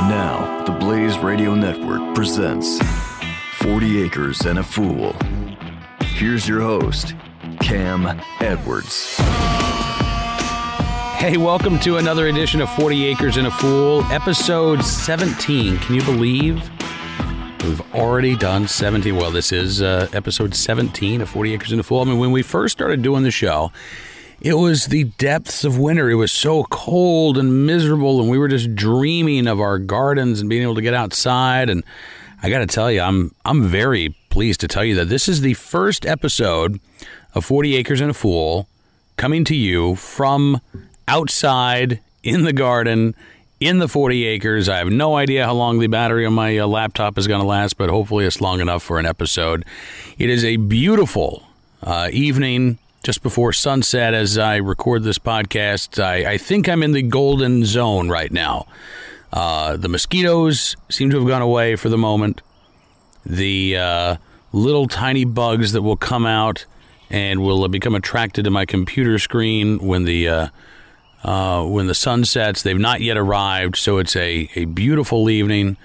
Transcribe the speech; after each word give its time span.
And 0.00 0.08
now, 0.08 0.64
the 0.64 0.72
Blaze 0.72 1.18
Radio 1.18 1.54
Network 1.54 2.14
presents 2.14 2.78
40 3.56 4.02
Acres 4.02 4.40
and 4.46 4.58
a 4.58 4.62
Fool. 4.62 5.14
Here's 6.00 6.48
your 6.48 6.62
host, 6.62 7.14
Cam 7.60 8.06
Edwards. 8.40 9.16
Hey, 11.18 11.36
welcome 11.36 11.78
to 11.80 11.98
another 11.98 12.28
edition 12.28 12.62
of 12.62 12.70
40 12.76 13.04
Acres 13.08 13.36
and 13.36 13.46
a 13.46 13.50
Fool, 13.50 14.02
episode 14.04 14.82
17. 14.82 15.76
Can 15.76 15.94
you 15.94 16.02
believe 16.02 16.70
we've 17.62 17.94
already 17.94 18.34
done 18.34 18.66
17? 18.66 19.14
Well, 19.14 19.30
this 19.30 19.52
is 19.52 19.82
uh, 19.82 20.08
episode 20.14 20.54
17 20.54 21.20
of 21.20 21.28
40 21.28 21.52
Acres 21.52 21.72
and 21.72 21.80
a 21.80 21.84
Fool. 21.84 22.00
I 22.00 22.04
mean, 22.04 22.18
when 22.18 22.30
we 22.30 22.40
first 22.40 22.72
started 22.72 23.02
doing 23.02 23.22
the 23.22 23.30
show, 23.30 23.70
it 24.40 24.54
was 24.54 24.86
the 24.86 25.04
depths 25.04 25.64
of 25.64 25.78
winter. 25.78 26.10
It 26.10 26.14
was 26.14 26.32
so 26.32 26.64
cold 26.64 27.36
and 27.36 27.66
miserable, 27.66 28.20
and 28.20 28.30
we 28.30 28.38
were 28.38 28.48
just 28.48 28.74
dreaming 28.74 29.46
of 29.46 29.60
our 29.60 29.78
gardens 29.78 30.40
and 30.40 30.48
being 30.48 30.62
able 30.62 30.74
to 30.74 30.82
get 30.82 30.94
outside. 30.94 31.68
And 31.68 31.84
I 32.42 32.48
got 32.48 32.60
to 32.60 32.66
tell 32.66 32.90
you, 32.90 33.00
I'm 33.02 33.34
I'm 33.44 33.64
very 33.64 34.14
pleased 34.30 34.60
to 34.60 34.68
tell 34.68 34.84
you 34.84 34.94
that 34.96 35.08
this 35.08 35.28
is 35.28 35.42
the 35.42 35.54
first 35.54 36.06
episode 36.06 36.80
of 37.34 37.44
40 37.44 37.76
Acres 37.76 38.00
and 38.00 38.10
a 38.10 38.14
Fool 38.14 38.68
coming 39.16 39.44
to 39.44 39.54
you 39.54 39.94
from 39.96 40.60
outside 41.06 42.00
in 42.22 42.44
the 42.44 42.52
garden 42.52 43.14
in 43.60 43.78
the 43.78 43.88
40 43.88 44.24
acres. 44.24 44.68
I 44.68 44.78
have 44.78 44.88
no 44.88 45.16
idea 45.16 45.44
how 45.44 45.52
long 45.52 45.78
the 45.78 45.86
battery 45.86 46.24
on 46.24 46.32
my 46.32 46.56
uh, 46.56 46.66
laptop 46.66 47.18
is 47.18 47.26
going 47.26 47.42
to 47.42 47.46
last, 47.46 47.76
but 47.76 47.90
hopefully 47.90 48.24
it's 48.24 48.40
long 48.40 48.60
enough 48.60 48.82
for 48.82 48.98
an 48.98 49.04
episode. 49.04 49.66
It 50.18 50.30
is 50.30 50.44
a 50.44 50.56
beautiful 50.56 51.42
uh, 51.82 52.08
evening 52.10 52.78
just 53.02 53.22
before 53.22 53.52
sunset 53.52 54.12
as 54.12 54.36
I 54.36 54.56
record 54.56 55.02
this 55.02 55.18
podcast. 55.18 56.02
I, 56.02 56.32
I 56.32 56.38
think 56.38 56.68
I'm 56.68 56.82
in 56.82 56.92
the 56.92 57.02
golden 57.02 57.64
zone 57.64 58.08
right 58.08 58.30
now. 58.30 58.66
Uh, 59.32 59.76
the 59.76 59.88
mosquitoes 59.88 60.76
seem 60.88 61.10
to 61.10 61.18
have 61.18 61.26
gone 61.26 61.42
away 61.42 61.76
for 61.76 61.88
the 61.88 61.96
moment. 61.96 62.42
The 63.24 63.76
uh, 63.76 64.16
little 64.52 64.86
tiny 64.86 65.24
bugs 65.24 65.72
that 65.72 65.82
will 65.82 65.96
come 65.96 66.26
out 66.26 66.66
and 67.08 67.42
will 67.42 67.66
become 67.68 67.94
attracted 67.94 68.44
to 68.44 68.50
my 68.50 68.66
computer 68.66 69.18
screen 69.18 69.78
when 69.78 70.04
the 70.04 70.28
uh, 70.28 70.48
uh, 71.24 71.64
when 71.64 71.86
the 71.86 71.94
sun 71.94 72.24
sets. 72.24 72.62
They've 72.62 72.78
not 72.78 73.00
yet 73.00 73.16
arrived, 73.16 73.76
so 73.76 73.98
it's 73.98 74.16
a, 74.16 74.48
a 74.54 74.64
beautiful 74.66 75.28
evening, 75.28 75.76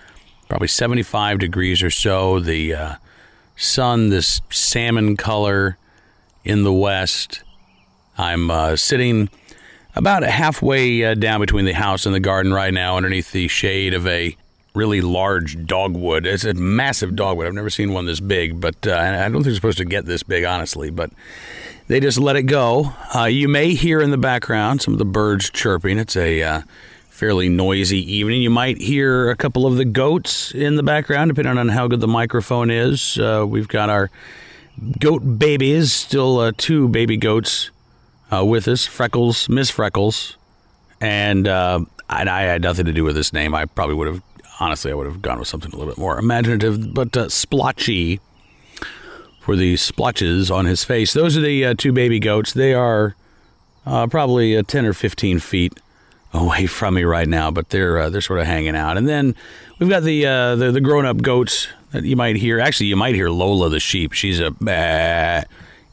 probably 0.48 0.68
75 0.68 1.40
degrees 1.40 1.84
or 1.84 1.90
so. 1.90 2.40
The 2.40 2.74
uh, 2.74 2.96
sun, 3.56 4.10
this 4.10 4.42
salmon 4.50 5.18
color 5.18 5.78
in 6.46 6.64
the 6.64 6.74
west. 6.74 7.44
I'm 8.18 8.50
uh, 8.50 8.76
sitting 8.78 9.30
about 9.96 10.24
halfway 10.24 11.04
uh, 11.04 11.16
down 11.16 11.42
between 11.42 11.66
the 11.66 11.74
house 11.74 12.06
and 12.06 12.14
the 12.14 12.20
garden 12.20 12.54
right 12.54 12.74
now, 12.74 12.96
underneath 12.96 13.32
the 13.32 13.48
shade 13.48 13.94
of 13.94 14.08
a 14.08 14.38
really 14.74 15.02
large 15.02 15.66
dogwood. 15.66 16.26
It's 16.26 16.44
a 16.44 16.54
massive 16.54 17.16
dogwood. 17.16 17.48
I've 17.48 17.54
never 17.54 17.70
seen 17.70 17.94
one 17.94 18.06
this 18.06 18.20
big, 18.20 18.62
but 18.62 18.88
uh, 18.88 18.96
I 18.96 19.30
don't 19.30 19.44
think 19.44 19.48
it's 19.48 19.56
supposed 19.56 19.78
to 19.80 19.86
get 19.86 20.06
this 20.06 20.24
big, 20.24 20.44
honestly. 20.44 20.90
But 20.90 21.12
they 21.88 22.00
just 22.00 22.20
let 22.20 22.36
it 22.36 22.44
go. 22.44 22.94
Uh, 23.16 23.26
you 23.26 23.48
may 23.48 23.74
hear 23.74 24.02
in 24.02 24.12
the 24.12 24.18
background 24.18 24.82
some 24.82 24.94
of 24.94 24.98
the 24.98 25.06
birds 25.06 25.50
chirping. 25.50 25.98
It's 25.98 26.18
a 26.18 26.44
uh, 26.44 26.62
fairly 27.10 27.48
noisy 27.48 28.00
evening. 28.00 28.42
You 28.42 28.50
might 28.50 28.82
hear 28.82 29.30
a 29.30 29.36
couple 29.36 29.66
of 29.66 29.78
the 29.78 29.86
goats 29.86 30.52
in 30.54 30.76
the 30.76 30.84
background, 30.84 31.30
depending 31.30 31.58
on 31.58 31.70
how 31.70 31.88
good 31.88 32.02
the 32.02 32.08
microphone 32.08 32.70
is. 32.70 33.18
Uh, 33.18 33.46
we've 33.48 33.70
got 33.70 33.90
our 33.90 34.12
goat 35.00 35.40
babies, 35.40 35.94
still 35.94 36.40
uh, 36.40 36.52
two 36.58 36.88
baby 36.88 37.18
goats 37.18 37.70
uh, 38.32 38.44
with 38.46 38.68
us 38.68 38.86
Freckles, 38.86 39.50
Miss 39.50 39.70
Freckles. 39.70 40.38
And 41.02 41.48
uh, 41.48 41.82
I, 42.10 42.28
I, 42.28 42.42
had 42.44 42.62
nothing 42.62 42.86
to 42.86 42.94
do 42.94 43.04
with 43.04 43.16
this 43.16 43.34
name. 43.34 43.54
I 43.54 43.66
probably 43.66 43.96
would 43.96 44.08
have, 44.08 44.24
honestly, 44.60 44.92
I 44.92 44.96
would 44.96 45.06
have 45.06 45.22
gone 45.22 45.40
with 45.40 45.48
something 45.48 45.72
a 45.72 45.76
little 45.76 45.92
bit 45.94 46.00
more 46.00 46.18
imaginative. 46.18 46.94
But 46.94 47.16
uh, 47.16 47.30
Splotchy 47.30 48.20
for 49.46 49.56
the 49.56 49.78
splotches 49.78 50.50
on 50.50 50.66
his 50.66 50.84
face. 50.84 51.14
Those 51.14 51.38
are 51.38 51.42
the 51.42 51.66
uh, 51.66 51.74
two 51.78 51.92
baby 51.92 52.20
goats. 52.20 52.54
They 52.54 52.74
are 52.74 53.16
uh, 53.86 54.08
probably 54.08 54.62
10 54.62 54.86
or 54.86 54.94
15 54.94 55.38
feet 55.40 55.80
away 56.34 56.66
from 56.66 56.96
me 56.96 57.04
right 57.04 57.28
now, 57.28 57.52
but 57.52 57.70
they're 57.70 58.00
uh, 58.00 58.10
they're 58.10 58.22
sort 58.22 58.40
of 58.40 58.48
hanging 58.48 58.76
out. 58.76 58.98
And 58.98 59.08
then 59.08 59.36
we've 59.78 59.90
got 59.90 60.02
the 60.02 60.26
uh, 60.26 60.56
the, 60.56 60.72
the 60.72 60.82
grown 60.82 61.06
up 61.06 61.22
goats 61.22 61.68
you 62.04 62.16
might 62.16 62.36
hear. 62.36 62.60
Actually, 62.60 62.88
you 62.88 62.96
might 62.96 63.16
hear 63.16 63.30
Lola 63.30 63.70
the 63.70 63.80
sheep. 63.80 64.14
She's 64.14 64.40
a 64.40 64.52
bah 64.52 65.44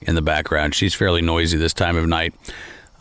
in 0.03 0.15
the 0.15 0.23
background. 0.23 0.75
She's 0.75 0.95
fairly 0.95 1.23
noisy 1.23 1.59
this 1.59 1.73
time 1.73 1.97
of 1.97 2.07
night. 2.07 2.35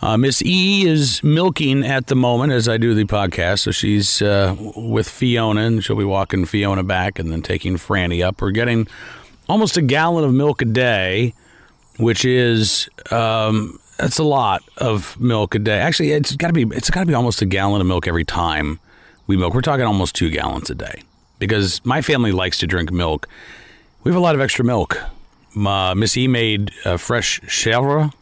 Uh, 0.01 0.17
Miss 0.17 0.41
E 0.41 0.87
is 0.87 1.23
milking 1.23 1.85
at 1.85 2.07
the 2.07 2.15
moment 2.15 2.53
as 2.53 2.67
I 2.67 2.77
do 2.77 2.95
the 2.95 3.05
podcast, 3.05 3.59
so 3.59 3.71
she's 3.71 4.21
uh, 4.21 4.55
with 4.75 5.07
Fiona, 5.07 5.61
and 5.61 5.83
she'll 5.83 5.95
be 5.95 6.03
walking 6.03 6.45
Fiona 6.45 6.83
back 6.83 7.19
and 7.19 7.31
then 7.31 7.43
taking 7.43 7.75
Franny 7.75 8.25
up. 8.25 8.41
We're 8.41 8.49
getting 8.49 8.87
almost 9.47 9.77
a 9.77 9.81
gallon 9.83 10.23
of 10.23 10.33
milk 10.33 10.63
a 10.63 10.65
day, 10.65 11.35
which 11.99 12.25
is 12.25 12.89
um, 13.11 13.79
that's 13.97 14.17
a 14.17 14.23
lot 14.23 14.63
of 14.77 15.19
milk 15.19 15.53
a 15.53 15.59
day. 15.59 15.77
Actually, 15.77 16.13
it's 16.13 16.35
got 16.35 16.47
to 16.47 16.53
be 16.53 16.63
it's 16.75 16.89
got 16.89 17.01
to 17.01 17.05
be 17.05 17.13
almost 17.13 17.43
a 17.43 17.45
gallon 17.45 17.79
of 17.79 17.85
milk 17.85 18.07
every 18.07 18.25
time 18.25 18.79
we 19.27 19.37
milk. 19.37 19.53
We're 19.53 19.61
talking 19.61 19.85
almost 19.85 20.15
two 20.15 20.31
gallons 20.31 20.71
a 20.71 20.75
day 20.75 21.03
because 21.41 21.83
my 21.83 22.03
family 22.03 22.31
likes 22.31 22.59
to 22.59 22.67
drink 22.67 22.91
milk. 22.91 23.27
We 24.03 24.11
have 24.11 24.17
a 24.17 24.21
lot 24.21 24.35
of 24.35 24.41
extra 24.41 24.63
milk. 24.63 25.01
Uh, 25.57 25.95
Miss 25.95 26.15
E 26.15 26.27
made 26.27 26.71
uh, 26.85 26.97
fresh 26.97 27.41
chèvre. 27.41 28.13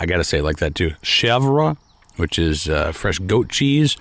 I 0.00 0.06
got 0.06 0.16
to 0.16 0.24
say 0.24 0.40
like 0.40 0.56
that 0.56 0.74
too. 0.74 0.92
Chèvre, 1.02 1.76
which 2.16 2.38
is 2.38 2.70
uh, 2.70 2.92
fresh 2.92 3.18
goat 3.18 3.50
cheese. 3.50 3.98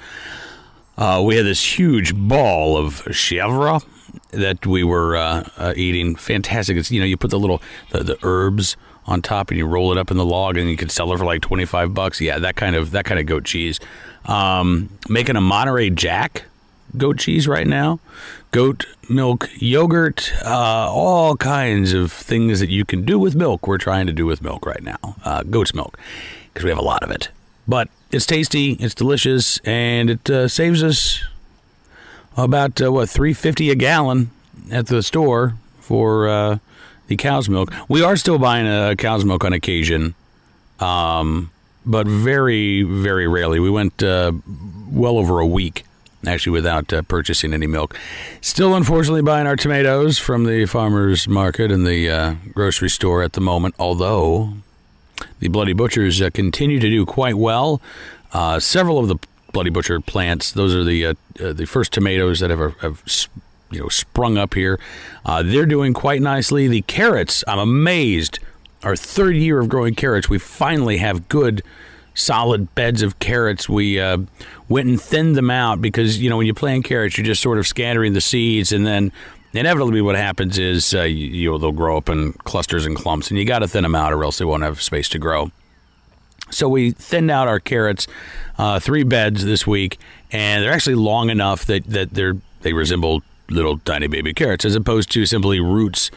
Uh, 0.98 1.22
we 1.24 1.36
had 1.36 1.46
this 1.46 1.78
huge 1.78 2.16
ball 2.16 2.78
of 2.78 3.04
chèvre 3.08 3.86
that 4.32 4.66
we 4.66 4.86
were 4.86 5.18
uh, 5.18 5.50
uh, 5.58 5.74
eating. 5.76 6.16
Fantastic. 6.16 6.78
It's, 6.78 6.90
you 6.92 7.02
know, 7.02 7.06
you 7.06 7.18
put 7.18 7.30
the 7.30 7.40
little 7.40 7.62
the, 7.90 8.04
the 8.06 8.18
herbs 8.24 8.78
on 9.06 9.22
top 9.22 9.50
and 9.50 9.58
you 9.58 9.66
roll 9.66 9.92
it 9.92 9.98
up 9.98 10.12
in 10.12 10.18
the 10.18 10.26
log 10.26 10.56
and 10.58 10.70
you 10.70 10.78
can 10.78 10.88
sell 10.88 11.12
it 11.12 11.18
for 11.18 11.26
like 11.26 11.42
25 11.42 11.94
bucks. 11.94 12.22
Yeah, 12.22 12.40
that 12.40 12.56
kind 12.56 12.78
of 12.78 12.92
that 12.92 13.04
kind 13.04 13.20
of 13.20 13.26
goat 13.26 13.44
cheese. 13.44 13.82
Um, 14.26 14.98
making 15.10 15.36
a 15.36 15.42
Monterey 15.42 15.90
Jack 15.90 16.46
goat 16.98 17.18
cheese 17.18 17.48
right 17.48 17.68
now. 17.68 18.00
Goat 18.52 18.86
milk 19.10 19.50
yogurt, 19.56 20.32
uh, 20.44 20.90
all 20.92 21.38
kinds 21.38 21.94
of 21.94 22.12
things 22.12 22.60
that 22.60 22.70
you 22.70 22.86
can 22.86 23.06
do 23.06 23.18
with 23.18 23.36
milk. 23.36 23.68
We're 23.68 23.78
trying 23.78 24.08
to 24.08 24.14
do 24.14 24.26
with 24.26 24.42
milk 24.42 24.66
right 24.66 24.84
now. 24.84 25.16
Uh, 25.24 25.44
goat's 25.44 25.74
milk 25.74 25.98
because 26.54 26.64
we 26.64 26.70
have 26.70 26.80
a 26.80 26.84
lot 26.84 27.04
of 27.04 27.12
it. 27.12 27.30
But 27.68 27.90
it's 28.12 28.26
tasty, 28.26 28.74
it's 28.74 28.96
delicious, 28.96 29.60
and 29.60 30.10
it 30.10 30.30
uh, 30.30 30.48
saves 30.48 30.84
us 30.84 31.24
about 32.36 32.82
uh, 32.82 32.92
what 32.92 33.10
350 33.10 33.70
a 33.70 33.76
gallon 33.76 34.32
at 34.72 34.88
the 34.88 35.04
store 35.04 35.56
for 35.80 36.28
uh, 36.28 36.58
the 37.08 37.16
cow's 37.16 37.48
milk. 37.50 37.74
We 37.88 38.04
are 38.04 38.18
still 38.18 38.38
buying 38.38 38.68
a 38.68 38.96
cow's 38.96 39.24
milk 39.24 39.44
on 39.46 39.54
occasion, 39.54 40.16
um, 40.80 41.52
but 41.86 42.08
very, 42.08 42.84
very 42.84 43.28
rarely. 43.28 43.60
We 43.60 43.70
went 43.70 44.02
uh, 44.04 44.34
well 44.90 45.18
over 45.18 45.40
a 45.40 45.48
week 45.48 45.86
actually 46.26 46.52
without 46.52 46.92
uh, 46.94 47.02
purchasing 47.04 47.54
any 47.54 47.68
milk. 47.68 47.98
Still, 48.42 48.76
unfortunately, 48.76 49.22
buying 49.22 49.48
our 49.48 49.56
tomatoes 49.56 50.18
from 50.18 50.46
the 50.46 50.66
farmers 50.66 51.28
market 51.28 51.72
and 51.72 51.86
the 51.86 52.10
uh, 52.10 52.36
grocery 52.54 52.90
store 52.90 53.24
at 53.24 53.34
the 53.34 53.42
moment. 53.42 53.76
Although 53.80 54.54
the 55.40 55.48
Bloody 55.48 55.74
Butchers 55.74 56.22
uh, 56.22 56.30
continue 56.30 56.80
to 56.80 56.90
do 56.90 57.06
quite 57.06 57.36
well. 57.36 57.82
Uh, 58.34 58.60
several 58.60 59.00
of 59.00 59.08
the 59.08 59.18
Bloody 59.52 59.70
Butcher 59.70 60.00
plants; 60.00 60.52
those 60.52 60.74
are 60.74 60.84
the 60.84 61.06
uh, 61.06 61.14
uh, 61.44 61.54
the 61.54 61.66
first 61.66 61.92
tomatoes 61.92 62.40
that 62.40 62.50
have, 62.50 62.78
have 62.80 63.04
you 63.72 63.82
know 63.82 63.90
sprung 63.90 64.38
up 64.38 64.54
here. 64.54 64.80
They're 65.26 65.66
doing 65.66 65.94
quite 65.94 66.22
nicely. 66.22 66.68
The 66.68 66.82
carrots, 66.84 67.44
I'm 67.48 67.60
amazed. 67.60 68.40
Our 68.84 68.96
third 68.96 69.36
year 69.36 69.60
of 69.60 69.70
growing 69.70 69.94
carrots, 69.94 70.28
we 70.28 70.40
finally 70.40 70.98
have 70.98 71.28
good, 71.28 71.62
solid 72.14 72.74
beds 72.76 73.02
of 73.02 73.20
carrots. 73.20 73.70
We 73.70 74.00
uh, 74.00 74.20
went 74.70 74.88
and 74.88 75.02
thinned 75.02 75.36
them 75.36 75.50
out 75.50 75.82
because 75.82 76.20
you 76.20 76.30
know 76.30 76.38
when 76.38 76.48
you 76.48 76.54
plant 76.54 76.86
carrots, 76.86 77.18
you're 77.18 77.26
just 77.26 77.42
sort 77.42 77.58
of 77.58 77.68
scattering 77.68 78.14
the 78.14 78.22
seeds, 78.22 78.72
and 78.72 78.86
then 78.86 79.12
inevitably 79.54 80.02
what 80.02 80.16
happens 80.16 80.58
is 80.58 80.94
uh, 80.94 81.04
you, 81.04 81.28
you 81.28 81.52
know, 81.52 81.58
they'll 81.58 81.72
grow 81.72 81.98
up 81.98 82.10
in 82.10 82.34
clusters 82.34 82.86
and 82.86 82.96
clumps, 82.96 83.30
and 83.30 83.40
you 83.40 83.46
got 83.46 83.60
to 83.60 83.68
thin 83.68 83.84
them 83.84 83.96
out, 83.96 84.14
or 84.14 84.24
else 84.24 84.38
they 84.38 84.46
won't 84.46 84.64
have 84.64 84.82
space 84.82 85.10
to 85.10 85.20
grow. 85.20 85.52
So 86.50 86.68
we 86.68 86.92
thinned 86.92 87.32
out 87.32 87.48
our 87.48 87.60
carrots, 87.60 88.08
uh, 88.58 88.80
three 88.80 89.04
beds 89.04 89.46
this 89.46 89.66
week, 89.66 89.98
and 90.32 90.64
they're 90.64 90.74
actually 90.74 90.96
long 90.96 91.30
enough 91.30 91.66
that 91.66 91.86
that 91.86 92.14
they're 92.14 92.36
they 92.62 92.74
resemble 92.74 93.24
little 93.50 93.78
tiny 93.80 94.08
baby 94.08 94.34
carrots 94.34 94.64
as 94.64 94.76
opposed 94.76 95.12
to 95.12 95.26
simply 95.26 95.60
roots 95.60 96.10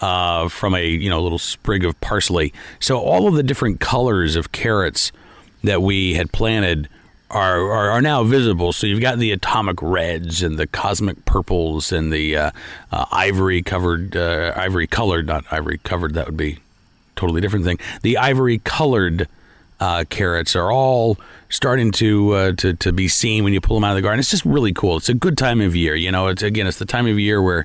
uh, 0.00 0.48
from 0.48 0.74
a 0.74 0.86
you 0.86 1.10
know 1.10 1.22
little 1.22 1.38
sprig 1.38 1.84
of 1.84 1.98
parsley. 2.00 2.52
So 2.80 2.98
all 2.98 3.26
of 3.26 3.34
the 3.34 3.42
different 3.42 3.80
colors 3.80 4.36
of 4.36 4.52
carrots 4.52 5.12
that 5.64 5.82
we 5.82 6.14
had 6.14 6.32
planted 6.32 6.88
are, 7.30 7.60
are, 7.70 7.90
are 7.90 8.02
now 8.02 8.24
visible. 8.24 8.72
So 8.72 8.86
you've 8.86 9.00
got 9.00 9.18
the 9.18 9.32
atomic 9.32 9.82
reds 9.82 10.42
and 10.42 10.58
the 10.58 10.66
cosmic 10.66 11.24
purples 11.24 11.92
and 11.92 12.12
the 12.12 12.36
uh, 12.36 12.50
uh, 12.90 13.04
ivory 13.12 13.62
covered, 13.62 14.16
uh, 14.16 14.52
ivory 14.56 14.86
colored, 14.86 15.26
not 15.26 15.44
ivory 15.50 15.78
covered. 15.78 16.14
That 16.14 16.26
would 16.26 16.36
be 16.36 16.58
totally 17.16 17.40
different 17.40 17.64
thing. 17.64 17.78
The 18.02 18.16
ivory 18.16 18.58
colored 18.58 19.28
uh, 19.80 20.04
carrots 20.08 20.56
are 20.56 20.72
all 20.72 21.18
starting 21.50 21.90
to, 21.92 22.32
uh, 22.32 22.52
to 22.52 22.74
to 22.74 22.92
be 22.92 23.08
seen 23.08 23.44
when 23.44 23.52
you 23.52 23.60
pull 23.60 23.76
them 23.76 23.84
out 23.84 23.90
of 23.90 23.96
the 23.96 24.02
garden. 24.02 24.18
It's 24.18 24.30
just 24.30 24.44
really 24.44 24.72
cool. 24.72 24.96
It's 24.96 25.08
a 25.08 25.14
good 25.14 25.38
time 25.38 25.60
of 25.60 25.76
year. 25.76 25.94
You 25.94 26.10
know, 26.10 26.28
it's 26.28 26.42
again, 26.42 26.66
it's 26.66 26.78
the 26.78 26.84
time 26.84 27.06
of 27.06 27.18
year 27.18 27.40
where 27.42 27.64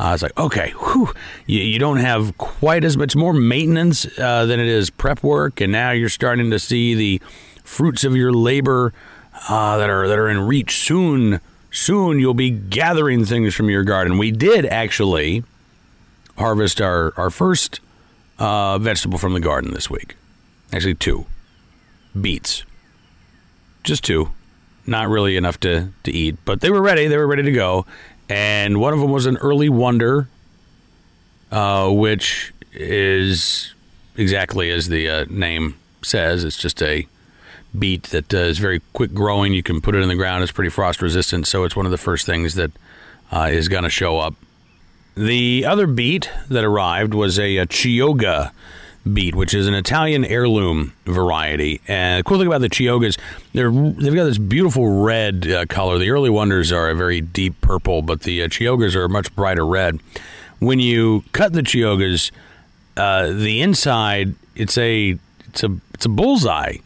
uh, 0.00 0.14
it's 0.14 0.22
like, 0.22 0.38
okay, 0.38 0.70
whew, 0.70 1.12
you, 1.44 1.60
you 1.60 1.78
don't 1.78 1.98
have 1.98 2.38
quite 2.38 2.84
as 2.84 2.96
much 2.96 3.14
more 3.14 3.34
maintenance 3.34 4.06
uh, 4.18 4.46
than 4.46 4.58
it 4.58 4.66
is 4.66 4.88
prep 4.88 5.22
work, 5.22 5.60
and 5.60 5.70
now 5.70 5.90
you're 5.90 6.08
starting 6.08 6.50
to 6.50 6.58
see 6.58 6.94
the 6.94 7.20
fruits 7.64 8.02
of 8.02 8.16
your 8.16 8.32
labor 8.32 8.94
uh, 9.50 9.76
that 9.76 9.90
are 9.90 10.08
that 10.08 10.18
are 10.18 10.30
in 10.30 10.40
reach. 10.40 10.78
Soon, 10.78 11.38
soon 11.70 12.18
you'll 12.18 12.32
be 12.32 12.48
gathering 12.48 13.26
things 13.26 13.54
from 13.54 13.68
your 13.68 13.84
garden. 13.84 14.16
We 14.16 14.30
did 14.30 14.64
actually 14.64 15.44
harvest 16.38 16.80
our 16.80 17.12
our 17.18 17.28
first 17.28 17.80
uh, 18.38 18.78
vegetable 18.78 19.18
from 19.18 19.34
the 19.34 19.40
garden 19.40 19.74
this 19.74 19.90
week. 19.90 20.16
Actually, 20.72 20.94
two 20.94 21.26
beets, 22.18 22.64
just 23.84 24.02
two. 24.02 24.30
Not 24.86 25.08
really 25.08 25.36
enough 25.36 25.60
to, 25.60 25.90
to 26.04 26.10
eat, 26.10 26.36
but 26.44 26.62
they 26.62 26.70
were 26.70 26.80
ready. 26.80 27.06
They 27.06 27.18
were 27.18 27.26
ready 27.26 27.42
to 27.42 27.52
go. 27.52 27.84
And 28.30 28.78
one 28.78 28.94
of 28.94 29.00
them 29.00 29.10
was 29.10 29.26
an 29.26 29.36
early 29.38 29.68
wonder, 29.68 30.28
uh, 31.50 31.90
which 31.90 32.54
is 32.72 33.74
exactly 34.16 34.70
as 34.70 34.88
the 34.88 35.08
uh, 35.10 35.24
name 35.28 35.76
says. 36.02 36.44
It's 36.44 36.56
just 36.56 36.80
a 36.80 37.08
beet 37.76 38.04
that 38.04 38.32
uh, 38.32 38.38
is 38.38 38.58
very 38.58 38.82
quick 38.92 39.12
growing. 39.12 39.52
You 39.52 39.64
can 39.64 39.80
put 39.80 39.96
it 39.96 40.02
in 40.02 40.08
the 40.08 40.14
ground. 40.14 40.44
It's 40.44 40.52
pretty 40.52 40.70
frost 40.70 41.02
resistant, 41.02 41.48
so 41.48 41.64
it's 41.64 41.74
one 41.74 41.86
of 41.86 41.92
the 41.92 41.98
first 41.98 42.24
things 42.24 42.54
that 42.54 42.70
uh, 43.32 43.48
is 43.50 43.68
going 43.68 43.82
to 43.82 43.90
show 43.90 44.18
up. 44.18 44.34
The 45.16 45.66
other 45.66 45.88
beet 45.88 46.30
that 46.48 46.62
arrived 46.62 47.14
was 47.14 47.36
a, 47.36 47.56
a 47.56 47.66
Chioggia 47.66 48.52
beet, 49.10 49.34
which 49.34 49.54
is 49.54 49.66
an 49.66 49.74
Italian 49.74 50.24
heirloom 50.24 50.92
variety. 51.06 51.80
And 51.88 52.20
the 52.20 52.24
cool 52.24 52.38
thing 52.38 52.46
about 52.46 52.60
the 52.60 52.68
Chioggias, 52.68 53.18
they're 53.52 53.70
they've 53.70 54.14
got 54.14 54.24
this 54.24 54.38
beautiful 54.38 55.02
red 55.02 55.50
uh, 55.50 55.66
color. 55.66 55.98
The 55.98 56.10
early 56.10 56.30
wonders 56.30 56.72
are 56.72 56.90
a 56.90 56.94
very 56.94 57.20
deep 57.20 57.60
purple, 57.60 58.02
but 58.02 58.22
the 58.22 58.42
uh, 58.42 58.48
Chioggias 58.48 58.94
are 58.94 59.04
a 59.04 59.08
much 59.08 59.34
brighter 59.34 59.66
red. 59.66 60.00
When 60.58 60.78
you 60.78 61.24
cut 61.32 61.52
the 61.52 61.62
Chioggias, 61.62 62.30
uh, 62.96 63.32
the 63.32 63.62
inside 63.62 64.34
it's 64.54 64.76
a 64.76 65.18
it's 65.48 65.64
a 65.64 65.76
it's 65.94 66.04
a 66.06 66.10
bullseye. 66.10 66.76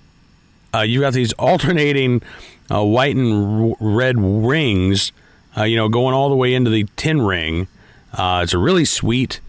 Uh, 0.73 0.81
you've 0.81 1.03
got 1.03 1.13
these 1.13 1.33
alternating 1.35 2.23
uh, 2.71 2.85
white 2.85 3.15
and 3.15 3.73
r- 3.73 3.77
red 3.81 4.17
rings, 4.19 5.13
uh, 5.57 5.63
you 5.63 5.77
know, 5.77 5.89
going 5.89 6.15
all 6.15 6.29
the 6.29 6.37
way 6.37 6.55
into 6.55 6.71
the 6.71 6.85
tin 6.97 7.23
ring. 7.23 7.69
It's 8.17 8.53
a 8.53 8.59
really 8.59 8.85
sweet 8.85 9.41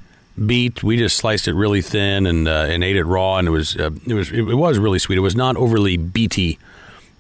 beet. 0.44 0.84
We 0.84 0.98
just 0.98 1.18
sliced 1.18 1.48
it 1.48 1.54
really 1.54 1.82
thin 1.82 2.26
and 2.26 2.48
uh, 2.48 2.68
and 2.70 2.84
ate 2.84 2.96
it 2.96 3.06
raw, 3.06 3.38
and 3.38 3.48
it 3.48 3.52
was 3.52 3.76
uh, 3.78 3.92
it 4.08 4.14
was 4.14 4.32
it 4.32 4.42
was 4.42 4.78
really 4.78 5.00
sweet. 5.00 5.18
It 5.18 5.22
was 5.22 5.36
not 5.36 5.56
overly 5.58 5.98
beety, 5.98 6.58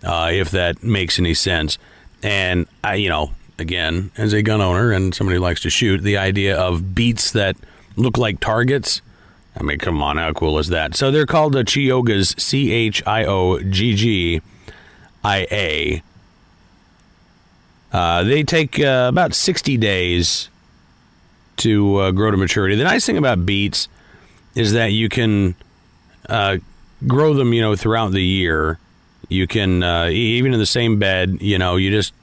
uh, 0.04 0.30
if 0.34 0.52
that 0.52 0.84
makes 0.84 1.20
any 1.20 1.34
sense. 1.34 1.78
And 2.24 2.66
I, 2.84 2.96
you 2.96 3.10
know, 3.10 3.32
again, 3.60 4.12
as 4.18 4.34
a 4.34 4.42
gun 4.42 4.62
owner 4.62 4.92
and 4.92 5.14
somebody 5.14 5.38
who 5.38 5.44
likes 5.44 5.62
to 5.62 5.70
shoot, 5.70 6.02
the 6.02 6.18
idea 6.18 6.58
of 6.58 6.96
beets 6.96 7.32
that 7.32 7.56
look 7.96 8.18
like 8.18 8.40
targets. 8.40 9.02
I 9.58 9.64
mean, 9.64 9.78
come 9.78 10.02
on, 10.04 10.18
how 10.18 10.34
cool 10.34 10.60
is 10.60 10.68
that? 10.68 10.96
So 10.96 11.12
they're 11.12 11.26
called 11.26 11.54
the 11.54 11.64
Chioggias, 11.64 12.38
C 12.40 12.72
H 12.72 13.02
I 13.08 13.24
O 13.24 13.60
G 13.62 13.96
G 13.96 14.42
I 15.24 15.48
A. 15.50 16.04
Uh, 17.94 18.24
they 18.24 18.44
take 18.44 18.78
uh, 18.78 19.06
about 19.08 19.34
60 19.34 19.78
days 19.78 20.50
to 21.57 21.98
uh, 21.98 22.12
grow 22.12 22.31
to 22.31 22.38
maturity. 22.38 22.75
The 22.75 22.84
nice 22.84 23.06
thing 23.06 23.18
about 23.18 23.46
beets 23.46 23.88
is 24.56 24.74
that 24.74 24.88
you 24.88 25.10
can 25.10 25.56
uh, 26.30 26.57
grow 27.07 27.34
them, 27.34 27.54
you 27.54 27.62
know, 27.62 27.75
throughout 27.75 28.12
the 28.12 28.24
year. 28.24 28.80
You 29.30 29.48
can 29.48 29.84
uh, 29.84 30.10
even 30.12 30.54
in 30.54 30.60
the 30.60 30.66
same 30.66 31.00
bed, 31.00 31.42
you 31.42 31.57
know, 31.57 31.75
you 31.75 31.92
just 31.92 32.13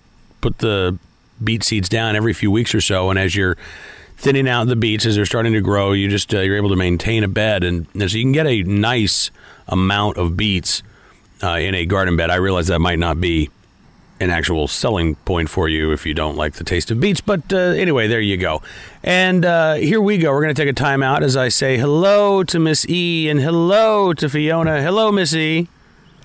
put 0.41 0.59
the 0.59 0.99
beet 1.43 1.65
seeds 1.65 1.89
down 1.89 2.17
every 2.17 2.33
few 2.33 2.51
weeks 2.51 2.75
or 2.75 2.81
so, 2.81 3.11
and 3.11 3.19
as 3.19 3.35
you're 3.35 3.57
thinning 4.17 4.49
out 4.49 4.69
the 4.69 4.77
beets 4.77 5.05
as 5.05 5.17
they're 5.17 5.27
starting 5.27 5.53
to 5.53 5.61
grow, 5.61 5.93
you 5.93 6.09
just 6.09 6.33
uh, 6.33 6.41
you're 6.41 6.57
able 6.57 6.69
to 6.69 6.77
maintain 6.77 7.25
a 7.25 7.29
bed, 7.29 7.65
and, 7.65 7.87
and, 7.95 8.11
so 8.11 8.17
you 8.17 8.25
can 8.25 8.33
get 8.33 8.47
a 8.47 8.63
nice 8.63 9.31
amount 9.67 10.17
of 10.17 10.37
beets 10.37 10.83
uh, 11.43 11.57
in 11.57 11.75
a 11.75 11.85
garden 11.87 12.17
bed. 12.17 12.31
I 12.31 12.37
realize 12.37 12.69
that 12.69 12.79
might 12.79 13.01
not 13.01 13.21
be 13.21 13.51
an 14.23 14.31
actual 14.31 14.69
selling 14.69 15.17
point 15.17 15.51
for 15.51 15.69
you 15.69 15.93
if 15.93 16.07
you 16.07 16.15
don't 16.15 16.37
like 16.37 16.55
the 16.55 16.65
taste 16.65 16.91
of 16.91 17.01
beets. 17.01 17.21
But 17.21 17.53
uh, 17.53 17.57
anyway, 17.57 18.07
there 18.07 18.21
you 18.21 18.37
go. 18.37 18.63
And 19.03 19.45
uh, 19.45 19.75
here 19.75 20.01
we 20.01 20.19
go. 20.19 20.31
We're 20.31 20.43
going 20.43 20.55
to 20.55 20.63
take 20.63 20.71
a 20.71 20.75
time 20.75 21.03
out 21.03 21.23
as 21.23 21.37
I 21.37 21.49
say 21.49 21.77
hello 21.77 22.45
to 22.45 22.59
Miss 22.59 22.89
E 22.89 23.29
and 23.29 23.41
hello 23.41 24.13
to 24.15 24.29
Fiona. 24.29 24.81
Hello, 24.81 25.11
Miss 25.11 25.35
E. 25.35 25.69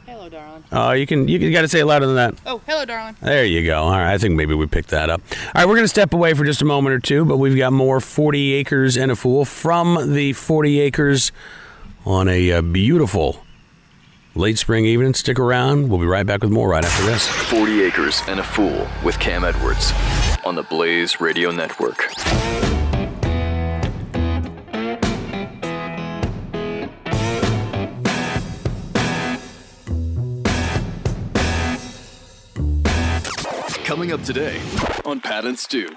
Hello, 0.06 0.30
darling. 0.30 0.64
Oh, 0.72 0.92
you 0.92 1.08
can 1.08 1.28
you 1.28 1.52
got 1.52 1.62
to 1.62 1.68
say 1.68 1.80
it 1.80 1.86
louder 1.86 2.06
than 2.06 2.16
that. 2.16 2.36
Oh, 2.46 2.62
hello, 2.68 2.86
darling. 2.86 3.16
There 3.22 3.46
you 3.46 3.66
go. 3.66 3.84
All 3.84 3.92
right, 3.92 4.14
I 4.14 4.18
think 4.18 4.36
maybe 4.36 4.54
we 4.54 4.68
picked 4.68 4.90
that 4.90 5.10
up. 5.10 5.22
All 5.32 5.52
right, 5.56 5.66
we're 5.66 5.76
going 5.76 5.86
to 5.86 5.90
step 5.90 6.14
away 6.14 6.34
for 6.34 6.46
just 6.46 6.62
a 6.62 6.66
moment 6.66 6.94
or 6.94 7.00
two, 7.00 7.26
but 7.26 7.38
we've 7.38 7.58
got 7.58 7.74
more 7.74 8.00
40 8.00 8.54
acres 8.54 8.96
and 8.98 9.12
a 9.12 9.16
fool 9.16 9.44
from 9.44 10.14
the 10.14 10.34
40 10.34 10.80
acres 10.82 11.32
on 12.06 12.30
a 12.30 12.52
uh, 12.52 12.62
beautiful 12.62 13.44
late 14.38 14.57
spring 14.57 14.86
evening. 14.86 15.13
Stick 15.13 15.39
around. 15.39 15.89
We'll 15.89 16.00
be 16.00 16.06
right 16.06 16.25
back 16.25 16.42
with 16.42 16.51
more 16.51 16.69
right 16.69 16.86
after 16.86 17.06
this. 17.06 17.28
40 17.28 17.84
Acres 17.84 18.22
and 18.28 18.39
a 18.39 18.44
Fool 18.44 18.88
with 19.04 19.19
Cam 19.19 19.44
Edwards 19.44 19.92
on 20.45 20.56
the 20.56 20.63
Blaze 20.63 21.19
Radio 21.19 21.51
Network. 21.51 21.98
Coming 33.84 34.12
up 34.12 34.22
today 34.22 34.62
on 35.06 35.22
Pat 35.22 35.45
and 35.45 35.57
Stu. 35.57 35.89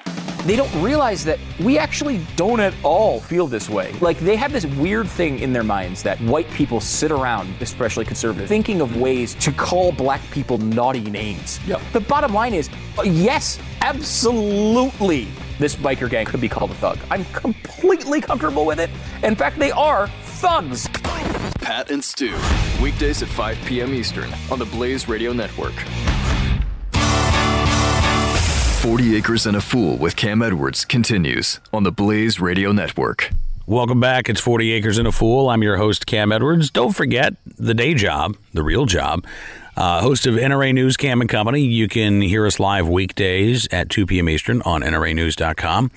They 0.47 0.57
don't 0.57 0.83
realize 0.83 1.23
that 1.27 1.39
we 1.61 1.77
actually 1.77 2.21
don't 2.35 2.61
at 2.61 2.73
all 2.83 3.21
feel 3.21 3.47
this 3.47 3.69
way. 3.69 3.93
Like 4.01 4.19
they 4.21 4.37
have 4.37 4.53
this 4.53 4.65
weird 4.65 5.07
thing 5.07 5.39
in 5.41 5.53
their 5.53 5.63
minds 5.63 6.03
that 6.03 6.19
white 6.23 6.51
people 6.53 6.81
sit 6.81 7.11
around, 7.11 7.55
especially 7.61 8.07
conservative, 8.07 8.49
thinking 8.49 8.81
of 8.81 8.97
ways 8.97 9.35
to 9.35 9.53
call 9.53 9.93
black 9.93 10.23
people 10.31 10.57
naughty 10.57 11.03
names. 11.03 11.61
Yep. 11.67 11.83
The 11.93 12.01
bottom 12.01 12.33
line 12.33 12.55
is, 12.55 12.71
yes, 13.05 13.59
absolutely, 13.83 15.29
this 15.59 15.77
biker 15.77 16.09
gang 16.09 16.25
could 16.25 16.41
be 16.41 16.49
called 16.49 16.71
a 16.71 16.75
thug. 16.75 16.99
I'm 17.11 17.27
completely 17.27 18.23
comfortable 18.23 18.65
with 18.65 18.81
it. 18.81 18.89
In 19.23 19.37
fact, 19.37 19.59
they 19.59 19.73
are 19.73 20.09
thugs. 20.23 20.89
Pat 21.61 21.91
and 21.91 22.03
Stu, 22.03 22.35
weekdays 22.83 23.23
at 23.23 23.29
5 23.29 23.59
p.m. 23.67 23.93
Eastern 23.93 24.31
on 24.51 24.59
the 24.59 24.65
Blaze 24.65 25.07
Radio 25.07 25.35
Network. 25.35 25.75
40 28.81 29.15
Acres 29.15 29.45
and 29.45 29.59
a 29.59 29.61
Fool 29.61 29.99
with 29.99 30.17
Cam 30.17 30.41
Edwards 30.41 30.87
continues 30.87 31.61
on 31.71 31.83
the 31.83 31.93
Blaze 31.93 32.41
Radio 32.41 32.73
Network. 32.73 33.29
Welcome 33.67 34.01
back. 34.01 34.31
It's 34.31 34.41
40 34.41 34.73
Acres 34.73 34.97
and 34.97 35.07
a 35.07 35.13
Fool. 35.13 35.51
I'm 35.51 35.63
your 35.63 35.77
host, 35.77 36.07
Cam 36.07 36.33
Edwards. 36.33 36.71
Don't 36.71 36.97
forget 36.97 37.35
the 37.45 37.75
day 37.75 37.93
job, 37.93 38.39
the 38.55 38.63
real 38.63 38.87
job. 38.87 39.27
Uh, 39.77 40.01
host 40.01 40.27
of 40.27 40.37
NRA 40.37 40.73
News 40.73 40.97
Cam 40.97 41.21
and 41.21 41.29
Company. 41.29 41.61
You 41.61 41.89
can 41.89 42.23
hear 42.23 42.47
us 42.47 42.59
live 42.59 42.89
weekdays 42.89 43.69
at 43.71 43.91
2 43.91 44.07
p.m. 44.07 44.31
Eastern 44.31 44.63
on 44.63 44.81
NRAnews.com. 44.81 45.91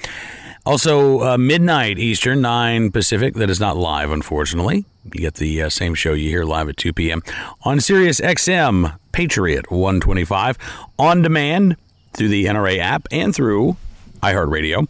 Also, 0.65 1.21
uh, 1.21 1.37
midnight 1.37 1.97
Eastern, 1.97 2.41
9 2.41 2.91
Pacific. 2.91 3.35
That 3.35 3.49
is 3.49 3.61
not 3.61 3.77
live, 3.77 4.11
unfortunately. 4.11 4.83
You 5.05 5.21
get 5.21 5.35
the 5.35 5.61
uh, 5.61 5.69
same 5.69 5.95
show 5.95 6.11
you 6.11 6.29
hear 6.29 6.43
live 6.43 6.67
at 6.67 6.75
2 6.75 6.91
p.m. 6.91 7.21
on 7.61 7.79
Sirius 7.79 8.19
XM 8.19 8.97
Patriot 9.13 9.71
125 9.71 10.57
on 10.99 11.21
demand 11.21 11.77
through 12.13 12.29
the 12.29 12.45
NRA 12.45 12.79
app 12.79 13.07
and 13.11 13.35
through 13.35 13.77
iHeartRadio. 14.21 14.87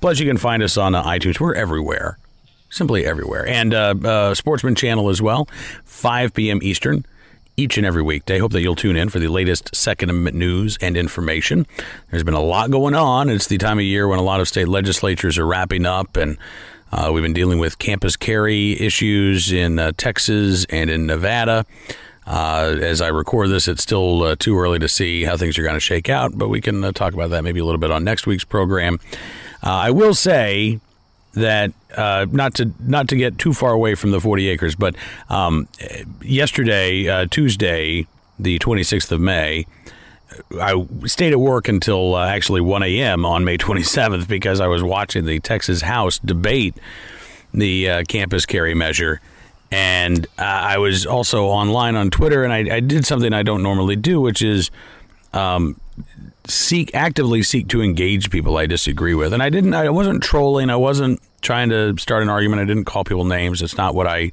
Plus, 0.00 0.18
you 0.18 0.26
can 0.26 0.38
find 0.38 0.62
us 0.62 0.76
on 0.76 0.94
uh, 0.94 1.04
iTunes. 1.04 1.38
We're 1.38 1.54
everywhere, 1.54 2.18
simply 2.70 3.04
everywhere. 3.04 3.46
And 3.46 3.74
uh, 3.74 3.94
uh, 4.02 4.34
Sportsman 4.34 4.74
Channel 4.74 5.10
as 5.10 5.20
well, 5.20 5.46
5 5.84 6.32
p.m. 6.32 6.60
Eastern, 6.62 7.04
each 7.56 7.76
and 7.76 7.86
every 7.86 8.02
weekday. 8.02 8.38
Hope 8.38 8.52
that 8.52 8.62
you'll 8.62 8.76
tune 8.76 8.96
in 8.96 9.10
for 9.10 9.18
the 9.18 9.28
latest 9.28 9.74
Second 9.74 10.08
Amendment 10.08 10.36
news 10.36 10.78
and 10.80 10.96
information. 10.96 11.66
There's 12.10 12.24
been 12.24 12.34
a 12.34 12.40
lot 12.40 12.70
going 12.70 12.94
on. 12.94 13.28
It's 13.28 13.48
the 13.48 13.58
time 13.58 13.78
of 13.78 13.84
year 13.84 14.08
when 14.08 14.18
a 14.18 14.22
lot 14.22 14.40
of 14.40 14.48
state 14.48 14.68
legislatures 14.68 15.36
are 15.36 15.46
wrapping 15.46 15.84
up, 15.84 16.16
and 16.16 16.38
uh, 16.92 17.10
we've 17.12 17.22
been 17.22 17.34
dealing 17.34 17.58
with 17.58 17.78
campus 17.78 18.16
carry 18.16 18.80
issues 18.80 19.52
in 19.52 19.78
uh, 19.78 19.92
Texas 19.98 20.64
and 20.70 20.88
in 20.88 21.06
Nevada. 21.06 21.66
Uh, 22.30 22.76
as 22.80 23.00
I 23.00 23.08
record 23.08 23.50
this, 23.50 23.66
it's 23.66 23.82
still 23.82 24.22
uh, 24.22 24.36
too 24.38 24.56
early 24.56 24.78
to 24.78 24.88
see 24.88 25.24
how 25.24 25.36
things 25.36 25.58
are 25.58 25.64
going 25.64 25.74
to 25.74 25.80
shake 25.80 26.08
out, 26.08 26.38
but 26.38 26.48
we 26.48 26.60
can 26.60 26.84
uh, 26.84 26.92
talk 26.92 27.12
about 27.12 27.30
that 27.30 27.42
maybe 27.42 27.58
a 27.58 27.64
little 27.64 27.80
bit 27.80 27.90
on 27.90 28.04
next 28.04 28.24
week's 28.24 28.44
program. 28.44 29.00
Uh, 29.64 29.70
I 29.70 29.90
will 29.90 30.14
say 30.14 30.78
that 31.32 31.72
uh, 31.96 32.26
not 32.30 32.54
to 32.54 32.72
not 32.78 33.08
to 33.08 33.16
get 33.16 33.36
too 33.36 33.52
far 33.52 33.72
away 33.72 33.96
from 33.96 34.12
the 34.12 34.20
40 34.20 34.48
acres, 34.48 34.76
but 34.76 34.94
um, 35.28 35.66
yesterday, 36.22 37.08
uh, 37.08 37.26
Tuesday, 37.28 38.06
the 38.38 38.60
26th 38.60 39.10
of 39.10 39.20
May. 39.20 39.66
I 40.60 40.86
stayed 41.06 41.32
at 41.32 41.40
work 41.40 41.66
until 41.66 42.16
actually 42.16 42.60
1 42.60 42.84
a.m. 42.84 43.26
on 43.26 43.44
May 43.44 43.58
27th 43.58 44.28
because 44.28 44.60
I 44.60 44.68
was 44.68 44.84
watching 44.84 45.24
the 45.24 45.40
Texas 45.40 45.82
House 45.82 46.20
debate 46.20 46.76
the 47.52 48.04
campus 48.06 48.46
carry 48.46 48.72
measure 48.72 49.20
And 49.70 50.26
uh, 50.38 50.42
I 50.42 50.78
was 50.78 51.06
also 51.06 51.46
online 51.46 51.94
on 51.94 52.10
Twitter, 52.10 52.42
and 52.42 52.52
I, 52.52 52.76
I 52.76 52.80
did 52.80 53.06
something 53.06 53.32
I 53.32 53.42
don't 53.42 53.62
normally 53.62 53.96
do, 53.96 54.20
which 54.20 54.42
is 54.42 54.70
um, 55.32 55.80
seek 56.46 56.94
actively 56.94 57.42
seek 57.42 57.68
to 57.68 57.82
engage 57.82 58.30
people 58.30 58.56
I 58.56 58.66
disagree 58.66 59.14
with. 59.14 59.32
And 59.32 59.42
I 59.42 59.48
didn't. 59.48 59.74
I 59.74 59.88
wasn't 59.90 60.22
trolling. 60.22 60.70
I 60.70 60.76
wasn't 60.76 61.20
trying 61.40 61.68
to 61.70 61.96
start 61.98 62.22
an 62.22 62.28
argument. 62.28 62.62
I 62.62 62.64
didn't 62.64 62.84
call 62.84 63.04
people 63.04 63.24
names. 63.24 63.62
It's 63.62 63.76
not 63.76 63.94
what 63.94 64.06
I. 64.06 64.32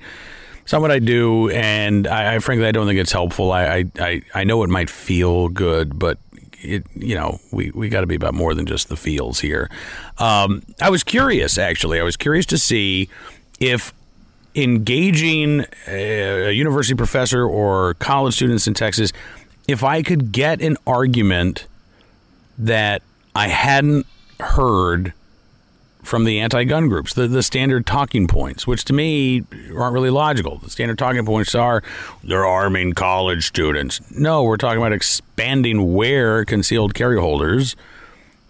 It's 0.63 0.73
not 0.73 0.81
what 0.81 0.91
I 0.91 0.99
do, 0.99 1.49
and 1.51 2.07
I, 2.07 2.35
I 2.35 2.39
frankly 2.39 2.67
I 2.67 2.73
don't 2.73 2.87
think 2.87 2.99
it's 2.99 3.13
helpful. 3.13 3.53
I, 3.53 3.85
I, 3.97 4.21
I, 4.35 4.43
know 4.43 4.63
it 4.63 4.69
might 4.69 4.89
feel 4.89 5.47
good, 5.47 5.97
but 5.97 6.19
it, 6.59 6.85
you 6.93 7.15
know, 7.15 7.39
we, 7.53 7.71
we 7.71 7.87
got 7.87 8.01
to 8.01 8.07
be 8.07 8.15
about 8.15 8.33
more 8.33 8.53
than 8.53 8.65
just 8.65 8.89
the 8.89 8.97
feels 8.97 9.39
here. 9.39 9.69
Um, 10.17 10.63
I 10.81 10.89
was 10.89 11.05
curious, 11.05 11.57
actually. 11.57 12.01
I 12.01 12.03
was 12.03 12.17
curious 12.17 12.45
to 12.47 12.57
see 12.57 13.07
if 13.61 13.93
engaging 14.57 15.65
a, 15.87 16.47
a 16.47 16.51
university 16.51 16.95
professor 16.95 17.45
or 17.45 17.93
college 17.95 18.33
students 18.33 18.67
in 18.67 18.73
Texas, 18.73 19.13
if 19.67 19.83
I 19.83 20.01
could 20.01 20.31
get 20.31 20.61
an 20.61 20.77
argument 20.85 21.67
that 22.57 23.03
I 23.35 23.49
hadn't 23.49 24.07
heard 24.39 25.13
from 26.03 26.23
the 26.23 26.39
anti-gun 26.39 26.87
groups, 26.87 27.13
the, 27.13 27.27
the 27.27 27.43
standard 27.43 27.85
talking 27.85 28.27
points, 28.27 28.65
which 28.65 28.85
to 28.85 28.93
me 28.93 29.43
aren't 29.75 29.93
really 29.93 30.09
logical. 30.09 30.57
The 30.57 30.69
standard 30.69 30.97
talking 30.97 31.25
points 31.25 31.53
are 31.53 31.83
they're 32.23 32.45
arming 32.45 32.93
college 32.93 33.45
students. 33.45 33.99
No, 34.11 34.43
we're 34.43 34.57
talking 34.57 34.77
about 34.77 34.93
expanding 34.93 35.93
where 35.93 36.45
concealed 36.45 36.93
carry 36.93 37.19
holders 37.19 37.75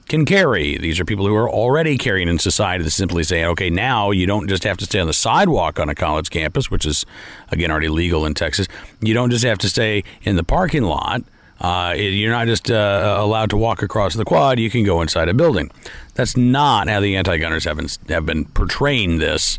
can 0.08 0.26
carry. 0.26 0.78
These 0.78 1.00
are 1.00 1.06
people 1.06 1.28
who 1.28 1.36
are 1.36 1.50
already 1.50 1.98
carrying 1.98 2.28
in 2.28 2.40
society 2.40 2.84
to 2.84 2.92
simply 2.92 3.24
saying, 3.24 3.46
okay, 3.46 3.70
now 3.70 4.12
you 4.12 4.26
don't 4.26 4.48
just 4.48 4.64
have 4.64 4.78
to 4.78 4.86
stay 4.86 5.00
on 5.00 5.08
the 5.08 5.14
sidewalk 5.14 5.80
on 5.80 5.90
a 5.90 5.96
college 5.96 6.30
campus, 6.30 6.72
which 6.72 6.86
is 6.86 7.06
again 7.52 7.72
already 7.72 7.90
legal 7.90 8.26
in 8.26 8.34
Texas. 8.34 8.68
You 9.02 9.14
don't 9.14 9.30
just 9.30 9.44
have 9.44 9.58
to 9.60 9.70
stay 9.70 10.04
in 10.24 10.36
the 10.36 10.44
parking 10.44 10.84
lot. 10.84 11.24
Uh, 11.60 11.96
you're 11.98 12.32
not 12.32 12.46
just 12.46 12.70
uh, 12.70 13.18
allowed 13.20 13.50
to 13.50 13.58
walk 13.58 13.82
across 13.82 14.14
the 14.14 14.26
quad. 14.26 14.60
You 14.60 14.70
can 14.70 14.84
go 14.84 15.02
inside 15.02 15.28
a 15.28 15.34
building. 15.34 15.72
That's 16.14 16.38
not 16.38 16.88
how 16.88 17.00
the 17.00 17.16
anti-gunners 17.16 17.64
have 17.64 17.78
been, 17.78 17.90
have 18.10 18.26
been 18.26 18.46
portraying 18.46 19.18
this 19.18 19.58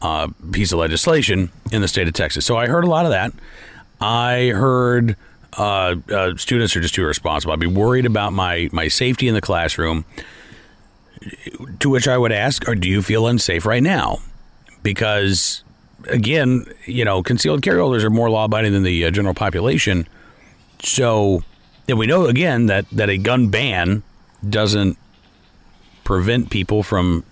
uh, 0.00 0.28
piece 0.52 0.70
of 0.72 0.78
legislation 0.78 1.50
in 1.72 1.80
the 1.80 1.88
state 1.88 2.06
of 2.06 2.14
Texas. 2.14 2.46
So 2.46 2.56
I 2.56 2.68
heard 2.68 2.84
a 2.84 2.88
lot 2.88 3.04
of 3.04 3.10
that. 3.10 3.32
I 4.00 4.48
heard 4.54 5.16
uh, 5.56 5.96
uh, 6.12 6.36
students 6.36 6.76
are 6.76 6.80
just 6.80 6.94
too 6.94 7.02
irresponsible. 7.02 7.52
I'd 7.52 7.60
be 7.60 7.66
worried 7.66 8.06
about 8.06 8.32
my 8.32 8.68
my 8.72 8.88
safety 8.88 9.28
in 9.28 9.34
the 9.34 9.40
classroom. 9.40 10.04
To 11.78 11.88
which 11.88 12.06
I 12.06 12.18
would 12.18 12.32
ask, 12.32 12.68
or 12.68 12.74
do 12.74 12.88
you 12.88 13.00
feel 13.00 13.26
unsafe 13.26 13.64
right 13.64 13.82
now? 13.82 14.18
Because 14.82 15.64
again, 16.08 16.66
you 16.84 17.04
know, 17.04 17.22
concealed 17.22 17.62
carry 17.62 17.78
holders 17.78 18.04
are 18.04 18.10
more 18.10 18.28
law 18.28 18.44
abiding 18.44 18.72
than 18.72 18.82
the 18.82 19.06
uh, 19.06 19.10
general 19.10 19.34
population. 19.34 20.06
So, 20.82 21.42
and 21.88 21.98
we 21.98 22.06
know 22.06 22.26
again 22.26 22.66
that 22.66 22.88
that 22.90 23.08
a 23.08 23.16
gun 23.16 23.48
ban 23.48 24.02
doesn't 24.46 24.98
prevent 26.04 26.50
people 26.50 26.82
from 26.82 27.24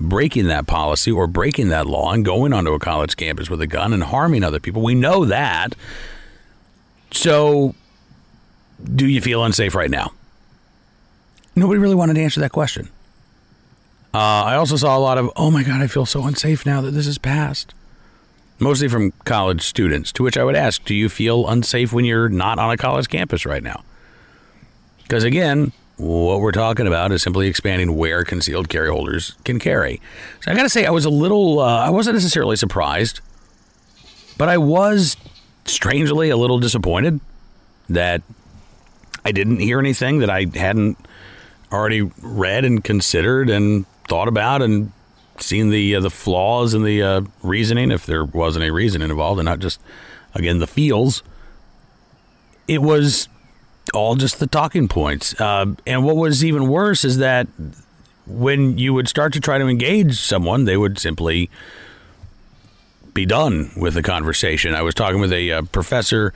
breaking 0.00 0.46
that 0.46 0.66
policy 0.66 1.10
or 1.10 1.26
breaking 1.26 1.68
that 1.68 1.86
law 1.86 2.12
and 2.12 2.24
going 2.24 2.52
onto 2.52 2.72
a 2.72 2.78
college 2.78 3.16
campus 3.16 3.48
with 3.50 3.60
a 3.60 3.66
gun 3.66 3.92
and 3.92 4.04
harming 4.04 4.44
other 4.44 4.60
people. 4.60 4.82
We 4.82 4.94
know 4.94 5.24
that. 5.24 5.74
So, 7.14 7.74
do 8.92 9.06
you 9.06 9.20
feel 9.20 9.44
unsafe 9.44 9.74
right 9.74 9.90
now? 9.90 10.12
Nobody 11.56 11.78
really 11.78 11.94
wanted 11.94 12.14
to 12.14 12.20
answer 12.20 12.40
that 12.40 12.50
question. 12.50 12.88
Uh, 14.12 14.18
I 14.18 14.56
also 14.56 14.76
saw 14.76 14.96
a 14.96 15.00
lot 15.00 15.16
of, 15.16 15.30
oh 15.36 15.50
my 15.50 15.62
God, 15.62 15.80
I 15.80 15.86
feel 15.86 16.06
so 16.06 16.24
unsafe 16.24 16.66
now 16.66 16.80
that 16.80 16.90
this 16.90 17.06
is 17.06 17.18
passed. 17.18 17.72
Mostly 18.58 18.88
from 18.88 19.12
college 19.24 19.62
students, 19.62 20.12
to 20.12 20.22
which 20.22 20.36
I 20.36 20.44
would 20.44 20.54
ask, 20.54 20.84
do 20.84 20.94
you 20.94 21.08
feel 21.08 21.48
unsafe 21.48 21.92
when 21.92 22.04
you're 22.04 22.28
not 22.28 22.58
on 22.58 22.70
a 22.70 22.76
college 22.76 23.08
campus 23.08 23.46
right 23.46 23.62
now? 23.62 23.82
Because 25.02 25.24
again, 25.24 25.72
what 25.96 26.40
we're 26.40 26.52
talking 26.52 26.86
about 26.86 27.12
is 27.12 27.22
simply 27.22 27.46
expanding 27.46 27.96
where 27.96 28.24
concealed 28.24 28.68
carry 28.68 28.88
holders 28.88 29.36
can 29.44 29.58
carry. 29.58 30.00
So 30.40 30.50
I 30.50 30.54
got 30.54 30.64
to 30.64 30.68
say, 30.68 30.84
I 30.86 30.90
was 30.90 31.04
a 31.04 31.10
little, 31.10 31.60
uh, 31.60 31.86
I 31.86 31.90
wasn't 31.90 32.14
necessarily 32.14 32.56
surprised, 32.56 33.20
but 34.36 34.48
I 34.48 34.58
was 34.58 35.16
strangely 35.66 36.30
a 36.30 36.36
little 36.36 36.58
disappointed 36.58 37.20
that 37.88 38.22
I 39.24 39.32
didn't 39.32 39.60
hear 39.60 39.78
anything 39.78 40.18
that 40.18 40.30
I 40.30 40.46
hadn't 40.54 40.98
already 41.72 42.02
read 42.22 42.64
and 42.64 42.82
considered 42.82 43.50
and 43.50 43.86
thought 44.08 44.28
about 44.28 44.62
and 44.62 44.92
seen 45.40 45.70
the 45.70 45.96
uh, 45.96 46.00
the 46.00 46.10
flaws 46.10 46.74
in 46.74 46.84
the 46.84 47.02
uh, 47.02 47.20
reasoning 47.42 47.90
if 47.90 48.06
there 48.06 48.24
was 48.24 48.56
any 48.56 48.70
reasoning 48.70 49.10
involved 49.10 49.40
and 49.40 49.46
not 49.46 49.58
just 49.58 49.80
again 50.34 50.58
the 50.58 50.66
feels. 50.66 51.22
It 52.68 52.80
was 52.80 53.28
all 53.92 54.14
just 54.14 54.38
the 54.38 54.46
talking 54.46 54.88
points. 54.88 55.38
Uh, 55.40 55.74
and 55.86 56.04
what 56.04 56.16
was 56.16 56.44
even 56.44 56.68
worse 56.68 57.04
is 57.04 57.18
that 57.18 57.46
when 58.26 58.78
you 58.78 58.94
would 58.94 59.08
start 59.08 59.32
to 59.34 59.40
try 59.40 59.58
to 59.58 59.66
engage 59.66 60.18
someone, 60.18 60.64
they 60.64 60.76
would 60.76 60.98
simply 60.98 61.50
be 63.14 63.24
done 63.24 63.70
with 63.76 63.94
the 63.94 64.02
conversation. 64.02 64.74
I 64.74 64.82
was 64.82 64.94
talking 64.94 65.20
with 65.20 65.32
a 65.32 65.52
uh, 65.52 65.62
professor 65.62 66.34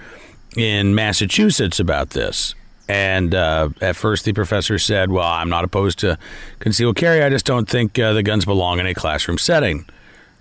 in 0.56 0.94
Massachusetts 0.94 1.78
about 1.80 2.10
this. 2.10 2.54
And 2.88 3.34
uh, 3.34 3.68
at 3.82 3.96
first, 3.96 4.24
the 4.24 4.32
professor 4.32 4.78
said, 4.78 5.10
Well, 5.10 5.26
I'm 5.26 5.50
not 5.50 5.64
opposed 5.64 5.98
to 5.98 6.18
concealed 6.58 6.96
carry. 6.96 7.22
I 7.22 7.28
just 7.28 7.44
don't 7.44 7.68
think 7.68 7.98
uh, 7.98 8.14
the 8.14 8.22
guns 8.22 8.46
belong 8.46 8.78
in 8.78 8.86
a 8.86 8.94
classroom 8.94 9.36
setting. 9.36 9.84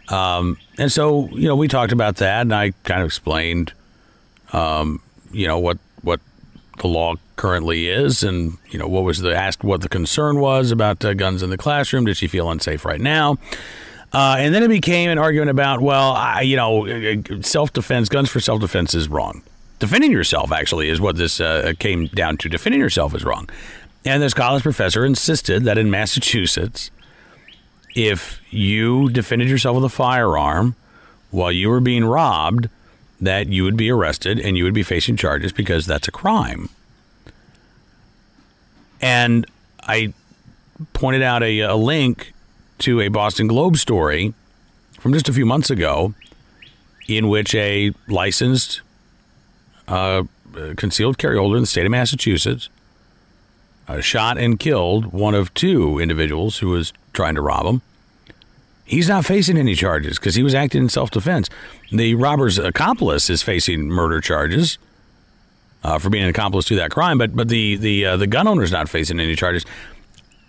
Um, 0.08 0.58
and 0.78 0.90
so, 0.90 1.28
you 1.30 1.48
know, 1.48 1.58
we 1.58 1.68
talked 1.68 1.92
about 1.92 2.18
that, 2.18 2.42
and 2.42 2.56
I 2.56 2.72
kind 2.84 3.02
of 3.02 3.08
explained, 3.08 3.74
um, 4.54 5.02
you 5.32 5.46
know, 5.46 5.60
what 5.60 5.78
what 6.02 6.22
the 6.78 6.88
law 6.88 7.16
currently 7.36 7.90
is, 7.90 8.24
and 8.24 8.58
you 8.70 8.80
know, 8.80 8.88
what 8.88 9.04
was 9.04 9.20
the 9.20 9.36
asked 9.36 9.66
what 9.66 9.82
the 9.82 9.90
concern 9.90 10.40
was 10.40 10.72
about 10.72 11.04
uh, 11.04 11.14
guns 11.14 11.44
in 11.44 11.50
the 11.50 11.58
classroom. 11.58 12.06
Did 12.06 12.16
she 12.16 12.28
feel 12.28 12.50
unsafe 12.50 12.86
right 12.86 13.02
now? 13.02 13.38
Uh, 14.14 14.38
and 14.40 14.54
then 14.54 14.64
it 14.64 14.70
became 14.70 15.10
an 15.10 15.18
argument 15.18 15.50
about, 15.50 15.82
well, 15.82 16.14
I, 16.14 16.42
you 16.42 16.56
know, 16.56 17.22
self 17.42 17.74
defense, 17.74 18.10
guns 18.10 18.30
for 18.30 18.40
self 18.40 18.62
defense 18.62 18.96
is 18.96 19.10
wrong. 19.10 19.44
Defending 19.80 20.12
yourself, 20.12 20.52
actually, 20.52 20.90
is 20.90 21.00
what 21.00 21.18
this 21.18 21.40
uh, 21.40 21.74
came 21.78 22.08
down 22.08 22.38
to. 22.38 22.50
Defending 22.50 22.82
yourself 22.82 23.14
is 23.14 23.24
wrong. 23.24 23.50
And 24.06 24.24
this 24.24 24.34
college 24.34 24.64
professor 24.64 25.06
insisted 25.06 25.66
that 25.66 25.78
in 25.78 25.92
Massachusetts, 25.92 26.90
if 27.96 28.42
you 28.50 29.10
defended 29.10 29.50
yourself 29.50 29.76
with 29.76 29.84
a 29.84 29.90
firearm 29.90 30.76
while 31.32 31.52
you 31.52 31.70
were 31.70 31.82
being 31.82 32.06
robbed, 32.06 32.70
that 33.20 33.48
you 33.48 33.64
would 33.64 33.78
be 33.78 33.92
arrested 33.92 34.40
and 34.40 34.58
you 34.58 34.64
would 34.64 34.74
be 34.74 34.84
facing 34.84 35.18
charges 35.18 35.52
because 35.52 35.86
that's 35.86 36.08
a 36.08 36.12
crime. 36.12 36.70
And 39.02 39.46
I 39.82 40.14
pointed 40.94 41.22
out 41.22 41.44
a, 41.44 41.60
a 41.62 41.76
link 41.76 42.34
to 42.80 43.02
a 43.02 43.08
Boston 43.08 43.48
Globe 43.48 43.78
story 43.78 44.34
from 45.00 45.14
just 45.14 45.30
a 45.30 45.34
few 45.34 45.46
months 45.46 45.70
ago 45.70 46.14
in 47.08 47.30
which 47.30 47.56
a 47.56 47.94
licensed 48.08 48.82
uh, 49.88 50.24
concealed 50.76 51.18
carry 51.18 51.38
holder 51.38 51.56
in 51.58 51.64
the 51.64 51.68
state 51.68 51.86
of 51.86 51.92
Massachusetts 51.92 52.70
uh, 53.88 54.02
shot 54.02 54.38
and 54.38 54.60
killed 54.60 55.08
one 55.08 55.34
of 55.34 55.54
two 55.54 56.00
individuals 56.00 56.58
who 56.58 56.70
was 56.70 56.92
trying 57.14 57.36
to 57.36 57.42
rob 57.42 57.66
him. 57.66 57.82
He's 58.84 59.10
not 59.10 59.26
facing 59.26 59.58
any 59.58 59.76
charges 59.76 60.18
because 60.18 60.36
he 60.36 60.44
was 60.44 60.56
acting 60.56 60.84
in 60.84 60.90
self 60.90 61.12
defense. 61.12 61.50
The 61.92 62.16
robber's 62.16 62.58
accomplice 62.58 63.30
is 63.30 63.44
facing 63.44 63.88
murder 63.88 64.22
charges 64.22 64.78
uh, 65.84 66.00
for 66.00 66.10
being 66.10 66.24
an 66.24 66.30
accomplice 66.30 66.66
to 66.66 66.76
that 66.76 66.92
crime, 66.92 67.18
but 67.18 67.36
but 67.36 67.50
the 67.50 67.76
the 67.76 68.06
uh, 68.06 68.18
the 68.18 68.28
gun 68.28 68.48
owner's 68.48 68.72
not 68.72 68.88
facing 68.88 69.20
any 69.20 69.36
charges. 69.36 69.66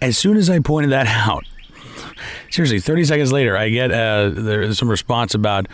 As 0.00 0.16
soon 0.16 0.36
as 0.36 0.48
I 0.48 0.60
pointed 0.60 0.92
that 0.92 1.06
out, 1.28 1.44
seriously, 2.50 2.80
30 2.80 3.04
seconds 3.04 3.32
later, 3.32 3.56
I 3.56 3.68
get 3.70 3.90
uh, 3.90 4.30
there's 4.30 4.78
some 4.78 4.90
response 4.90 5.34
about 5.34 5.66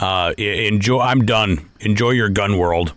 uh, 0.00 0.32
enjoy. 0.38 1.00
I'm 1.00 1.24
done. 1.24 1.68
Enjoy 1.80 2.10
your 2.10 2.28
gun 2.28 2.58
world 2.58 2.94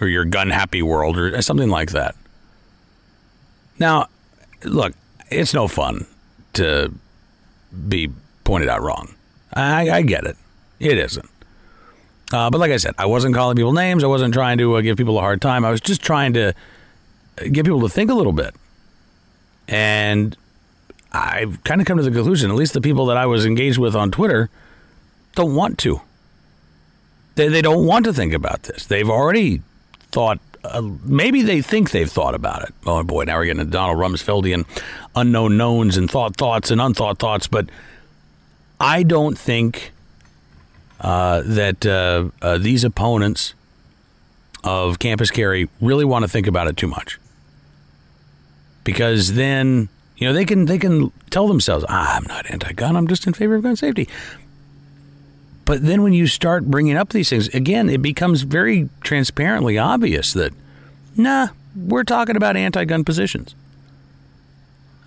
or 0.00 0.08
your 0.08 0.24
gun 0.24 0.50
happy 0.50 0.82
world 0.82 1.16
or 1.16 1.40
something 1.42 1.68
like 1.68 1.90
that. 1.90 2.14
Now, 3.78 4.08
look, 4.64 4.94
it's 5.30 5.54
no 5.54 5.68
fun 5.68 6.06
to 6.54 6.92
be 7.88 8.10
pointed 8.44 8.68
out 8.68 8.82
wrong. 8.82 9.14
I, 9.52 9.90
I 9.90 10.02
get 10.02 10.24
it. 10.24 10.36
It 10.78 10.98
isn't. 10.98 11.28
Uh, 12.32 12.50
but 12.50 12.58
like 12.58 12.70
I 12.70 12.76
said, 12.76 12.94
I 12.98 13.06
wasn't 13.06 13.34
calling 13.34 13.56
people 13.56 13.72
names. 13.72 14.02
I 14.02 14.06
wasn't 14.06 14.34
trying 14.34 14.58
to 14.58 14.76
uh, 14.76 14.80
give 14.80 14.96
people 14.96 15.18
a 15.18 15.20
hard 15.20 15.40
time. 15.40 15.64
I 15.64 15.70
was 15.70 15.80
just 15.80 16.02
trying 16.02 16.32
to 16.34 16.54
get 17.36 17.64
people 17.64 17.80
to 17.80 17.88
think 17.88 18.10
a 18.10 18.14
little 18.14 18.32
bit. 18.32 18.54
And 19.68 20.36
I've 21.14 21.62
kind 21.62 21.80
of 21.80 21.86
come 21.86 21.96
to 21.96 22.02
the 22.02 22.10
conclusion, 22.10 22.50
at 22.50 22.56
least 22.56 22.72
the 22.72 22.80
people 22.80 23.06
that 23.06 23.16
I 23.16 23.26
was 23.26 23.46
engaged 23.46 23.78
with 23.78 23.94
on 23.94 24.10
Twitter, 24.10 24.50
don't 25.36 25.54
want 25.54 25.78
to. 25.78 26.00
They, 27.36 27.48
they 27.48 27.62
don't 27.62 27.86
want 27.86 28.04
to 28.06 28.12
think 28.12 28.32
about 28.32 28.64
this. 28.64 28.86
They've 28.86 29.08
already 29.08 29.62
thought, 30.10 30.40
uh, 30.64 30.82
maybe 31.04 31.42
they 31.42 31.62
think 31.62 31.92
they've 31.92 32.10
thought 32.10 32.34
about 32.34 32.62
it. 32.62 32.74
Oh 32.84 33.04
boy, 33.04 33.24
now 33.24 33.36
we're 33.36 33.44
getting 33.44 33.64
to 33.64 33.70
Donald 33.70 33.98
Rumsfeldian 33.98 34.66
unknown 35.14 35.56
knowns 35.56 35.96
and 35.96 36.10
thought 36.10 36.36
thoughts 36.36 36.70
and 36.70 36.80
unthought 36.80 37.18
thoughts. 37.18 37.46
But 37.46 37.68
I 38.80 39.04
don't 39.04 39.38
think 39.38 39.92
uh, 41.00 41.42
that 41.44 41.86
uh, 41.86 42.30
uh, 42.42 42.58
these 42.58 42.82
opponents 42.82 43.54
of 44.64 44.98
campus 44.98 45.30
carry 45.30 45.68
really 45.80 46.04
want 46.04 46.24
to 46.24 46.28
think 46.28 46.46
about 46.46 46.66
it 46.66 46.76
too 46.76 46.88
much, 46.88 47.20
because 48.82 49.34
then 49.34 49.88
you 50.16 50.26
know 50.26 50.32
they 50.32 50.44
can 50.44 50.66
they 50.66 50.78
can 50.78 51.12
tell 51.30 51.48
themselves, 51.48 51.84
ah, 51.88 52.16
"I'm 52.16 52.24
not 52.24 52.50
anti-gun. 52.50 52.96
I'm 52.96 53.08
just 53.08 53.26
in 53.26 53.32
favor 53.32 53.56
of 53.56 53.62
gun 53.62 53.76
safety." 53.76 54.08
But 55.64 55.84
then 55.84 56.02
when 56.02 56.12
you 56.12 56.26
start 56.26 56.66
bringing 56.66 56.96
up 56.96 57.10
these 57.10 57.30
things 57.30 57.48
again, 57.48 57.88
it 57.88 58.02
becomes 58.02 58.42
very 58.42 58.90
transparently 59.00 59.78
obvious 59.78 60.34
that, 60.34 60.52
nah, 61.16 61.48
we're 61.74 62.04
talking 62.04 62.36
about 62.36 62.54
anti-gun 62.56 63.02
positions. 63.02 63.54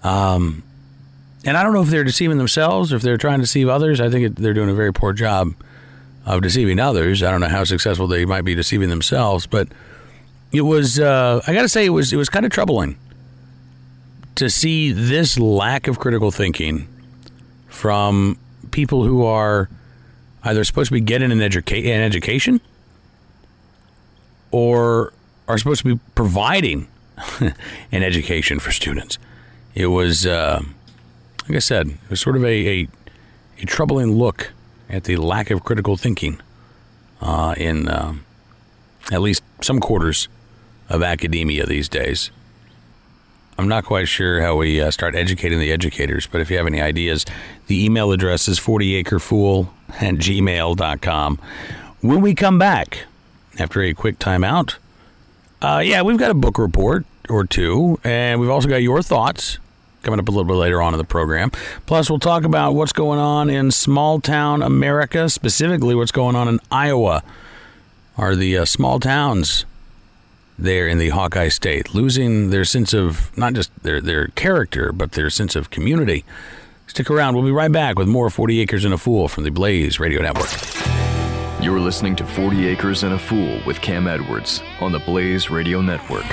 Um, 0.03 0.63
and 1.45 1.57
I 1.57 1.63
don't 1.63 1.73
know 1.73 1.83
if 1.83 1.89
they're 1.89 2.03
deceiving 2.03 2.39
themselves 2.39 2.91
or 2.91 2.95
if 2.95 3.03
they're 3.03 3.17
trying 3.17 3.37
to 3.37 3.43
deceive 3.43 3.69
others. 3.69 4.01
I 4.01 4.09
think 4.09 4.35
they're 4.35 4.55
doing 4.55 4.69
a 4.69 4.73
very 4.73 4.91
poor 4.91 5.13
job 5.13 5.53
of 6.25 6.41
deceiving 6.41 6.79
others. 6.79 7.21
I 7.21 7.29
don't 7.29 7.39
know 7.39 7.47
how 7.47 7.63
successful 7.63 8.07
they 8.07 8.25
might 8.25 8.41
be 8.41 8.55
deceiving 8.55 8.89
themselves, 8.89 9.45
but 9.45 9.67
it 10.51 10.61
was. 10.61 10.99
Uh, 10.99 11.41
I 11.45 11.53
got 11.53 11.61
to 11.61 11.69
say, 11.69 11.85
it 11.85 11.89
was 11.89 12.11
it 12.11 12.17
was 12.17 12.29
kind 12.29 12.45
of 12.45 12.51
troubling 12.51 12.97
to 14.37 14.49
see 14.51 14.91
this 14.91 15.39
lack 15.39 15.87
of 15.87 15.97
critical 15.97 16.29
thinking 16.29 16.87
from 17.67 18.37
people 18.69 19.03
who 19.03 19.25
are 19.25 19.67
either 20.43 20.63
supposed 20.63 20.89
to 20.89 20.93
be 20.93 21.01
getting 21.01 21.31
an, 21.31 21.39
educa- 21.39 21.85
an 21.85 22.01
education 22.01 22.61
or 24.51 25.11
are 25.47 25.57
supposed 25.57 25.81
to 25.81 25.95
be 25.95 25.99
providing 26.13 26.87
an 27.91 28.03
education 28.03 28.59
for 28.59 28.71
students. 28.71 29.17
It 29.73 29.87
was, 29.87 30.27
uh, 30.27 30.61
like 31.47 31.55
I 31.55 31.59
said, 31.59 31.87
it 31.87 32.09
was 32.09 32.21
sort 32.21 32.35
of 32.35 32.43
a, 32.43 32.81
a, 32.81 32.87
a 33.59 33.65
troubling 33.65 34.11
look 34.11 34.53
at 34.87 35.05
the 35.05 35.17
lack 35.17 35.49
of 35.49 35.63
critical 35.63 35.97
thinking 35.97 36.39
uh, 37.21 37.55
in 37.57 37.87
uh, 37.87 38.13
at 39.11 39.21
least 39.21 39.41
some 39.61 39.79
quarters 39.79 40.27
of 40.89 41.01
academia 41.01 41.65
these 41.65 41.89
days. 41.89 42.29
I'm 43.57 43.67
not 43.67 43.85
quite 43.85 44.07
sure 44.07 44.41
how 44.41 44.55
we 44.55 44.79
uh, 44.79 44.91
start 44.91 45.15
educating 45.15 45.59
the 45.59 45.71
educators, 45.71 46.27
but 46.27 46.41
if 46.41 46.51
you 46.51 46.57
have 46.57 46.67
any 46.67 46.79
ideas, 46.79 47.25
the 47.65 47.83
email 47.83 48.11
address 48.11 48.47
is 48.47 48.59
40acrefool 48.59 49.69
at 49.89 50.15
gmail.com. 50.15 51.39
When 52.01 52.21
we 52.21 52.35
come 52.35 52.59
back, 52.59 53.05
after 53.57 53.81
a 53.81 53.95
quick 53.95 54.19
timeout, 54.19 54.75
uh, 55.61 55.81
yeah, 55.83 56.03
we've 56.03 56.19
got 56.19 56.29
a 56.29 56.35
book 56.35 56.59
report 56.59 57.05
or 57.29 57.45
two, 57.45 57.99
and 58.03 58.39
we've 58.39 58.51
also 58.51 58.69
got 58.69 58.77
your 58.77 59.01
thoughts 59.01 59.57
coming 60.03 60.19
up 60.19 60.27
a 60.27 60.31
little 60.31 60.45
bit 60.45 60.53
later 60.53 60.79
on 60.79 60.93
in 60.93 60.99
the 60.99 61.03
program. 61.03 61.51
Plus, 61.87 62.11
we'll 62.11 62.19
talk 62.19 62.43
about 62.43 62.73
what's 62.73 62.93
going 62.93 63.19
on 63.19 63.49
in 63.49 63.71
small 63.71 64.21
town 64.21 64.61
America, 64.61 65.29
specifically 65.29 65.95
what's 65.95 66.11
going 66.11 66.35
on 66.35 66.47
in 66.47 66.59
Iowa. 66.71 67.23
Are 68.17 68.35
the 68.35 68.57
uh, 68.59 68.65
small 68.65 68.99
towns 68.99 69.65
there 70.57 70.87
in 70.87 70.97
the 70.97 71.09
Hawkeye 71.09 71.49
State 71.49 71.93
losing 71.93 72.49
their 72.49 72.65
sense 72.65 72.93
of 72.93 73.35
not 73.37 73.53
just 73.53 73.71
their, 73.83 74.01
their 74.01 74.27
character, 74.29 74.91
but 74.91 75.13
their 75.13 75.29
sense 75.29 75.55
of 75.55 75.69
community? 75.69 76.25
Stick 76.87 77.11
around. 77.11 77.35
We'll 77.35 77.45
be 77.45 77.51
right 77.51 77.71
back 77.71 77.99
with 77.99 78.07
more 78.07 78.29
40 78.29 78.59
Acres 78.59 78.85
and 78.85 78.93
a 78.93 78.97
Fool 78.97 79.27
from 79.27 79.43
the 79.43 79.51
Blaze 79.51 79.99
Radio 79.99 80.21
Network. 80.21 80.49
You're 81.61 81.79
listening 81.79 82.15
to 82.17 82.25
40 82.25 82.67
Acres 82.67 83.03
and 83.03 83.13
a 83.13 83.19
Fool 83.19 83.61
with 83.65 83.81
Cam 83.81 84.07
Edwards 84.07 84.61
on 84.79 84.91
the 84.91 84.99
Blaze 84.99 85.49
Radio 85.49 85.81
Network. 85.81 86.25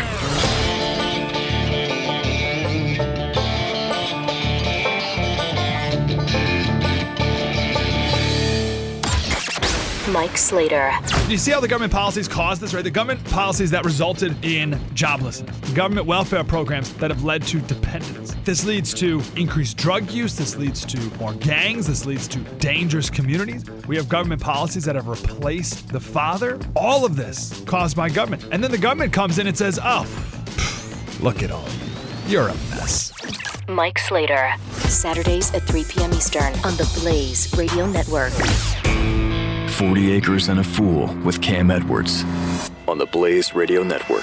Mike 10.25 10.39
Slater. 10.39 10.91
You 11.29 11.37
see 11.37 11.51
how 11.51 11.61
the 11.61 11.69
government 11.69 11.93
policies 11.93 12.29
caused 12.29 12.63
this, 12.63 12.73
right? 12.73 12.83
The 12.83 12.91
government 12.91 13.23
policies 13.27 13.71
that 13.73 13.85
resulted 13.85 14.43
in 14.43 14.71
joblessness, 14.95 15.75
government 15.75 16.07
welfare 16.07 16.43
programs 16.43 16.95
that 16.95 17.11
have 17.11 17.25
led 17.25 17.43
to 17.49 17.61
dependence. 17.61 18.35
This 18.43 18.65
leads 18.65 18.95
to 18.95 19.21
increased 19.37 19.77
drug 19.77 20.11
use. 20.11 20.35
This 20.35 20.57
leads 20.57 20.87
to 20.87 20.99
more 21.19 21.35
gangs. 21.35 21.89
This 21.89 22.07
leads 22.07 22.27
to 22.29 22.39
dangerous 22.57 23.11
communities. 23.11 23.67
We 23.87 23.97
have 23.97 24.09
government 24.09 24.41
policies 24.41 24.87
that 24.87 24.95
have 24.95 25.09
replaced 25.09 25.89
the 25.89 26.01
father. 26.01 26.59
All 26.75 27.05
of 27.05 27.17
this 27.17 27.63
caused 27.67 27.95
by 27.95 28.09
government. 28.09 28.49
And 28.51 28.65
then 28.65 28.71
the 28.71 28.79
government 28.79 29.13
comes 29.13 29.39
in 29.39 29.47
and 29.47 29.55
says, 29.55 29.79
oh, 29.83 30.07
look 31.21 31.43
at 31.43 31.51
all 31.51 31.69
you. 31.69 32.33
You're 32.33 32.49
a 32.49 32.55
mess. 32.71 33.13
Mike 33.69 33.99
Slater. 33.99 34.55
Saturdays 34.71 35.53
at 35.53 35.65
3 35.65 35.85
p.m. 35.85 36.15
Eastern 36.15 36.55
on 36.65 36.75
the 36.79 36.91
Blaze 37.03 37.55
Radio 37.59 37.87
Network. 37.87 38.33
40 39.75 40.13
Acres 40.13 40.49
and 40.49 40.61
a 40.61 40.65
Fool 40.65 41.13
with 41.25 41.43
Cam 41.43 41.69
Edwards 41.69 42.23
on 42.87 42.97
the 42.97 43.07
Blaze 43.07 43.57
Radio 43.57 43.83
Network. 43.83 44.23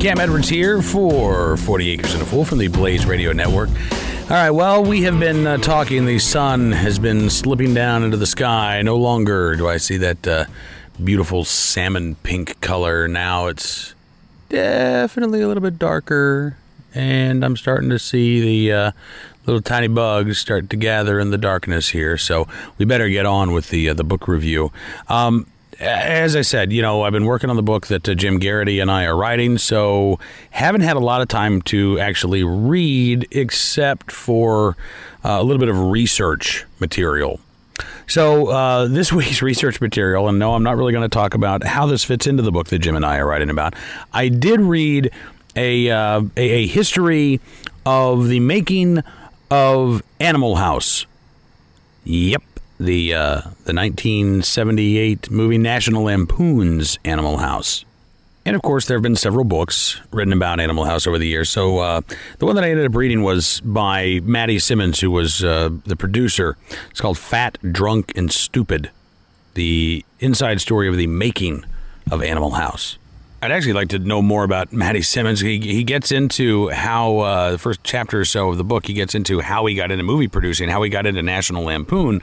Cam 0.00 0.20
Edwards 0.20 0.48
here 0.48 0.80
for 0.80 1.56
40 1.56 1.90
Acres 1.90 2.14
and 2.14 2.22
a 2.22 2.24
Fool 2.24 2.44
from 2.44 2.58
the 2.58 2.68
Blaze 2.68 3.04
Radio 3.04 3.32
Network. 3.32 3.68
All 3.68 4.28
right, 4.28 4.52
well, 4.52 4.84
we 4.84 5.02
have 5.02 5.18
been 5.18 5.44
uh, 5.44 5.56
talking. 5.56 6.06
The 6.06 6.20
sun 6.20 6.70
has 6.70 7.00
been 7.00 7.30
slipping 7.30 7.74
down 7.74 8.04
into 8.04 8.16
the 8.16 8.28
sky. 8.28 8.80
No 8.82 8.96
longer 8.96 9.56
do 9.56 9.68
I 9.68 9.78
see 9.78 9.96
that 9.96 10.24
uh, 10.28 10.44
beautiful 11.02 11.44
salmon 11.44 12.14
pink 12.22 12.60
color. 12.60 13.08
Now 13.08 13.48
it's 13.48 13.92
definitely 14.48 15.40
a 15.40 15.48
little 15.48 15.64
bit 15.64 15.80
darker, 15.80 16.56
and 16.94 17.44
I'm 17.44 17.56
starting 17.56 17.90
to 17.90 17.98
see 17.98 18.68
the 18.68 18.72
uh, 18.72 18.92
little 19.46 19.62
tiny 19.62 19.88
bugs 19.88 20.38
start 20.38 20.70
to 20.70 20.76
gather 20.76 21.18
in 21.18 21.30
the 21.30 21.38
darkness 21.38 21.90
here. 21.90 22.16
So 22.16 22.46
we 22.78 22.84
better 22.84 23.08
get 23.08 23.26
on 23.26 23.52
with 23.52 23.70
the 23.70 23.88
uh, 23.90 23.94
the 23.94 24.04
book 24.04 24.28
review. 24.28 24.72
Um, 25.08 25.46
as 25.80 26.36
I 26.36 26.42
said, 26.42 26.72
you 26.72 26.80
know, 26.80 27.02
I've 27.02 27.12
been 27.12 27.24
working 27.24 27.50
on 27.50 27.56
the 27.56 27.62
book 27.62 27.88
that 27.88 28.08
uh, 28.08 28.14
Jim 28.14 28.38
Geraghty 28.38 28.78
and 28.80 28.90
I 28.90 29.04
are 29.04 29.16
writing, 29.16 29.58
so 29.58 30.20
haven't 30.50 30.82
had 30.82 30.96
a 30.96 31.00
lot 31.00 31.22
of 31.22 31.28
time 31.28 31.60
to 31.62 31.98
actually 31.98 32.44
read, 32.44 33.26
except 33.32 34.12
for 34.12 34.76
uh, 35.24 35.38
a 35.40 35.42
little 35.42 35.58
bit 35.58 35.68
of 35.68 35.78
research 35.78 36.64
material. 36.78 37.40
So 38.06 38.86
this 38.88 39.12
week's 39.12 39.42
research 39.42 39.80
material, 39.80 40.28
and 40.28 40.38
no, 40.38 40.54
I'm 40.54 40.62
not 40.62 40.76
really 40.76 40.92
going 40.92 41.08
to 41.08 41.14
talk 41.14 41.34
about 41.34 41.64
how 41.64 41.86
this 41.86 42.04
fits 42.04 42.26
into 42.26 42.42
the 42.42 42.52
book 42.52 42.68
that 42.68 42.78
Jim 42.78 42.94
and 42.94 43.04
I 43.04 43.18
are 43.18 43.26
writing 43.26 43.50
about. 43.50 43.74
I 44.12 44.28
did 44.28 44.60
read 44.60 45.10
a 45.56 45.90
uh, 45.90 46.22
a, 46.36 46.50
a 46.50 46.66
history 46.66 47.40
of 47.84 48.28
the 48.28 48.40
making 48.40 49.02
of 49.52 50.02
Animal 50.18 50.56
House. 50.56 51.04
Yep, 52.04 52.42
the 52.80 53.12
uh, 53.12 53.40
the 53.66 53.74
1978 53.74 55.30
movie 55.30 55.58
National 55.58 56.04
Lampoon's 56.04 56.98
Animal 57.04 57.36
House. 57.36 57.84
And 58.46 58.56
of 58.56 58.62
course, 58.62 58.86
there 58.86 58.96
have 58.96 59.02
been 59.02 59.14
several 59.14 59.44
books 59.44 60.00
written 60.10 60.32
about 60.32 60.58
Animal 60.58 60.86
House 60.86 61.06
over 61.06 61.18
the 61.18 61.28
years. 61.28 61.50
So 61.50 61.80
uh, 61.80 62.00
the 62.38 62.46
one 62.46 62.54
that 62.54 62.64
I 62.64 62.70
ended 62.70 62.86
up 62.86 62.96
reading 62.96 63.22
was 63.22 63.60
by 63.60 64.20
Matty 64.22 64.58
Simmons, 64.58 65.00
who 65.00 65.10
was 65.10 65.44
uh, 65.44 65.68
the 65.84 65.96
producer. 65.96 66.56
It's 66.90 67.02
called 67.02 67.18
Fat, 67.18 67.58
Drunk, 67.72 68.16
and 68.16 68.32
Stupid: 68.32 68.90
The 69.52 70.02
Inside 70.18 70.62
Story 70.62 70.88
of 70.88 70.96
the 70.96 71.08
Making 71.08 71.66
of 72.10 72.22
Animal 72.22 72.52
House. 72.52 72.96
I'd 73.42 73.50
actually 73.50 73.72
like 73.72 73.88
to 73.88 73.98
know 73.98 74.22
more 74.22 74.44
about 74.44 74.72
Matty 74.72 75.02
Simmons. 75.02 75.40
He, 75.40 75.58
he 75.58 75.82
gets 75.82 76.12
into 76.12 76.68
how 76.68 77.18
uh, 77.18 77.50
the 77.50 77.58
first 77.58 77.80
chapter 77.82 78.20
or 78.20 78.24
so 78.24 78.50
of 78.50 78.56
the 78.56 78.62
book, 78.62 78.86
he 78.86 78.92
gets 78.92 79.16
into 79.16 79.40
how 79.40 79.66
he 79.66 79.74
got 79.74 79.90
into 79.90 80.04
movie 80.04 80.28
producing, 80.28 80.68
how 80.68 80.80
he 80.84 80.88
got 80.88 81.06
into 81.06 81.22
National 81.22 81.64
Lampoon. 81.64 82.22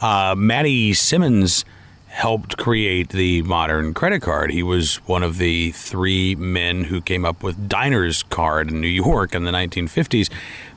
Uh, 0.00 0.34
Matty 0.34 0.94
Simmons 0.94 1.66
helped 2.06 2.56
create 2.56 3.10
the 3.10 3.42
modern 3.42 3.92
credit 3.92 4.22
card. 4.22 4.50
He 4.50 4.62
was 4.62 4.96
one 5.06 5.22
of 5.22 5.36
the 5.36 5.72
three 5.72 6.34
men 6.36 6.84
who 6.84 7.02
came 7.02 7.26
up 7.26 7.42
with 7.42 7.68
Diner's 7.68 8.22
card 8.22 8.70
in 8.70 8.80
New 8.80 8.88
York 8.88 9.34
in 9.34 9.44
the 9.44 9.50
1950s. 9.50 10.30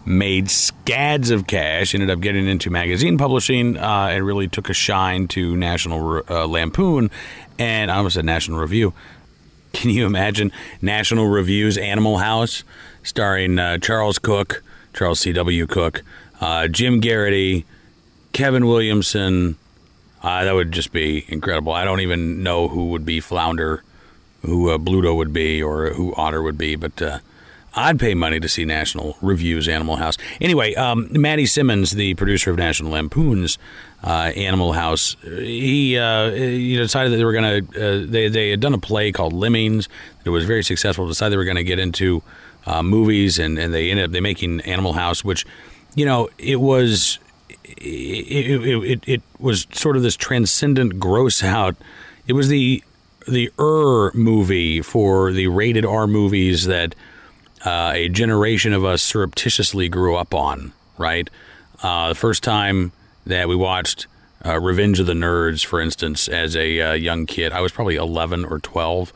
Made 0.06 0.50
scads 0.50 1.32
of 1.32 1.48
cash, 1.48 1.94
ended 1.94 2.10
up 2.10 2.20
getting 2.20 2.48
into 2.48 2.70
magazine 2.70 3.18
publishing, 3.18 3.78
uh, 3.78 4.10
and 4.12 4.26
really 4.26 4.50
took 4.50 4.70
a 4.70 4.74
shine 4.74 5.30
to 5.30 5.56
National 5.56 6.22
uh, 6.30 6.46
Lampoon, 6.46 7.10
and 7.58 7.90
I 7.90 7.96
almost 7.96 8.16
said 8.16 8.26
National 8.26 8.60
Review. 8.60 8.94
Can 9.74 9.92
you 9.92 10.06
imagine 10.06 10.52
National 10.82 11.28
Review's 11.28 11.78
Animal 11.78 12.18
House, 12.18 12.64
starring 13.04 13.60
uh, 13.60 13.78
Charles 13.78 14.18
Cooke, 14.18 14.64
Charles 14.94 15.20
C.W. 15.20 15.68
Cooke, 15.68 16.02
uh, 16.42 16.68
Jim 16.68 17.02
Geraghty, 17.02 17.66
Kevin 18.34 18.66
Williamson? 18.66 19.58
Uh, 20.24 20.44
that 20.44 20.54
would 20.54 20.72
just 20.72 20.92
be 20.92 21.24
incredible. 21.28 21.72
I 21.72 21.86
don't 21.86 22.02
even 22.02 22.44
know 22.44 22.68
who 22.68 22.88
would 22.88 23.06
be 23.06 23.20
Flounder, 23.20 23.84
who 24.42 24.70
uh, 24.70 24.78
Bluto 24.78 25.16
would 25.16 25.32
be, 25.32 25.62
or 25.62 25.92
who 25.92 26.14
Otter 26.16 26.42
would 26.42 26.58
be, 26.58 26.76
but 26.76 27.02
uh, 27.02 27.20
I'd 27.76 28.00
pay 28.00 28.14
money 28.14 28.40
to 28.40 28.50
see 28.50 28.66
National 28.66 29.18
Review's 29.22 29.68
Animal 29.68 29.98
House. 29.98 30.18
Anyway, 30.42 30.74
um, 30.76 31.08
Matty 31.12 31.46
Simmons, 31.46 31.92
the 31.92 32.16
producer 32.16 32.52
of 32.52 32.58
National 32.58 32.92
Lampoon's 32.92 33.58
uh, 34.04 34.32
Animal 34.36 34.74
House, 34.74 35.16
he 35.24 35.98
uh, 35.98 36.30
decided 36.32 37.12
that 37.12 37.18
they 37.18 37.26
were 37.26 37.34
going 37.34 37.68
to. 37.68 38.04
Uh, 38.04 38.06
they 38.10 38.28
they 38.28 38.50
had 38.50 38.60
done 38.60 38.74
a 38.74 38.80
play 38.80 39.12
called 39.12 39.34
Lemmings. 39.34 39.88
It 40.26 40.30
was 40.30 40.46
very 40.46 40.64
successful. 40.64 41.08
Decided 41.08 41.34
they 41.34 41.38
were 41.38 41.46
going 41.46 41.58
to 41.58 41.64
get 41.64 41.80
into 41.80 42.24
uh, 42.66 42.82
movies, 42.82 43.38
and, 43.40 43.58
and 43.60 43.74
they 43.74 43.92
ended 43.92 44.06
up 44.06 44.12
they 44.12 44.20
making 44.20 44.62
Animal 44.62 44.94
House, 44.94 45.24
which 45.24 45.46
you 45.96 46.06
know 46.06 46.30
it 46.38 46.60
was 46.60 47.20
it, 47.64 48.62
it, 48.62 48.84
it, 48.84 49.04
it 49.08 49.22
was 49.40 49.68
sort 49.72 49.96
of 49.96 50.02
this 50.02 50.16
transcendent 50.16 51.00
gross 51.00 51.44
out. 51.44 51.76
It 52.28 52.34
was 52.34 52.48
the 52.48 52.84
the 53.28 53.52
er 53.60 54.12
movie 54.14 54.82
for 54.82 55.32
the 55.32 55.48
rated 55.48 55.86
R 55.86 56.08
movies 56.08 56.66
that 56.66 56.96
uh, 57.66 57.92
a 57.94 58.10
generation 58.10 58.74
of 58.74 58.86
us 58.86 59.02
surreptitiously 59.02 59.90
grew 59.90 60.16
up 60.16 60.34
on. 60.34 60.74
Right, 60.98 61.30
uh, 61.82 62.10
the 62.10 62.16
first 62.16 62.44
time 62.44 62.92
that 63.26 63.48
we 63.48 63.56
watched 63.56 64.08
uh, 64.46 64.60
Revenge 64.60 65.00
of 65.00 65.06
the 65.06 65.14
Nerds, 65.14 65.66
for 65.66 65.80
instance, 65.80 66.28
as 66.28 66.56
a 66.56 66.82
uh, 66.82 66.94
young 66.94 67.26
kid, 67.26 67.54
I 67.54 67.62
was 67.62 67.72
probably 67.72 67.96
eleven 67.96 68.44
or 68.44 68.60
twelve 68.60 69.14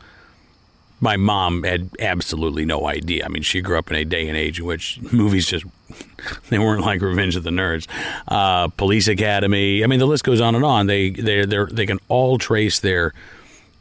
my 1.04 1.16
mom 1.18 1.64
had 1.64 1.90
absolutely 2.00 2.64
no 2.64 2.86
idea. 2.86 3.26
I 3.26 3.28
mean, 3.28 3.42
she 3.42 3.60
grew 3.60 3.78
up 3.78 3.90
in 3.90 3.96
a 3.96 4.06
day 4.06 4.26
and 4.26 4.36
age 4.36 4.58
in 4.58 4.64
which 4.64 4.98
movies 5.12 5.46
just 5.46 5.66
they 6.48 6.58
weren't 6.58 6.80
like 6.80 7.02
Revenge 7.02 7.36
of 7.36 7.42
the 7.42 7.50
Nerds, 7.50 7.86
uh, 8.26 8.68
Police 8.68 9.06
Academy. 9.06 9.84
I 9.84 9.86
mean, 9.86 9.98
the 9.98 10.06
list 10.06 10.24
goes 10.24 10.40
on 10.40 10.54
and 10.54 10.64
on. 10.64 10.86
They 10.86 11.10
they 11.10 11.44
they 11.44 11.64
they 11.70 11.86
can 11.86 11.98
all 12.08 12.38
trace 12.38 12.80
their 12.80 13.12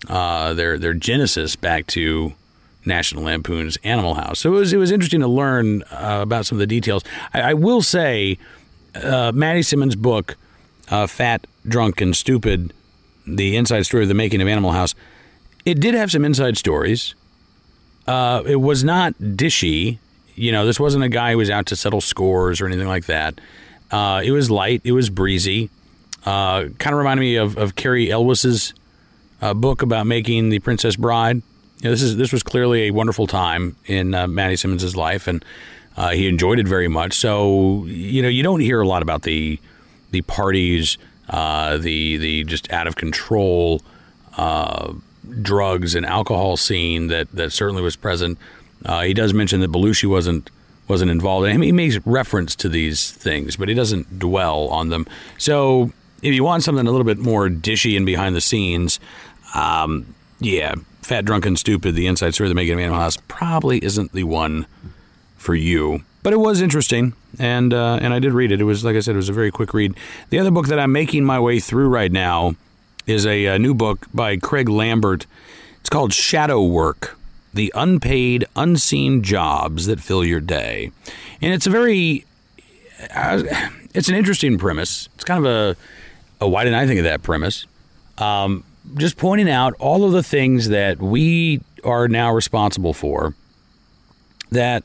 uh, 0.10 0.54
their 0.54 0.78
their 0.78 0.94
genesis 0.94 1.56
back 1.56 1.88
to 1.88 2.34
National 2.86 3.24
Lampoon's 3.24 3.78
Animal 3.78 4.16
House. 4.16 4.40
So 4.40 4.54
it 4.54 4.58
was 4.58 4.74
it 4.74 4.78
was 4.78 4.92
interesting 4.92 5.22
to 5.22 5.28
learn 5.28 5.84
uh, 5.84 6.20
about 6.22 6.46
some 6.46 6.58
of 6.58 6.60
the 6.60 6.68
details. 6.68 7.04
I, 7.34 7.42
I 7.42 7.54
will 7.54 7.82
say, 7.82 8.38
uh, 8.96 9.32
Matty 9.34 9.62
Simmons' 9.64 9.96
book, 9.96 10.38
uh, 10.90 11.08
"Fat, 11.08 11.48
Drunk, 11.68 12.02
and 12.02 12.16
Stupid: 12.16 12.74
The 13.26 13.56
Inside 13.56 13.84
Story 13.84 14.04
of 14.04 14.10
the 14.10 14.16
Making 14.16 14.42
of 14.42 14.48
Animal 14.48 14.72
House." 14.72 14.96
It 15.66 15.80
did 15.80 15.96
have 15.96 16.12
some 16.12 16.26
inside 16.26 16.58
stories. 16.58 17.16
Uh, 18.06 18.44
it 18.46 18.58
was 18.58 18.84
not 18.84 19.14
dishy. 19.14 20.00
You 20.36 20.52
know, 20.52 20.66
this 20.66 20.80
wasn't 20.80 21.06
a 21.06 21.10
guy 21.10 21.32
who 21.32 21.38
was 21.38 21.50
out 21.50 21.68
to 21.68 21.76
settle 21.76 22.02
scores 22.02 22.60
or 22.60 22.66
anything 22.66 22.88
like 22.88 23.06
that. 23.06 23.40
Uh, 23.92 24.22
it 24.26 24.32
was 24.32 24.52
light. 24.52 24.82
It 24.84 24.92
was 24.92 25.10
breezy. 25.10 25.70
Uh, 26.26 26.70
kind 26.80 26.94
of 26.94 26.98
reminded 26.98 27.22
me 27.22 27.36
of, 27.36 27.58
of 27.58 27.76
Cary 27.76 28.12
Elwes's 28.12 28.74
uh, 29.42 29.54
book 29.54 29.82
about 29.82 30.08
making 30.08 30.50
the 30.50 30.60
Princess 30.60 30.96
Bride. 30.96 31.42
Know, 31.84 31.92
this 31.92 32.02
is 32.02 32.18
this 32.18 32.32
was 32.32 32.44
clearly 32.44 32.84
a 32.84 32.92
wonderful 32.92 33.28
time 33.28 33.76
in 33.86 34.14
uh, 34.14 34.28
Matty 34.28 34.56
Simmons' 34.56 34.96
life, 34.96 35.28
and 35.28 35.44
uh, 35.98 36.12
he 36.12 36.28
enjoyed 36.28 36.60
it 36.60 36.68
very 36.68 36.88
much. 36.88 37.14
So 37.14 37.86
you 37.86 38.22
know, 38.22 38.30
you 38.30 38.44
don't 38.44 38.62
hear 38.62 38.82
a 38.82 38.88
lot 38.88 39.02
about 39.02 39.24
the 39.24 39.60
the 40.12 40.22
parties, 40.22 40.98
uh, 41.30 41.78
the 41.78 42.18
the 42.18 42.44
just 42.46 42.72
out 42.72 42.88
of 42.88 42.96
control 42.96 43.82
uh, 44.38 44.94
drugs 45.42 45.96
and 45.96 46.06
alcohol 46.06 46.58
scene 46.58 47.08
that 47.08 47.30
that 47.34 47.52
certainly 47.52 47.82
was 47.82 47.96
present. 47.96 48.38
Uh, 48.86 49.02
he 49.02 49.14
does 49.14 49.34
mention 49.34 49.60
that 49.62 49.72
Belushi 49.72 50.10
wasn't 50.10 50.50
wasn't 50.88 51.10
involved, 51.10 51.48
he 51.48 51.72
makes 51.72 51.98
reference 52.06 52.56
to 52.58 52.68
these 52.68 53.12
things, 53.12 53.56
but 53.56 53.70
he 53.70 53.74
doesn't 53.74 54.20
dwell 54.20 54.68
on 54.68 54.90
them. 54.90 55.06
So, 55.38 55.92
if 56.22 56.34
you 56.34 56.44
want 56.44 56.64
something 56.64 56.86
a 56.86 56.92
little 56.92 57.06
bit 57.06 57.18
more 57.18 57.48
dishy 57.48 57.96
and 57.96 58.06
behind 58.06 58.36
the 58.36 58.42
scenes, 58.42 59.00
um, 59.56 60.14
yeah, 60.44 60.76
Fat, 61.02 61.26
Drunk, 61.26 61.46
and 61.46 61.58
Stupid, 61.58 61.96
the 61.96 62.08
inside 62.08 62.34
story 62.34 62.48
of 62.48 62.52
the 62.52 62.56
making 62.56 62.74
of 62.74 62.80
Animal 62.80 63.00
House 63.00 63.18
probably 63.28 63.84
isn't 63.84 64.12
the 64.12 64.24
one 64.24 64.66
for 65.38 65.56
you. 65.56 66.04
But 66.22 66.34
it 66.34 66.38
was 66.38 66.62
interesting, 66.62 67.14
and 67.38 67.74
uh, 67.74 68.00
and 68.02 68.14
I 68.14 68.20
did 68.20 68.34
read 68.34 68.52
it. 68.52 68.62
It 68.62 68.66
was 68.66 68.86
like 68.86 68.96
I 68.96 69.02
said, 69.02 69.16
it 69.16 69.18
was 69.18 69.30
a 69.30 69.34
very 69.34 69.52
quick 69.52 69.74
read. 69.74 69.96
The 70.30 70.40
other 70.40 70.52
book 70.52 70.68
that 70.68 70.80
I'm 70.80 70.92
making 70.92 71.26
my 71.26 71.40
way 71.40 71.60
through 71.60 71.90
right 71.90 72.12
now 72.12 72.56
is 73.06 73.26
a, 73.26 73.46
a 73.48 73.60
new 73.60 73.74
book 73.74 74.08
by 74.14 74.38
Craig 74.38 74.70
Lambert. 74.70 75.26
It's 75.82 75.90
called 75.90 76.14
Shadow 76.14 76.64
Work 76.64 77.18
The 77.54 77.74
Unpaid, 77.76 78.46
Unseen 78.56 79.22
Jobs 79.22 79.86
That 79.88 80.00
Fill 80.00 80.24
Your 80.24 80.40
Day. 80.40 80.92
And 81.42 81.54
it's 81.54 81.68
a 81.68 81.70
very, 81.70 82.26
uh, 83.14 83.44
it's 83.94 84.08
an 84.08 84.16
interesting 84.16 84.58
premise. 84.58 85.10
It's 85.16 85.26
kind 85.26 85.46
of 85.46 85.52
a, 85.52 86.46
a 86.46 86.48
why 86.48 86.64
didn't 86.64 86.80
I 86.80 86.88
think 86.88 87.00
of 87.00 87.04
that 87.04 87.22
premise? 87.22 87.66
Um, 88.18 88.64
just 88.96 89.18
pointing 89.18 89.50
out 89.50 89.74
all 89.80 90.04
of 90.06 90.12
the 90.12 90.24
things 90.24 90.70
that 90.70 91.00
we 91.00 91.62
are 91.84 92.08
now 92.08 92.34
responsible 92.34 92.94
for 92.94 93.34
that 94.52 94.84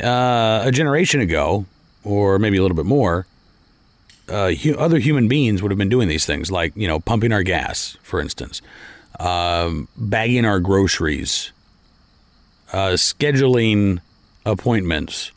uh, 0.00 0.62
a 0.64 0.70
generation 0.72 1.20
ago, 1.20 1.66
or 2.04 2.38
maybe 2.38 2.56
a 2.56 2.62
little 2.62 2.76
bit 2.76 2.86
more, 2.86 3.26
uh, 4.28 4.50
hu- 4.50 4.76
other 4.76 4.98
human 4.98 5.28
beings 5.28 5.62
would 5.62 5.70
have 5.70 5.78
been 5.78 5.88
doing 5.88 6.08
these 6.08 6.24
things, 6.24 6.50
like 6.50 6.74
you 6.76 6.88
know, 6.88 7.00
pumping 7.00 7.32
our 7.32 7.42
gas, 7.42 7.96
for 8.02 8.20
instance, 8.20 8.62
um, 9.20 9.88
bagging 9.96 10.44
our 10.44 10.60
groceries, 10.60 11.52
uh, 12.72 12.90
scheduling 12.90 14.00
appointments. 14.46 15.32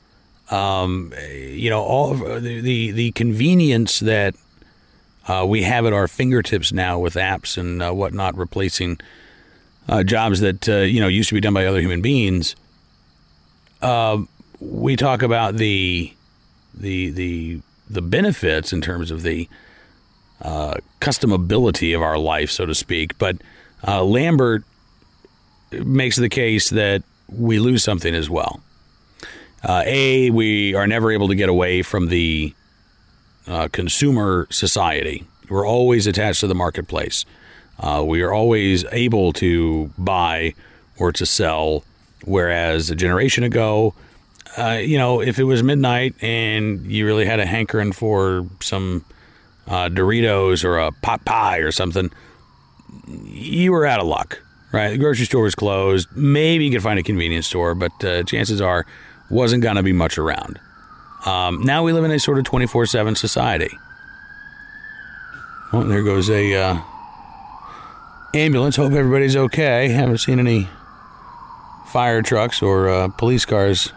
Um, 0.51 1.12
you 1.32 1.71
know, 1.71 1.82
all 1.82 2.13
the 2.13 2.62
the, 2.62 2.91
the 2.91 3.12
convenience 3.13 3.99
that 4.01 4.36
uh, 5.28 5.46
we 5.48 5.64
have 5.64 5.86
at 5.86 5.94
our 5.94 6.08
fingertips 6.08 6.72
now 6.72 7.00
with 7.00 7.16
apps 7.16 7.58
and 7.58 7.82
uh, 7.82 7.92
whatnot, 7.92 8.38
replacing 8.38 9.00
uh, 9.90 10.04
jobs 10.04 10.40
that 10.40 10.68
uh, 10.70 10.78
you 10.78 11.00
know 11.00 11.08
used 11.08 11.30
to 11.30 11.36
be 11.36 11.42
done 11.42 11.54
by 11.54 11.66
other 11.66 11.82
human 11.82 12.02
beings. 12.02 12.56
Uh, 13.82 14.20
we 14.60 14.96
talk 14.96 15.22
about 15.22 15.56
the 15.56 16.14
the 16.74 17.10
the 17.12 17.62
the 17.90 18.02
benefits 18.02 18.72
in 18.72 18.82
terms 18.82 19.10
of 19.12 19.24
the 19.24 19.48
uh, 20.42 20.76
customability 21.02 21.96
of 21.96 22.02
our 22.02 22.18
life, 22.18 22.52
so 22.52 22.66
to 22.66 22.76
speak. 22.76 23.18
But 23.18 23.38
Lambert 23.86 24.64
makes 25.72 26.18
the 26.18 26.30
case 26.30 26.70
that 26.70 27.04
we 27.28 27.60
lose 27.60 27.84
something 27.84 28.14
as 28.14 28.30
well. 28.30 28.60
A, 29.68 30.30
we 30.30 30.76
are 30.76 30.86
never 30.86 31.12
able 31.12 31.28
to 31.28 31.36
get 31.36 31.50
away 31.50 31.82
from 31.82 32.08
the 32.08 32.54
uh, 33.47 33.67
consumer 33.69 34.47
society. 34.49 35.25
We're 35.49 35.67
always 35.67 36.08
attached 36.08 36.39
to 36.41 36.47
the 36.47 36.55
marketplace. 36.55 37.25
Uh, 37.79 38.03
we 38.05 38.21
are 38.21 38.34
always 38.34 38.86
able 38.91 39.34
to 39.34 39.91
buy 39.97 40.53
or 40.97 41.12
to 41.12 41.25
sell, 41.25 41.84
whereas 42.23 42.89
a 42.89 42.95
generation 42.95 43.43
ago, 43.43 43.93
uh, 44.58 44.79
you 44.81 44.97
know, 44.97 45.21
if 45.21 45.38
it 45.38 45.43
was 45.43 45.62
midnight 45.62 46.15
and 46.21 46.86
you 46.89 47.05
really 47.05 47.25
had 47.25 47.39
a 47.39 47.45
hankering 47.45 47.91
for 47.91 48.47
some 48.62 49.03
uh, 49.67 49.89
Doritos 49.89 50.63
or 50.63 50.77
a 50.77 50.91
pot 50.91 51.25
pie 51.25 51.58
or 51.58 51.71
something, 51.71 52.10
you 53.08 53.71
were 53.71 53.86
out 53.86 53.99
of 53.99 54.08
luck, 54.08 54.41
right? 54.71 54.91
The 54.91 54.97
grocery 54.97 55.25
store 55.25 55.43
was 55.43 55.55
closed. 55.55 56.08
Maybe 56.15 56.65
you 56.65 56.71
could 56.71 56.84
find 56.84 56.97
a 56.97 57.03
convenience 57.03 57.47
store, 57.47 57.75
but 57.75 57.91
uh, 58.03 58.23
chances 58.23 58.62
are 58.62 58.86
wasn't 59.29 59.63
going 59.63 59.75
to 59.75 59.84
be 59.84 59.93
much 59.93 60.17
around. 60.17 60.60
Um, 61.26 61.62
now 61.62 61.84
we 61.84 61.92
live 61.92 62.04
in 62.04 62.12
a 62.12 62.20
sort 62.20 62.38
of 62.38 62.44
24 62.44 62.86
7 62.86 63.16
society. 63.16 63.80
Well, 65.74 65.84
there 65.84 66.04
goes 66.04 66.30
a 66.30 66.54
uh, 66.54 66.82
ambulance. 68.34 68.76
Hope 68.76 68.94
everybody's 68.94 69.36
okay. 69.36 69.90
Haven't 69.90 70.20
seen 70.20 70.40
any 70.40 70.70
fire 71.88 72.22
trucks 72.22 72.62
or 72.62 72.88
uh, 72.88 73.08
police 73.10 73.46
cars 73.46 73.92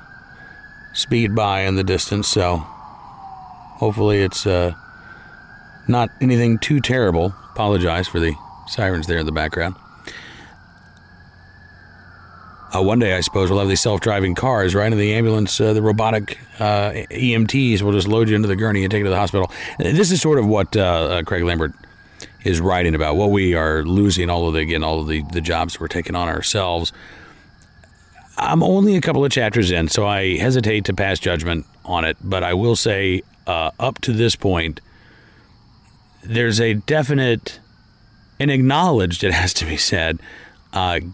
speed 0.95 1.35
by 1.35 1.61
in 1.61 1.77
the 1.77 1.85
distance, 1.85 2.27
so 2.29 2.59
hopefully 3.79 4.23
it's 4.23 4.47
uh, 4.47 4.73
not 5.87 6.11
anything 6.21 6.59
too 6.59 6.81
terrible. 6.81 7.35
Apologize 7.53 8.09
for 8.09 8.21
the 8.21 8.35
sirens 8.67 9.07
there 9.07 9.19
in 9.19 9.27
the 9.27 9.33
background. 9.33 9.77
Uh, 12.74 12.83
one 12.83 12.98
day, 12.98 13.14
I 13.14 13.20
suppose, 13.20 13.50
we'll 13.50 13.61
have 13.61 13.68
these 13.68 13.81
self 13.81 14.00
driving 14.00 14.35
cars, 14.35 14.74
right? 14.74 14.92
In 14.92 14.98
the 14.98 15.14
ambulance, 15.14 15.59
uh, 15.59 15.72
the 15.72 15.81
robotic 15.81 16.38
uh, 16.59 16.90
EMTs 17.11 17.81
will 17.81 17.92
just 17.92 18.07
load 18.07 18.28
you 18.28 18.37
into 18.37 18.48
the 18.48 18.57
gurney 18.57 18.85
and 18.85 18.90
take 18.90 18.98
you 18.98 19.04
to 19.04 19.11
the 19.11 19.16
hospital. 19.16 19.50
This 19.78 20.11
is 20.11 20.20
sort 20.20 20.38
of 20.38 20.46
what 20.46 20.76
uh, 20.76 20.81
uh, 20.81 21.22
Craig 21.22 21.44
Lambert 21.44 21.72
is 22.44 22.61
writing 22.61 22.94
about 22.94 23.16
what 23.16 23.31
we 23.31 23.54
are 23.54 23.83
losing, 23.85 24.28
all 24.28 24.48
of 24.48 24.54
the, 24.54 24.61
again, 24.61 24.85
all 24.85 25.00
of 25.00 25.09
the, 25.09 25.22
the 25.33 25.40
jobs 25.40 25.81
we're 25.81 25.88
taking 25.88 26.14
on 26.14 26.28
ourselves. 26.28 26.92
I'm 28.37 28.62
only 28.62 28.96
a 28.96 29.00
couple 29.00 29.24
of 29.24 29.33
chapters 29.33 29.70
in, 29.70 29.88
so 29.88 30.07
I 30.07 30.37
hesitate 30.37 30.85
to 30.85 30.94
pass 30.94 31.18
judgment 31.18 31.66
on 31.87 32.04
it, 32.04 32.18
but 32.22 32.44
I 32.44 32.52
will 32.54 32.76
say, 32.76 33.22
uh, 33.46 33.70
up 33.81 33.98
to 34.02 34.12
this 34.12 34.37
point, 34.37 34.81
there's 36.22 36.61
a 36.61 36.74
definite 36.74 37.61
and 38.38 38.50
acknowledged, 38.50 39.24
it 39.24 39.33
has 39.33 39.52
to 39.54 39.64
be 39.64 39.76
said, 39.76 40.20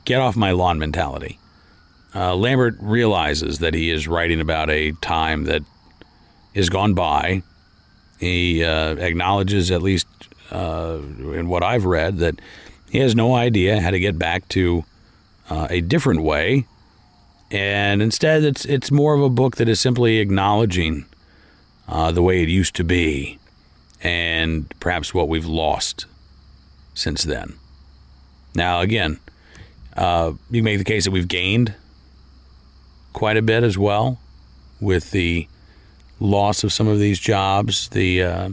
get 0.04 0.20
off 0.20 0.36
my 0.36 0.50
lawn 0.50 0.78
mentality. 0.78 1.38
Uh, 2.14 2.36
Lambert 2.36 2.76
realizes 2.80 3.58
that 3.58 3.74
he 3.74 3.90
is 3.90 4.06
writing 4.06 4.40
about 4.40 4.70
a 4.70 4.92
time 4.92 5.44
that 5.44 5.62
is 6.54 6.70
gone 6.70 6.94
by. 6.94 7.42
He 8.20 8.62
uh, 8.62 8.94
acknowledges, 8.94 9.70
at 9.70 9.82
least 9.82 10.06
uh, 10.52 10.98
in 11.18 11.48
what 11.48 11.64
I've 11.64 11.84
read, 11.84 12.18
that 12.18 12.40
he 12.90 12.98
has 12.98 13.16
no 13.16 13.34
idea 13.34 13.80
how 13.80 13.90
to 13.90 13.98
get 13.98 14.18
back 14.18 14.48
to 14.50 14.84
uh, 15.50 15.66
a 15.70 15.80
different 15.80 16.22
way. 16.22 16.66
And 17.50 18.00
instead, 18.00 18.44
it's 18.44 18.64
it's 18.64 18.90
more 18.90 19.14
of 19.14 19.20
a 19.20 19.28
book 19.28 19.56
that 19.56 19.68
is 19.68 19.80
simply 19.80 20.18
acknowledging 20.18 21.06
uh, 21.88 22.12
the 22.12 22.22
way 22.22 22.42
it 22.42 22.48
used 22.48 22.74
to 22.76 22.84
be, 22.84 23.38
and 24.00 24.72
perhaps 24.80 25.12
what 25.12 25.28
we've 25.28 25.46
lost 25.46 26.06
since 26.94 27.24
then. 27.24 27.54
Now, 28.54 28.80
again, 28.80 29.18
uh, 29.96 30.32
you 30.50 30.62
make 30.62 30.78
the 30.78 30.84
case 30.84 31.04
that 31.04 31.10
we've 31.10 31.28
gained 31.28 31.74
quite 33.14 33.38
a 33.38 33.42
bit 33.42 33.64
as 33.64 33.78
well 33.78 34.18
with 34.80 35.12
the 35.12 35.48
loss 36.20 36.62
of 36.62 36.72
some 36.72 36.86
of 36.86 36.98
these 36.98 37.18
jobs. 37.18 37.88
The 37.88 38.22
uh, 38.22 38.50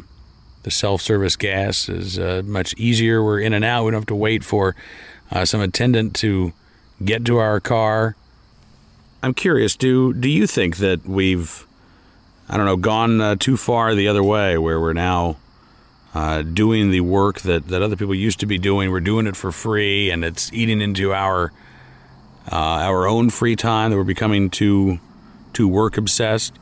the 0.63 0.71
self 0.71 1.01
service 1.01 1.35
gas 1.35 1.89
is 1.89 2.17
uh, 2.17 2.43
much 2.45 2.73
easier. 2.75 3.21
We're 3.21 3.41
in 3.41 3.51
and 3.51 3.65
out. 3.65 3.83
We 3.83 3.91
don't 3.91 3.99
have 3.99 4.05
to 4.07 4.15
wait 4.15 4.45
for 4.45 4.75
uh, 5.29 5.43
some 5.43 5.59
attendant 5.59 6.15
to 6.17 6.53
get 7.03 7.25
to 7.25 7.37
our 7.37 7.59
car. 7.59 8.15
I'm 9.21 9.33
curious. 9.33 9.75
Do 9.75 10.13
do 10.13 10.29
you 10.29 10.47
think 10.47 10.77
that 10.77 11.05
we've 11.05 11.67
I 12.47 12.55
don't 12.55 12.65
know 12.65 12.77
gone 12.77 13.19
uh, 13.19 13.35
too 13.35 13.57
far 13.57 13.93
the 13.95 14.07
other 14.07 14.23
way, 14.23 14.57
where 14.57 14.79
we're 14.79 14.93
now 14.93 15.37
uh, 16.13 16.41
doing 16.41 16.91
the 16.91 17.01
work 17.01 17.41
that, 17.41 17.67
that 17.69 17.81
other 17.81 17.95
people 17.95 18.15
used 18.15 18.39
to 18.41 18.45
be 18.45 18.57
doing. 18.57 18.91
We're 18.91 18.99
doing 18.99 19.27
it 19.27 19.35
for 19.35 19.51
free, 19.51 20.09
and 20.11 20.25
it's 20.25 20.51
eating 20.51 20.81
into 20.81 21.13
our 21.13 21.51
uh, 22.51 22.55
our 22.55 23.07
own 23.07 23.29
free 23.29 23.55
time. 23.55 23.91
That 23.91 23.97
we're 23.97 24.03
becoming 24.03 24.49
too 24.49 24.99
too 25.53 25.67
work 25.67 25.97
obsessed. 25.97 26.53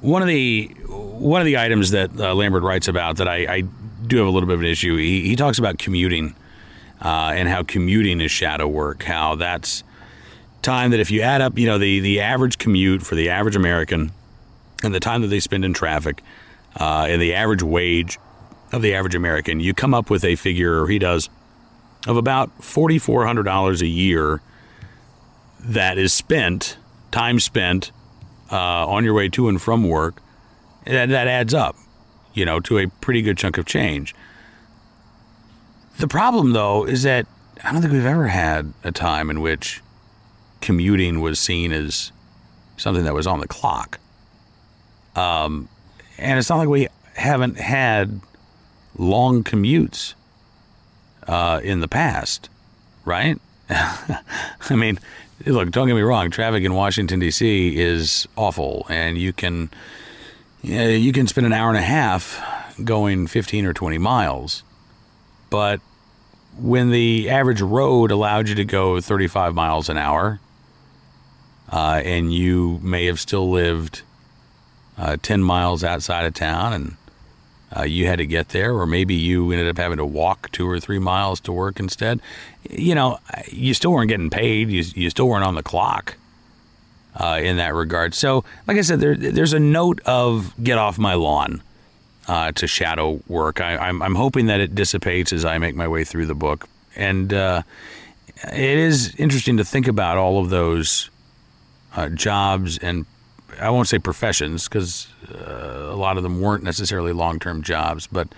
One 0.00 0.22
of 0.22 0.28
the 0.28 0.66
one 0.88 1.40
of 1.40 1.46
the 1.46 1.56
items 1.56 1.90
that 1.90 2.10
uh, 2.18 2.34
Lambert 2.34 2.62
writes 2.62 2.88
about 2.88 3.16
that 3.16 3.28
I, 3.28 3.54
I, 3.54 3.62
do 4.06 4.18
have 4.18 4.26
a 4.26 4.30
little 4.30 4.46
bit 4.46 4.54
of 4.54 4.60
an 4.60 4.66
issue. 4.66 4.96
He, 4.96 5.22
he 5.22 5.34
talks 5.34 5.58
about 5.58 5.78
commuting 5.78 6.36
uh, 7.02 7.32
and 7.34 7.48
how 7.48 7.64
commuting 7.64 8.20
is 8.20 8.30
shadow 8.30 8.68
work. 8.68 9.02
How 9.02 9.34
that's 9.34 9.82
time 10.62 10.90
that 10.90 11.00
if 11.00 11.10
you 11.10 11.22
add 11.22 11.40
up, 11.40 11.58
you 11.58 11.66
know, 11.66 11.78
the 11.78 12.00
the 12.00 12.20
average 12.20 12.58
commute 12.58 13.02
for 13.02 13.14
the 13.14 13.30
average 13.30 13.56
American 13.56 14.12
and 14.82 14.94
the 14.94 15.00
time 15.00 15.22
that 15.22 15.28
they 15.28 15.40
spend 15.40 15.64
in 15.64 15.72
traffic 15.72 16.22
uh, 16.78 17.06
and 17.08 17.20
the 17.20 17.34
average 17.34 17.62
wage 17.62 18.18
of 18.72 18.82
the 18.82 18.94
average 18.94 19.14
American, 19.14 19.60
you 19.60 19.72
come 19.74 19.94
up 19.94 20.10
with 20.10 20.24
a 20.24 20.36
figure, 20.36 20.82
or 20.82 20.88
he 20.88 20.98
does, 20.98 21.30
of 22.06 22.16
about 22.16 22.56
$4,400 22.60 23.80
a 23.80 23.86
year 23.86 24.40
that 25.66 25.98
is 25.98 26.12
spent, 26.12 26.76
time 27.10 27.40
spent 27.40 27.90
uh, 28.50 28.86
on 28.86 29.04
your 29.04 29.14
way 29.14 29.28
to 29.30 29.48
and 29.48 29.60
from 29.60 29.88
work. 29.88 30.22
That, 30.84 31.08
that 31.08 31.26
adds 31.26 31.52
up, 31.52 31.76
you 32.32 32.44
know, 32.44 32.60
to 32.60 32.78
a 32.78 32.86
pretty 32.86 33.22
good 33.22 33.36
chunk 33.36 33.58
of 33.58 33.66
change. 33.66 34.14
The 35.98 36.06
problem, 36.06 36.52
though, 36.52 36.84
is 36.84 37.02
that 37.02 37.26
I 37.64 37.72
don't 37.72 37.80
think 37.80 37.92
we've 37.92 38.04
ever 38.04 38.28
had 38.28 38.72
a 38.84 38.92
time 38.92 39.30
in 39.30 39.40
which 39.40 39.82
commuting 40.60 41.20
was 41.20 41.40
seen 41.40 41.72
as 41.72 42.12
something 42.76 43.04
that 43.04 43.14
was 43.14 43.26
on 43.26 43.40
the 43.40 43.48
clock. 43.48 43.98
Um, 45.16 45.68
and 46.18 46.38
it's 46.38 46.50
not 46.50 46.58
like 46.58 46.68
we 46.68 46.88
haven't 47.14 47.58
had 47.58 48.20
long 48.96 49.42
commutes 49.42 50.14
uh, 51.26 51.60
in 51.64 51.80
the 51.80 51.88
past, 51.88 52.50
right? 53.04 53.40
I 53.70 54.76
mean, 54.76 54.98
look, 55.44 55.70
don't 55.70 55.86
get 55.86 55.94
me 55.94 56.02
wrong. 56.02 56.30
Traffic 56.30 56.64
in 56.64 56.74
Washington 56.74 57.20
D.C. 57.20 57.76
is 57.76 58.26
awful, 58.36 58.86
and 58.88 59.18
you 59.18 59.32
can 59.32 59.70
you 60.62 61.12
can 61.12 61.26
spend 61.26 61.46
an 61.46 61.52
hour 61.52 61.68
and 61.68 61.78
a 61.78 61.82
half 61.82 62.42
going 62.82 63.26
15 63.26 63.66
or 63.66 63.72
20 63.72 63.98
miles, 63.98 64.62
but 65.50 65.80
when 66.58 66.90
the 66.90 67.28
average 67.28 67.60
road 67.60 68.10
allowed 68.10 68.48
you 68.48 68.54
to 68.54 68.64
go 68.64 69.00
35 69.00 69.54
miles 69.54 69.88
an 69.88 69.96
hour, 69.96 70.40
uh, 71.70 72.00
and 72.04 72.32
you 72.32 72.80
may 72.82 73.06
have 73.06 73.20
still 73.20 73.50
lived 73.50 74.02
uh, 74.96 75.16
10 75.22 75.42
miles 75.42 75.84
outside 75.84 76.24
of 76.24 76.34
town 76.34 76.72
and 76.72 76.96
uh, 77.76 77.82
you 77.82 78.06
had 78.06 78.18
to 78.18 78.26
get 78.26 78.50
there, 78.50 78.74
or 78.74 78.86
maybe 78.86 79.14
you 79.14 79.50
ended 79.52 79.68
up 79.68 79.76
having 79.76 79.98
to 79.98 80.04
walk 80.04 80.50
two 80.52 80.68
or 80.68 80.80
three 80.80 80.98
miles 80.98 81.40
to 81.40 81.52
work 81.52 81.78
instead. 81.78 82.20
You 82.68 82.94
know, 82.94 83.18
you 83.48 83.74
still 83.74 83.92
weren't 83.92 84.08
getting 84.08 84.30
paid. 84.30 84.70
You, 84.70 84.84
you 84.94 85.10
still 85.10 85.28
weren't 85.28 85.44
on 85.44 85.54
the 85.54 85.62
clock 85.62 86.16
uh, 87.16 87.40
in 87.42 87.56
that 87.56 87.74
regard. 87.74 88.14
So, 88.14 88.44
like 88.66 88.76
I 88.76 88.82
said, 88.82 89.00
there, 89.00 89.14
there's 89.14 89.52
a 89.52 89.60
note 89.60 90.00
of 90.06 90.54
get 90.62 90.78
off 90.78 90.98
my 90.98 91.14
lawn 91.14 91.62
uh, 92.28 92.52
to 92.52 92.66
shadow 92.66 93.20
work. 93.28 93.60
I, 93.60 93.72
am 93.72 93.80
I'm, 93.80 94.02
I'm 94.02 94.14
hoping 94.14 94.46
that 94.46 94.60
it 94.60 94.74
dissipates 94.74 95.32
as 95.32 95.44
I 95.44 95.58
make 95.58 95.74
my 95.74 95.88
way 95.88 96.04
through 96.04 96.26
the 96.26 96.34
book. 96.34 96.68
And 96.94 97.32
uh, 97.32 97.62
it 98.44 98.78
is 98.78 99.14
interesting 99.16 99.58
to 99.58 99.64
think 99.64 99.86
about 99.88 100.16
all 100.16 100.40
of 100.40 100.50
those 100.50 101.10
uh, 101.94 102.08
jobs 102.10 102.78
and 102.78 103.06
I 103.60 103.70
won't 103.70 103.88
say 103.88 103.98
professions 103.98 104.68
because 104.68 105.08
uh, 105.32 105.88
a 105.90 105.96
lot 105.96 106.16
of 106.16 106.22
them 106.22 106.40
weren't 106.40 106.62
necessarily 106.64 107.12
long 107.12 107.38
term 107.38 107.62
jobs. 107.62 108.06
But 108.06 108.28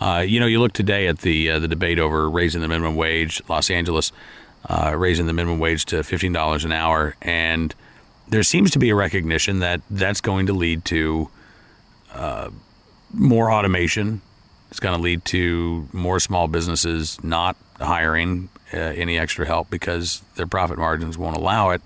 uh, 0.00 0.24
you 0.26 0.40
know, 0.40 0.46
you 0.46 0.60
look 0.60 0.72
today 0.72 1.06
at 1.06 1.18
the 1.18 1.50
uh, 1.50 1.58
the 1.58 1.68
debate 1.68 1.98
over 1.98 2.28
raising 2.28 2.60
the 2.60 2.68
minimum 2.68 2.96
wage, 2.96 3.42
Los 3.48 3.70
Angeles 3.70 4.12
uh, 4.68 4.94
raising 4.96 5.26
the 5.26 5.32
minimum 5.32 5.58
wage 5.58 5.84
to 5.86 6.02
fifteen 6.02 6.32
dollars 6.32 6.64
an 6.64 6.72
hour, 6.72 7.16
and 7.22 7.74
there 8.28 8.42
seems 8.42 8.70
to 8.72 8.78
be 8.78 8.90
a 8.90 8.94
recognition 8.94 9.60
that 9.60 9.80
that's 9.90 10.20
going 10.20 10.46
to 10.46 10.52
lead 10.52 10.84
to 10.86 11.28
uh, 12.12 12.50
more 13.12 13.50
automation. 13.50 14.22
It's 14.70 14.80
going 14.80 14.96
to 14.96 15.02
lead 15.02 15.24
to 15.26 15.88
more 15.92 16.18
small 16.18 16.48
businesses 16.48 17.22
not 17.22 17.56
hiring 17.78 18.48
uh, 18.72 18.78
any 18.78 19.18
extra 19.18 19.46
help 19.46 19.70
because 19.70 20.22
their 20.34 20.48
profit 20.48 20.78
margins 20.78 21.16
won't 21.16 21.36
allow 21.36 21.70
it. 21.70 21.82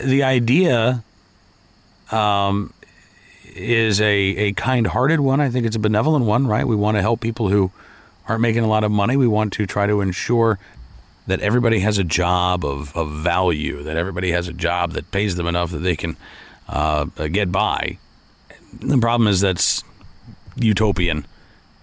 The 0.00 0.22
idea 0.22 1.02
um, 2.14 2.72
is 3.54 4.00
a, 4.00 4.06
a 4.06 4.52
kind 4.52 4.86
hearted 4.86 5.20
one. 5.20 5.40
I 5.40 5.50
think 5.50 5.66
it's 5.66 5.76
a 5.76 5.80
benevolent 5.80 6.24
one, 6.24 6.46
right? 6.46 6.66
We 6.66 6.76
want 6.76 6.96
to 6.96 7.02
help 7.02 7.20
people 7.20 7.48
who 7.48 7.70
aren't 8.28 8.40
making 8.40 8.64
a 8.64 8.68
lot 8.68 8.84
of 8.84 8.90
money. 8.90 9.16
We 9.16 9.26
want 9.26 9.52
to 9.54 9.66
try 9.66 9.86
to 9.86 10.00
ensure 10.00 10.58
that 11.26 11.40
everybody 11.40 11.80
has 11.80 11.98
a 11.98 12.04
job 12.04 12.64
of, 12.64 12.94
of 12.96 13.10
value, 13.10 13.82
that 13.82 13.96
everybody 13.96 14.32
has 14.32 14.48
a 14.48 14.52
job 14.52 14.92
that 14.92 15.10
pays 15.10 15.36
them 15.36 15.46
enough 15.46 15.70
that 15.70 15.78
they 15.78 15.96
can 15.96 16.16
uh, 16.68 17.04
get 17.04 17.50
by. 17.50 17.98
The 18.80 18.98
problem 18.98 19.28
is 19.28 19.40
that's 19.40 19.82
utopian. 20.56 21.26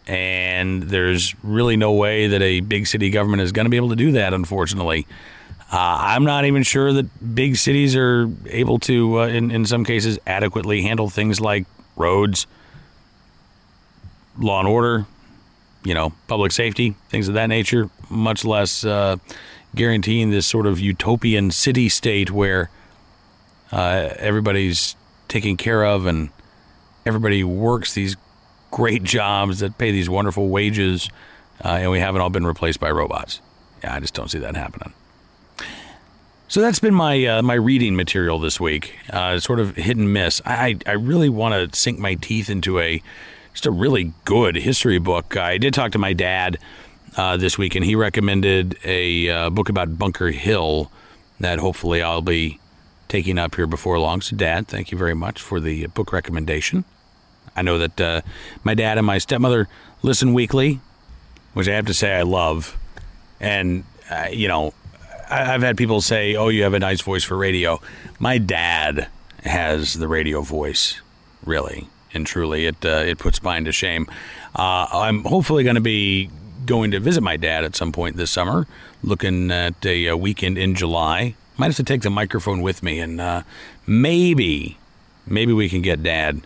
And 0.07 0.83
there's 0.83 1.35
really 1.43 1.77
no 1.77 1.93
way 1.93 2.27
that 2.27 2.41
a 2.41 2.59
big 2.59 2.87
city 2.87 3.09
government 3.09 3.41
is 3.41 3.51
going 3.51 3.65
to 3.65 3.69
be 3.69 3.77
able 3.77 3.89
to 3.89 3.95
do 3.95 4.11
that, 4.13 4.33
unfortunately. 4.33 5.07
Uh, 5.71 5.97
I'm 6.01 6.25
not 6.25 6.43
even 6.43 6.63
sure 6.63 6.91
that 6.91 7.33
big 7.35 7.55
cities 7.55 7.95
are 7.95 8.29
able 8.47 8.77
to, 8.79 9.21
uh, 9.21 9.27
in, 9.27 9.51
in 9.51 9.65
some 9.65 9.85
cases, 9.85 10.19
adequately 10.27 10.81
handle 10.81 11.09
things 11.09 11.39
like 11.39 11.65
roads, 11.95 12.45
law 14.37 14.59
and 14.59 14.67
order, 14.67 15.05
you 15.85 15.93
know, 15.93 16.11
public 16.27 16.51
safety, 16.51 16.95
things 17.07 17.29
of 17.29 17.35
that 17.35 17.47
nature, 17.47 17.89
much 18.09 18.43
less 18.43 18.83
uh, 18.83 19.15
guaranteeing 19.73 20.29
this 20.29 20.45
sort 20.45 20.67
of 20.67 20.77
utopian 20.77 21.51
city 21.51 21.87
state 21.87 22.31
where 22.31 22.69
uh, 23.71 24.09
everybody's 24.17 24.97
taken 25.29 25.55
care 25.55 25.85
of 25.85 26.05
and 26.05 26.29
everybody 27.05 27.45
works 27.45 27.93
these 27.93 28.17
great 28.71 29.03
jobs 29.03 29.59
that 29.59 29.77
pay 29.77 29.91
these 29.91 30.09
wonderful 30.09 30.49
wages, 30.49 31.09
uh, 31.63 31.69
and 31.69 31.91
we 31.91 31.99
haven't 31.99 32.19
all 32.19 32.29
been 32.29 32.45
replaced 32.45 32.81
by 32.81 32.91
robots. 32.91 33.39
Yeah, 33.81 33.95
I 33.95 34.01
just 34.01 34.13
don't 34.13 34.29
see 34.29 34.39
that 34.39 34.57
happening. 34.57 34.93
So 36.51 36.59
that's 36.59 36.79
been 36.79 36.93
my 36.93 37.25
uh, 37.25 37.41
my 37.41 37.53
reading 37.53 37.95
material 37.95 38.37
this 38.37 38.59
week. 38.59 38.99
Uh, 39.09 39.39
sort 39.39 39.61
of 39.61 39.77
hit 39.77 39.95
and 39.95 40.11
miss. 40.11 40.41
I 40.45 40.75
I 40.85 40.91
really 40.91 41.29
want 41.29 41.71
to 41.71 41.79
sink 41.79 41.97
my 41.97 42.15
teeth 42.15 42.49
into 42.49 42.77
a 42.77 43.01
just 43.53 43.65
a 43.65 43.71
really 43.71 44.11
good 44.25 44.57
history 44.57 44.99
book. 44.99 45.37
I 45.37 45.57
did 45.57 45.73
talk 45.73 45.93
to 45.93 45.97
my 45.97 46.11
dad 46.11 46.57
uh, 47.15 47.37
this 47.37 47.57
week, 47.57 47.73
and 47.75 47.85
he 47.85 47.95
recommended 47.95 48.77
a 48.83 49.29
uh, 49.29 49.49
book 49.49 49.69
about 49.69 49.97
Bunker 49.97 50.31
Hill 50.31 50.91
that 51.39 51.59
hopefully 51.59 52.01
I'll 52.01 52.21
be 52.21 52.59
taking 53.07 53.39
up 53.39 53.55
here 53.55 53.65
before 53.65 53.97
long. 53.97 54.19
So, 54.19 54.35
Dad, 54.35 54.67
thank 54.67 54.91
you 54.91 54.97
very 54.97 55.15
much 55.15 55.41
for 55.41 55.61
the 55.61 55.87
book 55.87 56.11
recommendation. 56.11 56.83
I 57.55 57.61
know 57.61 57.77
that 57.77 58.01
uh, 58.01 58.21
my 58.65 58.73
dad 58.73 58.97
and 58.97 59.07
my 59.07 59.19
stepmother 59.19 59.69
listen 60.01 60.33
weekly, 60.33 60.81
which 61.53 61.69
I 61.69 61.75
have 61.75 61.85
to 61.85 61.93
say 61.93 62.13
I 62.13 62.23
love, 62.23 62.77
and 63.39 63.85
uh, 64.09 64.27
you 64.29 64.49
know 64.49 64.73
I've 65.31 65.61
had 65.61 65.77
people 65.77 66.01
say, 66.01 66.35
"Oh, 66.35 66.49
you 66.49 66.63
have 66.63 66.73
a 66.73 66.79
nice 66.79 67.01
voice 67.01 67.23
for 67.23 67.37
radio." 67.37 67.81
My 68.19 68.37
dad 68.37 69.07
has 69.43 69.93
the 69.93 70.07
radio 70.07 70.41
voice, 70.41 71.01
really 71.45 71.87
and 72.13 72.25
truly. 72.25 72.65
It 72.65 72.85
uh, 72.85 73.03
it 73.05 73.17
puts 73.17 73.41
mine 73.43 73.65
to 73.65 73.71
shame. 73.71 74.07
Uh, 74.55 74.87
I'm 74.91 75.23
hopefully 75.23 75.63
going 75.63 75.75
to 75.75 75.81
be 75.81 76.29
going 76.65 76.91
to 76.91 76.99
visit 76.99 77.21
my 77.21 77.37
dad 77.37 77.63
at 77.63 77.75
some 77.75 77.91
point 77.91 78.17
this 78.17 78.31
summer. 78.31 78.67
Looking 79.03 79.49
at 79.51 79.85
a, 79.85 80.07
a 80.07 80.17
weekend 80.17 80.57
in 80.57 80.75
July. 80.75 81.35
Might 81.57 81.67
have 81.67 81.75
to 81.75 81.83
take 81.83 82.01
the 82.01 82.09
microphone 82.09 82.61
with 82.61 82.81
me, 82.81 82.99
and 82.99 83.21
uh, 83.21 83.43
maybe 83.85 84.77
maybe 85.27 85.53
we 85.53 85.69
can 85.69 85.81
get 85.81 86.01
Dad 86.01 86.41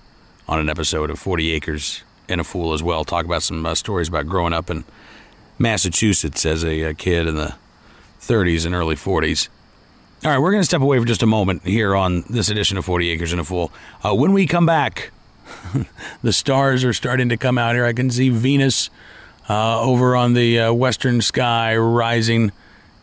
on 0.48 0.60
an 0.60 0.70
episode 0.70 1.10
of 1.10 1.20
Forty 1.20 1.52
Acres 1.52 2.04
and 2.28 2.42
a 2.42 2.44
Fool 2.44 2.74
as 2.74 2.84
well. 2.84 3.06
Talk 3.06 3.26
about 3.26 3.44
some 3.44 3.66
uh, 3.66 3.76
stories 3.76 4.10
about 4.10 4.28
growing 4.28 4.52
up 4.52 4.70
in 4.70 4.84
Massachusetts 5.58 6.46
as 6.46 6.64
a, 6.64 6.82
a 6.82 6.94
kid 6.94 7.28
in 7.28 7.36
the 7.36 7.56
30s 8.28 8.66
and 8.66 8.74
early 8.74 8.96
40s. 8.96 9.50
All 10.24 10.32
right, 10.32 10.40
we're 10.40 10.52
going 10.52 10.62
to 10.62 10.66
step 10.66 10.82
away 10.82 10.98
for 10.98 11.06
just 11.06 11.22
a 11.22 11.28
moment 11.28 11.64
here 11.64 11.96
on 11.96 12.24
this 12.30 12.50
edition 12.50 12.78
of 12.78 12.86
40 12.86 13.10
Acres 13.12 13.32
and 13.32 13.40
a 13.40 13.44
Fool. 13.44 13.72
Uh, 14.04 14.16
when 14.16 14.34
we 14.34 14.48
come 14.48 14.66
back, 14.66 15.12
the 16.24 16.34
stars 16.34 16.84
are 16.84 16.94
starting 16.94 17.30
to 17.30 17.38
come 17.38 17.58
out 17.58 17.76
here. 17.76 17.86
I 17.86 17.94
can 17.94 18.10
see 18.10 18.30
Venus 18.30 18.90
uh, 19.50 19.82
over 19.82 20.16
on 20.16 20.34
the 20.34 20.60
uh, 20.60 20.74
western 20.74 21.22
sky 21.22 21.78
rising. 21.78 22.52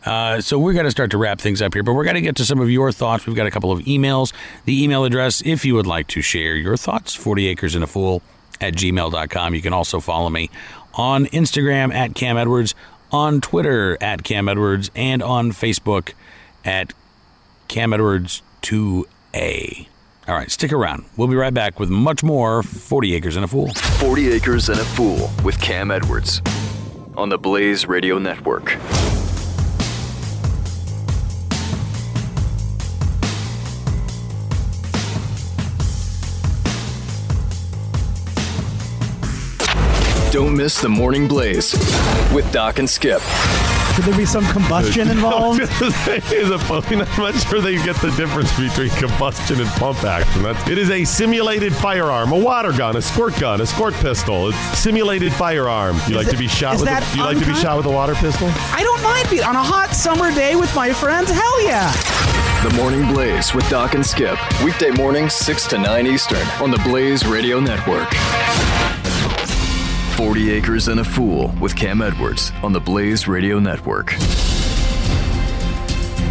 Uh, 0.05 0.41
so 0.41 0.59
we're 0.59 0.73
going 0.73 0.85
to 0.85 0.91
start 0.91 1.11
to 1.11 1.17
wrap 1.17 1.39
things 1.39 1.61
up 1.61 1.73
here, 1.73 1.83
but 1.83 1.93
we're 1.93 2.03
going 2.03 2.15
to 2.15 2.21
get 2.21 2.35
to 2.35 2.45
some 2.45 2.59
of 2.59 2.69
your 2.69 2.91
thoughts. 2.91 3.25
We've 3.25 3.35
got 3.35 3.47
a 3.47 3.51
couple 3.51 3.71
of 3.71 3.79
emails. 3.81 4.33
The 4.65 4.83
email 4.83 5.05
address, 5.05 5.41
if 5.45 5.63
you 5.63 5.75
would 5.75 5.87
like 5.87 6.07
to 6.07 6.21
share 6.21 6.55
your 6.55 6.75
thoughts, 6.75 7.15
40 7.15 7.47
acres 7.47 7.75
and 7.75 7.83
a 7.83 7.87
fool 7.87 8.21
at 8.59 8.73
gmail.com. 8.73 9.55
You 9.55 9.61
can 9.61 9.73
also 9.73 9.99
follow 9.99 10.29
me 10.29 10.49
on 10.93 11.25
Instagram 11.27 11.93
at 11.93 12.15
Cam 12.15 12.37
Edwards, 12.37 12.75
on 13.13 13.39
Twitter 13.39 13.97
at 14.01 14.23
Cam 14.23 14.49
Edwards, 14.49 14.91
and 14.95 15.23
on 15.23 15.51
Facebook 15.51 16.13
at 16.65 16.91
Cam 17.69 17.93
Edwards 17.93 18.41
2A. 18.63 19.87
All 20.27 20.35
right, 20.35 20.49
stick 20.49 20.73
around. 20.73 21.05
We'll 21.15 21.27
be 21.27 21.35
right 21.35 21.53
back 21.53 21.79
with 21.79 21.89
much 21.89 22.23
more 22.23 22.63
40 22.63 23.15
Acres 23.15 23.35
and 23.35 23.45
a 23.45 23.47
Fool. 23.47 23.73
40 23.73 24.31
Acres 24.31 24.69
and 24.69 24.79
a 24.79 24.85
Fool 24.85 25.29
with 25.43 25.59
Cam 25.61 25.91
Edwards 25.91 26.41
on 27.15 27.29
the 27.29 27.37
Blaze 27.37 27.85
Radio 27.87 28.17
Network. 28.17 28.77
Don't 40.33 40.57
miss 40.57 40.81
the 40.81 40.89
Morning 40.89 41.27
Blaze 41.27 41.73
with 42.33 42.51
Doc 42.51 42.79
and 42.79 42.89
Skip. 42.89 43.21
Could 43.93 44.05
there 44.05 44.17
be 44.17 44.25
some 44.25 44.43
combustion 44.47 45.07
involved? 45.11 45.61
Is 46.31 46.49
a 46.49 46.55
I'm 46.55 46.97
not 46.97 47.35
sure 47.35 47.61
they 47.61 47.75
get 47.75 47.95
the 47.97 48.11
difference 48.17 48.49
between 48.59 48.89
combustion 48.97 49.61
and 49.61 49.69
pump 49.73 50.03
action. 50.03 50.41
That's, 50.41 50.67
it 50.67 50.79
is 50.79 50.89
a 50.89 51.05
simulated 51.05 51.71
firearm, 51.71 52.31
a 52.31 52.39
water 52.39 52.71
gun, 52.71 52.95
a 52.95 53.01
squirt 53.03 53.39
gun, 53.39 53.61
a 53.61 53.65
squirt 53.67 53.93
pistol. 53.93 54.49
It's 54.49 54.57
simulated 54.79 55.31
firearm. 55.33 55.97
You 56.07 56.15
like 56.15 56.25
it- 56.25 56.31
to 56.31 56.37
be 56.37 56.47
shot 56.47 56.79
with? 56.79 56.89
A, 56.89 57.15
you 57.15 57.21
like 57.23 57.37
to 57.37 57.45
be 57.45 57.53
shot 57.53 57.77
with 57.77 57.85
a 57.85 57.91
water 57.91 58.15
pistol? 58.15 58.47
I 58.71 58.81
don't 58.81 59.03
mind 59.03 59.29
being 59.29 59.43
on 59.43 59.55
a 59.55 59.63
hot 59.63 59.91
summer 59.93 60.33
day 60.33 60.55
with 60.55 60.73
my 60.75 60.91
friends. 60.91 61.29
Hell 61.29 61.61
yeah! 61.63 61.91
The 62.67 62.73
Morning 62.75 63.05
Blaze 63.13 63.53
with 63.53 63.69
Doc 63.69 63.93
and 63.93 64.03
Skip. 64.03 64.39
Weekday 64.63 64.89
mornings, 64.89 65.35
6 65.35 65.67
to 65.67 65.77
9 65.77 66.07
Eastern 66.07 66.47
on 66.59 66.71
the 66.71 66.79
Blaze 66.79 67.23
Radio 67.27 67.59
Network. 67.59 68.09
40 70.23 70.51
Acres 70.51 70.87
and 70.87 71.01
a 71.01 71.03
Fool 71.03 71.53
with 71.59 71.75
Cam 71.75 72.01
Edwards 72.01 72.53
on 72.63 72.71
the 72.71 72.79
Blaze 72.79 73.27
Radio 73.27 73.59
Network. 73.59 74.15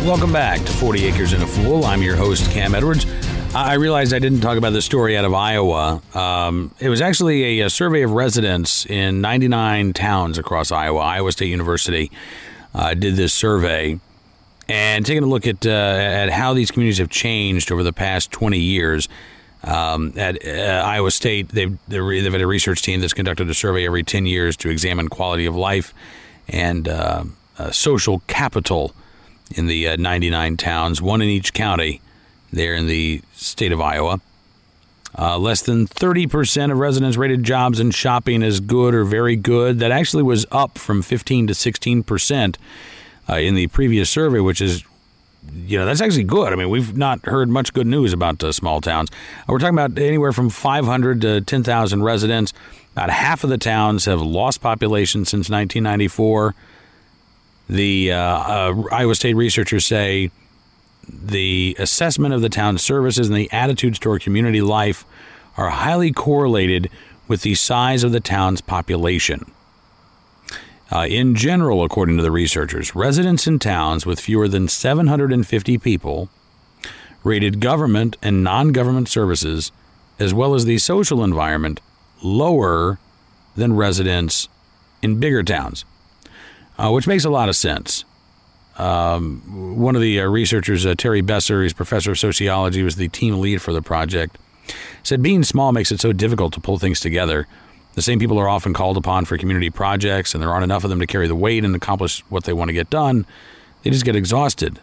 Welcome 0.00 0.32
back 0.32 0.60
to 0.60 0.72
40 0.72 1.04
Acres 1.04 1.34
and 1.34 1.42
a 1.42 1.46
Fool. 1.46 1.84
I'm 1.84 2.00
your 2.00 2.16
host, 2.16 2.50
Cam 2.52 2.74
Edwards. 2.74 3.04
I 3.54 3.74
realized 3.74 4.14
I 4.14 4.18
didn't 4.18 4.40
talk 4.40 4.56
about 4.56 4.70
this 4.70 4.86
story 4.86 5.14
out 5.14 5.26
of 5.26 5.34
Iowa. 5.34 6.00
Um, 6.14 6.74
it 6.80 6.88
was 6.88 7.02
actually 7.02 7.60
a, 7.60 7.66
a 7.66 7.70
survey 7.70 8.00
of 8.00 8.12
residents 8.12 8.86
in 8.86 9.20
99 9.20 9.92
towns 9.92 10.38
across 10.38 10.72
Iowa. 10.72 11.00
Iowa 11.00 11.30
State 11.30 11.50
University 11.50 12.10
uh, 12.74 12.94
did 12.94 13.16
this 13.16 13.34
survey 13.34 14.00
and 14.70 15.04
taking 15.04 15.22
a 15.22 15.26
look 15.26 15.46
at 15.46 15.66
uh, 15.66 15.70
at 15.70 16.30
how 16.30 16.54
these 16.54 16.70
communities 16.70 16.96
have 16.96 17.10
changed 17.10 17.70
over 17.70 17.82
the 17.82 17.92
past 17.92 18.32
20 18.32 18.58
years. 18.58 19.06
Um, 19.64 20.12
at 20.16 20.44
uh, 20.44 20.82
Iowa 20.84 21.10
State, 21.10 21.50
they've 21.50 21.78
they've 21.86 22.32
had 22.32 22.40
a 22.40 22.46
research 22.46 22.82
team 22.82 23.00
that's 23.00 23.12
conducted 23.12 23.48
a 23.48 23.54
survey 23.54 23.86
every 23.86 24.02
10 24.02 24.26
years 24.26 24.56
to 24.58 24.70
examine 24.70 25.08
quality 25.08 25.46
of 25.46 25.54
life 25.54 25.94
and 26.48 26.88
uh, 26.88 27.24
uh, 27.58 27.70
social 27.70 28.20
capital 28.26 28.92
in 29.54 29.66
the 29.66 29.88
uh, 29.88 29.96
99 29.96 30.56
towns, 30.56 31.00
one 31.00 31.22
in 31.22 31.28
each 31.28 31.52
county 31.52 32.00
there 32.52 32.74
in 32.74 32.86
the 32.86 33.22
state 33.34 33.72
of 33.72 33.80
Iowa. 33.80 34.20
Uh, 35.16 35.36
less 35.36 35.60
than 35.60 35.86
30% 35.86 36.72
of 36.72 36.78
residents 36.78 37.18
rated 37.18 37.44
jobs 37.44 37.78
and 37.78 37.94
shopping 37.94 38.42
as 38.42 38.60
good 38.60 38.94
or 38.94 39.04
very 39.04 39.36
good. 39.36 39.78
That 39.78 39.90
actually 39.90 40.22
was 40.22 40.46
up 40.50 40.78
from 40.78 41.02
15 41.02 41.48
to 41.48 41.52
16% 41.52 42.56
uh, 43.28 43.34
in 43.34 43.54
the 43.54 43.66
previous 43.68 44.08
survey, 44.08 44.40
which 44.40 44.62
is, 44.62 44.84
you 45.50 45.78
know, 45.78 45.84
that's 45.84 46.00
actually 46.00 46.24
good. 46.24 46.52
I 46.52 46.56
mean, 46.56 46.70
we've 46.70 46.96
not 46.96 47.24
heard 47.26 47.48
much 47.48 47.72
good 47.72 47.86
news 47.86 48.12
about 48.12 48.42
uh, 48.42 48.52
small 48.52 48.80
towns. 48.80 49.10
We're 49.48 49.58
talking 49.58 49.78
about 49.78 49.98
anywhere 49.98 50.32
from 50.32 50.50
500 50.50 51.20
to 51.22 51.40
10,000 51.40 52.02
residents. 52.02 52.52
About 52.92 53.10
half 53.10 53.42
of 53.42 53.50
the 53.50 53.58
towns 53.58 54.04
have 54.04 54.20
lost 54.20 54.60
population 54.60 55.24
since 55.24 55.50
1994. 55.50 56.54
The 57.68 58.12
uh, 58.12 58.18
uh, 58.18 58.82
Iowa 58.92 59.14
State 59.14 59.34
researchers 59.34 59.86
say 59.86 60.30
the 61.08 61.76
assessment 61.78 62.34
of 62.34 62.42
the 62.42 62.48
town's 62.48 62.82
services 62.82 63.28
and 63.28 63.36
the 63.36 63.50
attitudes 63.50 63.98
toward 63.98 64.22
community 64.22 64.60
life 64.60 65.04
are 65.56 65.70
highly 65.70 66.12
correlated 66.12 66.88
with 67.28 67.42
the 67.42 67.54
size 67.54 68.04
of 68.04 68.12
the 68.12 68.20
town's 68.20 68.60
population. 68.60 69.50
Uh, 70.92 71.06
in 71.06 71.34
general, 71.34 71.82
according 71.82 72.18
to 72.18 72.22
the 72.22 72.30
researchers, 72.30 72.94
residents 72.94 73.46
in 73.46 73.58
towns 73.58 74.04
with 74.04 74.20
fewer 74.20 74.46
than 74.46 74.68
750 74.68 75.78
people 75.78 76.28
rated 77.24 77.60
government 77.60 78.16
and 78.20 78.44
non 78.44 78.72
government 78.72 79.08
services, 79.08 79.72
as 80.18 80.34
well 80.34 80.54
as 80.54 80.66
the 80.66 80.76
social 80.78 81.24
environment, 81.24 81.80
lower 82.22 82.98
than 83.56 83.74
residents 83.74 84.48
in 85.00 85.18
bigger 85.18 85.42
towns, 85.42 85.84
uh, 86.78 86.90
which 86.90 87.06
makes 87.06 87.24
a 87.24 87.30
lot 87.30 87.48
of 87.48 87.56
sense 87.56 88.04
one 88.76 89.94
of 89.94 90.02
the 90.02 90.20
uh, 90.20 90.26
researchers, 90.26 90.86
uh, 90.86 90.94
Terry 90.94 91.20
Besser, 91.20 91.62
he's 91.62 91.72
professor 91.72 92.12
of 92.12 92.18
sociology, 92.18 92.82
was 92.82 92.96
the 92.96 93.08
team 93.08 93.40
lead 93.40 93.60
for 93.60 93.72
the 93.72 93.82
project, 93.82 94.38
said 95.02 95.22
being 95.22 95.42
small 95.42 95.72
makes 95.72 95.92
it 95.92 96.00
so 96.00 96.12
difficult 96.12 96.52
to 96.54 96.60
pull 96.60 96.78
things 96.78 97.00
together. 97.00 97.46
The 97.94 98.02
same 98.02 98.18
people 98.18 98.38
are 98.38 98.48
often 98.48 98.72
called 98.72 98.96
upon 98.96 99.26
for 99.26 99.36
community 99.36 99.70
projects, 99.70 100.34
and 100.34 100.42
there 100.42 100.50
aren't 100.50 100.64
enough 100.64 100.84
of 100.84 100.90
them 100.90 101.00
to 101.00 101.06
carry 101.06 101.28
the 101.28 101.36
weight 101.36 101.64
and 101.64 101.76
accomplish 101.76 102.24
what 102.30 102.44
they 102.44 102.52
want 102.52 102.68
to 102.68 102.72
get 102.72 102.88
done. 102.88 103.26
They 103.82 103.90
just 103.90 104.04
get 104.04 104.16
exhausted. 104.16 104.80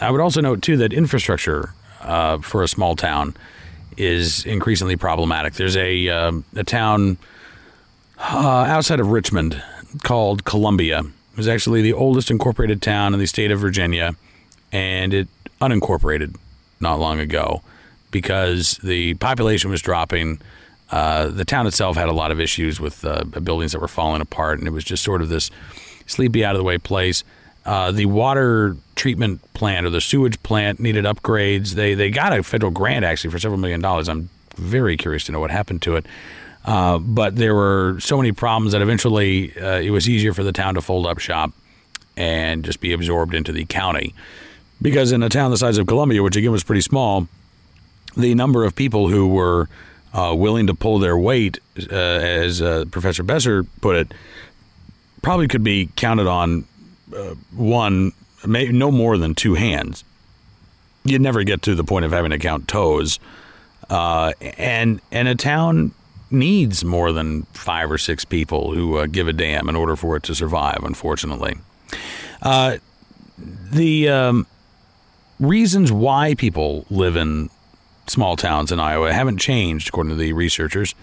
I 0.00 0.10
would 0.10 0.20
also 0.20 0.40
note, 0.40 0.60
too, 0.62 0.76
that 0.78 0.92
infrastructure 0.92 1.72
uh, 2.02 2.38
for 2.38 2.62
a 2.62 2.68
small 2.68 2.96
town 2.96 3.34
is 3.96 4.44
increasingly 4.44 4.96
problematic. 4.96 5.54
There's 5.54 5.76
a, 5.76 6.08
um 6.08 6.44
a 6.54 6.64
town 6.64 7.18
uh, 8.18 8.64
outside 8.68 9.00
of 9.00 9.08
Richmond 9.08 9.60
called 10.02 10.44
Columbia. 10.44 11.00
It 11.00 11.36
was 11.36 11.48
actually 11.48 11.82
the 11.82 11.92
oldest 11.92 12.30
incorporated 12.30 12.82
town 12.82 13.14
in 13.14 13.20
the 13.20 13.26
state 13.26 13.50
of 13.50 13.58
Virginia, 13.58 14.14
and 14.70 15.14
it 15.14 15.28
unincorporated 15.60 16.36
not 16.80 17.00
long 17.00 17.18
ago 17.20 17.62
because 18.10 18.78
the 18.82 19.14
population 19.14 19.70
was 19.70 19.82
dropping. 19.82 20.40
Uh, 20.90 21.28
the 21.28 21.44
town 21.44 21.66
itself 21.66 21.96
had 21.96 22.08
a 22.08 22.12
lot 22.12 22.30
of 22.30 22.40
issues 22.40 22.80
with 22.80 23.04
uh, 23.04 23.24
buildings 23.24 23.72
that 23.72 23.80
were 23.80 23.88
falling 23.88 24.22
apart, 24.22 24.58
and 24.58 24.66
it 24.66 24.70
was 24.70 24.84
just 24.84 25.04
sort 25.04 25.20
of 25.20 25.28
this 25.28 25.50
sleepy, 26.06 26.44
out 26.44 26.54
of 26.54 26.58
the 26.58 26.64
way 26.64 26.78
place. 26.78 27.24
Uh, 27.66 27.92
the 27.92 28.06
water 28.06 28.76
treatment 28.96 29.42
plant 29.52 29.84
or 29.84 29.90
the 29.90 30.00
sewage 30.00 30.42
plant 30.42 30.80
needed 30.80 31.04
upgrades. 31.04 31.72
They 31.72 31.94
they 31.94 32.10
got 32.10 32.32
a 32.32 32.42
federal 32.42 32.72
grant 32.72 33.04
actually 33.04 33.30
for 33.30 33.38
several 33.38 33.60
million 33.60 33.82
dollars. 33.82 34.08
I'm 34.08 34.30
very 34.56 34.96
curious 34.96 35.24
to 35.24 35.32
know 35.32 35.40
what 35.40 35.50
happened 35.50 35.82
to 35.82 35.96
it. 35.96 36.06
Uh, 36.64 36.98
but 36.98 37.36
there 37.36 37.54
were 37.54 37.96
so 38.00 38.16
many 38.16 38.32
problems 38.32 38.72
that 38.72 38.82
eventually 38.82 39.56
uh, 39.56 39.80
it 39.80 39.90
was 39.90 40.08
easier 40.08 40.32
for 40.32 40.42
the 40.42 40.52
town 40.52 40.74
to 40.74 40.80
fold 40.82 41.06
up 41.06 41.18
shop 41.18 41.52
and 42.16 42.64
just 42.64 42.80
be 42.80 42.92
absorbed 42.92 43.34
into 43.34 43.52
the 43.52 43.64
county. 43.64 44.14
Because 44.80 45.12
in 45.12 45.22
a 45.22 45.28
town 45.28 45.50
the 45.50 45.56
size 45.56 45.78
of 45.78 45.86
Columbia, 45.86 46.22
which 46.22 46.36
again 46.36 46.52
was 46.52 46.64
pretty 46.64 46.80
small, 46.80 47.28
the 48.16 48.34
number 48.34 48.64
of 48.64 48.74
people 48.74 49.08
who 49.08 49.28
were 49.28 49.68
uh, 50.12 50.34
willing 50.36 50.66
to 50.66 50.74
pull 50.74 50.98
their 50.98 51.16
weight, 51.16 51.58
uh, 51.90 51.94
as 51.94 52.62
uh, 52.62 52.84
Professor 52.90 53.22
Besser 53.22 53.64
put 53.80 53.96
it, 53.96 54.12
probably 55.22 55.48
could 55.48 55.64
be 55.64 55.90
counted 55.96 56.26
on 56.26 56.64
uh, 57.14 57.34
one, 57.54 58.12
may, 58.46 58.68
no 58.68 58.90
more 58.90 59.18
than 59.18 59.34
two 59.34 59.54
hands. 59.54 60.04
You'd 61.04 61.22
never 61.22 61.42
get 61.44 61.62
to 61.62 61.74
the 61.74 61.84
point 61.84 62.04
of 62.04 62.12
having 62.12 62.30
to 62.30 62.38
count 62.38 62.68
toes. 62.68 63.18
Uh, 63.88 64.32
and 64.58 65.00
and 65.10 65.28
a 65.28 65.34
town 65.34 65.92
needs 66.30 66.84
more 66.84 67.10
than 67.10 67.44
five 67.54 67.90
or 67.90 67.96
six 67.96 68.24
people 68.24 68.74
who 68.74 68.98
uh, 68.98 69.06
give 69.06 69.28
a 69.28 69.32
damn 69.32 69.68
in 69.68 69.76
order 69.76 69.96
for 69.96 70.16
it 70.16 70.22
to 70.24 70.34
survive. 70.34 70.80
Unfortunately, 70.82 71.56
the 73.70 74.08
um, 74.08 74.46
reasons 75.40 75.92
why 75.92 76.34
people 76.34 76.84
live 76.90 77.16
in 77.16 77.50
small 78.08 78.36
towns 78.36 78.72
in 78.72 78.80
Iowa 78.80 79.12
haven't 79.12 79.38
changed, 79.38 79.88
according 79.88 80.10
to 80.10 80.16
the 80.16 80.32
researchers, 80.32 80.94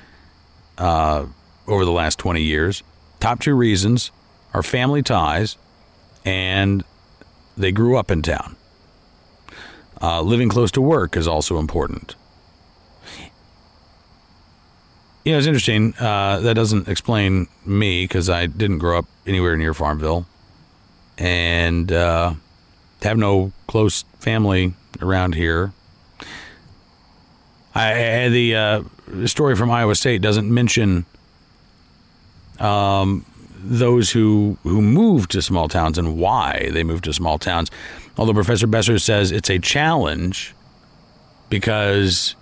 uh, 0.78 1.26
over 1.68 1.86
the 1.86 1.92
last 1.92 2.20
20 2.20 2.42
years. 2.42 2.84
Top 3.20 3.40
two 3.40 3.56
reasons 3.56 4.12
are 4.54 4.64
family 4.64 5.02
ties 5.02 5.58
and 6.24 6.84
they 7.58 7.72
grew 7.72 7.98
up 7.98 8.12
in 8.12 8.22
town. 8.22 8.56
Uh, 10.02 10.22
living 10.22 10.50
close 10.50 10.72
to 10.72 10.82
work 10.82 11.16
is 11.16 11.28
also 11.28 11.58
important. 11.58 12.16
Know, 15.26 15.40
it's 15.40 15.48
interesting. 15.48 15.96
Uh, 16.00 16.40
that 16.42 16.54
doesn't 16.54 16.88
explain 16.88 17.48
me 17.66 18.04
because 18.04 18.30
I 18.30 18.46
didn't 18.46 18.78
grow 18.78 19.00
up 19.00 19.06
anywhere 19.26 19.58
near 19.58 19.74
Farmville 19.74 20.28
and 21.18 21.92
uh, 21.92 22.34
have 23.02 23.18
no 23.18 23.52
close 23.68 24.04
family 24.20 24.74
around 25.02 25.34
here. 25.34 25.74
I, 27.76 28.30
the 28.30 28.56
uh, 28.56 28.84
story 29.26 29.56
from 29.56 29.70
Iowa 29.70 29.96
State 29.96 30.22
doesn't 30.22 30.52
mention 30.52 31.06
um, 32.60 33.26
those 33.58 34.12
who 34.12 34.58
who 34.64 34.82
move 34.82 35.28
to 35.30 35.42
small 35.42 35.68
towns 35.68 35.98
and 35.98 36.18
why 36.18 36.70
they 36.72 36.84
move 36.84 37.02
to 37.02 37.14
small 37.14 37.38
towns. 37.38 37.70
Although 38.18 38.34
Professor 38.34 38.68
Besser 38.68 38.98
says 38.98 39.32
it's 39.32 39.50
a 39.50 39.60
challenge 39.60 40.54
because 41.50 42.36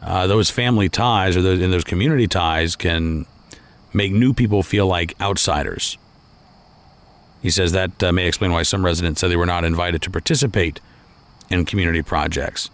uh, 0.00 0.26
those 0.26 0.50
family 0.50 0.88
ties 0.88 1.36
or 1.36 1.42
those 1.42 1.58
those 1.58 1.84
community 1.84 2.28
ties 2.28 2.76
can 2.76 3.26
make 3.92 4.12
new 4.12 4.32
people 4.32 4.62
feel 4.62 4.86
like 4.86 5.20
outsiders. 5.20 5.98
He 7.42 7.50
says 7.50 7.72
that 7.72 8.00
uh, 8.02 8.12
may 8.12 8.28
explain 8.28 8.52
why 8.52 8.62
some 8.62 8.84
residents 8.84 9.20
said 9.20 9.30
they 9.30 9.36
were 9.36 9.46
not 9.46 9.64
invited 9.64 10.02
to 10.02 10.10
participate 10.10 10.80
in 11.50 11.64
community 11.64 12.02
projects. 12.02 12.70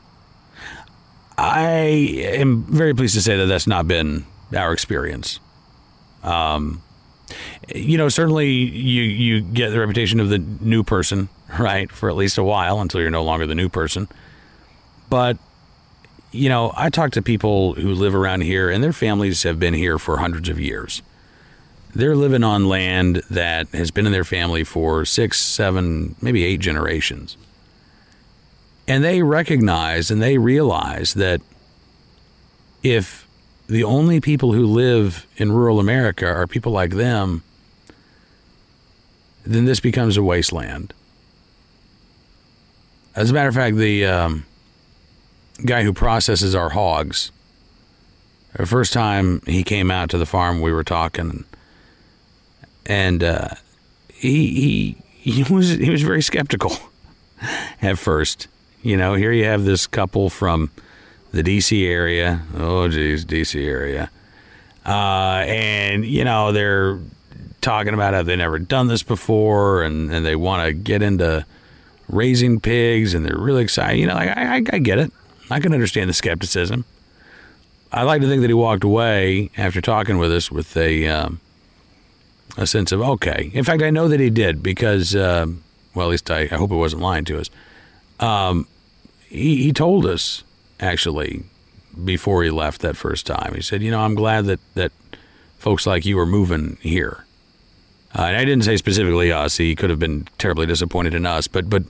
I 1.39 1.73
am 2.35 2.65
very 2.65 2.95
pleased 2.95 3.15
to 3.15 3.23
say 3.23 3.37
that 3.37 3.47
that's 3.47 3.69
not 3.69 3.87
been 3.87 4.27
our 4.55 4.73
experience. 4.73 5.39
Um, 6.25 6.83
you 7.73 7.97
know, 7.97 8.09
certainly 8.09 8.49
you 8.51 9.03
you 9.03 9.41
get 9.41 9.71
the 9.71 9.79
reputation 9.79 10.19
of 10.19 10.31
the 10.31 10.39
new 10.39 10.83
person, 10.83 11.29
right, 11.59 11.91
for 11.93 12.09
at 12.09 12.17
least 12.17 12.39
a 12.39 12.43
while 12.43 12.81
until 12.81 13.01
you're 13.01 13.11
no 13.11 13.23
longer 13.23 13.47
the 13.47 13.55
new 13.55 13.69
person. 13.69 14.09
But 15.09 15.39
you 16.33 16.49
know, 16.49 16.73
I 16.77 16.91
talk 16.91 17.13
to 17.13 17.23
people 17.23 17.75
who 17.75 17.95
live 17.95 18.17
around 18.17 18.41
here, 18.41 18.69
and 18.69 18.83
their 18.83 18.93
families 18.93 19.45
have 19.45 19.61
been 19.61 19.75
here 19.75 19.99
for 19.99 20.19
hundreds 20.19 20.49
of 20.49 20.59
years. 20.59 21.03
They're 21.95 22.17
living 22.17 22.43
on 22.45 22.69
land 22.69 23.23
that 23.31 23.69
has 23.69 23.91
been 23.93 24.07
in 24.07 24.13
their 24.13 24.25
family 24.25 24.65
for 24.65 25.05
six, 25.05 25.41
seven, 25.41 26.17
maybe 26.21 26.45
eight 26.45 26.61
generations. 26.61 27.37
And 28.89 29.05
they 29.05 29.23
recognize 29.23 30.11
and 30.11 30.21
they 30.23 30.39
realize 30.39 31.13
that 31.15 31.43
if 32.83 33.29
the 33.67 33.85
only 33.85 34.19
people 34.19 34.55
who 34.55 34.65
live 34.65 35.27
in 35.37 35.53
rural 35.53 35.79
America 35.79 36.27
are 36.27 36.47
people 36.47 36.73
like 36.73 36.93
them, 36.93 37.43
then 39.45 39.67
this 39.67 39.79
becomes 39.79 40.17
a 40.17 40.23
wasteland. 40.23 40.95
As 43.15 43.31
a 43.31 43.35
matter 43.35 43.49
of 43.49 43.55
fact, 43.55 43.77
the 43.77 44.07
um, 44.07 44.47
guy 45.67 45.83
who 45.83 45.93
processes 45.93 46.55
our 46.55 46.71
hogs, 46.71 47.31
the 48.55 48.67
first 48.67 48.95
time 48.95 49.43
he 49.45 49.63
came 49.65 49.91
out 49.91 50.09
to 50.11 50.19
the 50.19 50.27
farm, 50.27 50.63
we 50.63 50.73
were 50.73 50.85
talking, 50.85 51.45
and 52.87 53.23
uh, 53.23 53.49
he 54.13 54.97
he 55.21 55.33
he 55.33 55.53
was 55.53 55.71
he 55.71 55.91
was 55.91 56.03
very 56.03 56.23
skeptical 56.23 56.73
at 57.83 57.99
first. 57.99 58.49
You 58.83 58.97
know, 58.97 59.15
here 59.15 59.33
you 59.33 59.45
have 59.45 59.65
this 59.65 59.87
couple 59.87 60.31
from 60.31 60.71
the 61.33 61.43
DC 61.43 61.87
area. 61.87 62.43
Oh, 62.57 62.89
geez, 62.89 63.25
DC 63.25 63.65
area. 63.67 64.11
Uh, 64.87 65.45
and, 65.47 66.05
you 66.05 66.25
know, 66.25 66.53
they're 66.53 66.99
talking 67.61 67.93
about 67.93 68.15
how 68.15 68.23
they've 68.23 68.39
never 68.39 68.59
done 68.59 68.87
this 68.87 69.03
before 69.03 69.83
and, 69.83 70.11
and 70.13 70.25
they 70.25 70.37
want 70.37 70.65
to 70.67 70.73
get 70.73 71.03
into 71.03 71.45
raising 72.09 72.61
pigs 72.61 73.15
and 73.15 73.27
they're 73.27 73.37
really 73.37 73.63
excited. 73.63 73.99
You 73.99 74.07
know, 74.07 74.15
like, 74.15 74.37
I, 74.37 74.57
I, 74.57 74.63
I 74.73 74.79
get 74.79 74.99
it. 74.99 75.13
I 75.51 75.61
can 75.61 75.73
understand 75.73 76.09
the 76.09 76.15
skepticism. 76.15 76.85
I 77.91 78.03
like 78.03 78.21
to 78.21 78.29
think 78.29 78.43
that 78.43 78.49
he 78.49 78.55
walked 78.55 78.85
away 78.85 79.51
after 79.57 79.81
talking 79.81 80.19
with 80.19 80.31
us 80.31 80.51
with 80.51 80.77
a 80.77 81.09
um, 81.09 81.41
a 82.59 82.67
sense 82.67 82.93
of 82.93 83.01
okay. 83.01 83.51
In 83.55 83.65
fact, 83.65 83.83
I 83.83 83.91
know 83.91 84.09
that 84.09 84.21
he 84.21 84.29
did 84.29 84.63
because, 84.63 85.17
uh, 85.17 85.47
well, 85.95 86.07
at 86.07 86.11
least 86.11 86.31
I, 86.31 86.41
I 86.43 86.57
hope 86.57 86.71
it 86.71 86.77
wasn't 86.77 87.03
lying 87.03 87.25
to 87.27 87.41
us. 87.41 87.49
Um, 88.21 88.67
he, 89.29 89.63
he 89.63 89.73
told 89.73 90.07
us 90.07 90.43
actually 90.81 91.45
before 92.05 92.43
he 92.45 92.51
left 92.51 92.81
that 92.83 92.97
first 92.97 93.27
time. 93.27 93.55
He 93.55 93.63
said, 93.63 93.83
"You 93.83 93.91
know, 93.91 94.01
I'm 94.01 94.15
glad 94.15 94.47
that 94.47 94.61
that 94.75 94.93
folks 95.59 95.87
like 95.87 96.07
you 96.07 96.19
are 96.19 96.27
moving 96.27 96.79
here." 96.81 97.25
Uh, 98.17 98.23
and 98.23 98.37
I 98.37 98.45
didn't 98.45 98.65
say 98.65 98.77
specifically 98.77 99.31
us. 99.31 99.57
He 99.59 99.75
could 99.75 99.91
have 99.91 99.99
been 99.99 100.27
terribly 100.39 100.67
disappointed 100.67 101.15
in 101.15 101.27
us, 101.27 101.47
but 101.47 101.69
but 101.69 101.85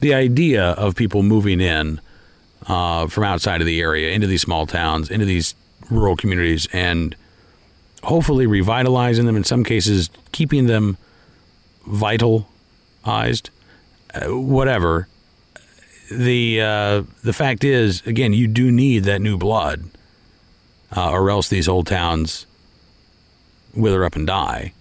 the 0.00 0.14
idea 0.14 0.70
of 0.72 0.94
people 0.94 1.22
moving 1.22 1.60
in 1.60 2.00
uh, 2.66 3.06
from 3.08 3.24
outside 3.24 3.60
of 3.60 3.66
the 3.66 3.80
area 3.80 4.12
into 4.12 4.26
these 4.26 4.42
small 4.42 4.66
towns, 4.66 5.10
into 5.10 5.26
these 5.26 5.54
rural 5.90 6.16
communities, 6.16 6.68
and 6.72 7.16
hopefully 8.02 8.46
revitalizing 8.46 9.26
them. 9.26 9.36
In 9.36 9.44
some 9.44 9.64
cases, 9.64 10.10
keeping 10.32 10.66
them 10.66 10.96
vitalized, 11.86 13.50
uh, 14.14 14.26
whatever 14.28 15.08
the 16.16 16.60
uh, 16.60 17.02
the 17.22 17.32
fact 17.32 17.64
is, 17.64 18.04
again, 18.06 18.32
you 18.32 18.46
do 18.46 18.70
need 18.70 19.04
that 19.04 19.20
new 19.20 19.36
blood, 19.36 19.84
uh, 20.96 21.10
or 21.10 21.30
else 21.30 21.48
these 21.48 21.68
old 21.68 21.86
towns 21.86 22.46
wither 23.74 24.04
up 24.04 24.16
and 24.16 24.26
die. 24.26 24.72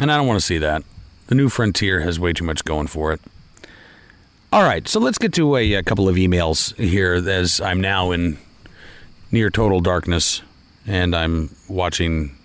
And 0.00 0.10
I 0.10 0.16
don't 0.16 0.26
want 0.26 0.40
to 0.40 0.46
see 0.46 0.58
that. 0.58 0.82
The 1.28 1.34
new 1.34 1.48
frontier 1.48 2.00
has 2.00 2.18
way 2.18 2.32
too 2.32 2.44
much 2.44 2.64
going 2.64 2.88
for 2.88 3.12
it. 3.12 3.20
All 4.52 4.62
right, 4.62 4.86
so 4.86 5.00
let's 5.00 5.16
get 5.16 5.32
to 5.34 5.56
a, 5.56 5.74
a 5.74 5.82
couple 5.82 6.08
of 6.08 6.16
emails 6.16 6.76
here 6.76 7.14
as 7.14 7.60
I'm 7.60 7.80
now 7.80 8.10
in 8.10 8.36
near 9.30 9.48
total 9.48 9.80
darkness 9.80 10.42
and 10.86 11.14
I'm 11.14 11.54
watching 11.68 12.36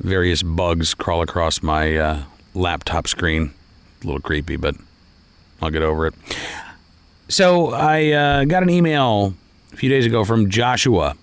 various 0.00 0.42
bugs 0.42 0.94
crawl 0.94 1.22
across 1.22 1.62
my 1.62 1.96
uh, 1.96 2.22
laptop 2.54 3.06
screen. 3.06 3.52
A 4.02 4.06
little 4.06 4.20
creepy, 4.20 4.56
but 4.56 4.74
I'll 5.62 5.70
get 5.70 5.82
over 5.82 6.06
it. 6.08 6.14
So 7.30 7.70
I 7.70 8.10
uh, 8.10 8.44
got 8.44 8.64
an 8.64 8.70
email 8.70 9.34
a 9.72 9.76
few 9.76 9.88
days 9.88 10.04
ago 10.04 10.24
from 10.24 10.50
Joshua, 10.50 11.14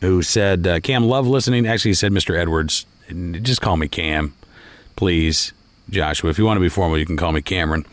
who 0.00 0.20
said, 0.20 0.66
uh, 0.66 0.80
"Cam, 0.80 1.04
love 1.04 1.28
listening." 1.28 1.64
Actually, 1.64 1.92
he 1.92 1.94
said, 1.94 2.10
"Mr. 2.10 2.36
Edwards, 2.36 2.86
just 3.42 3.60
call 3.60 3.76
me 3.76 3.86
Cam, 3.86 4.34
please." 4.96 5.52
Joshua, 5.88 6.30
if 6.30 6.38
you 6.38 6.44
want 6.44 6.56
to 6.56 6.60
be 6.60 6.68
formal, 6.68 6.98
you 6.98 7.06
can 7.06 7.16
call 7.16 7.30
me 7.30 7.40
Cameron. 7.40 7.86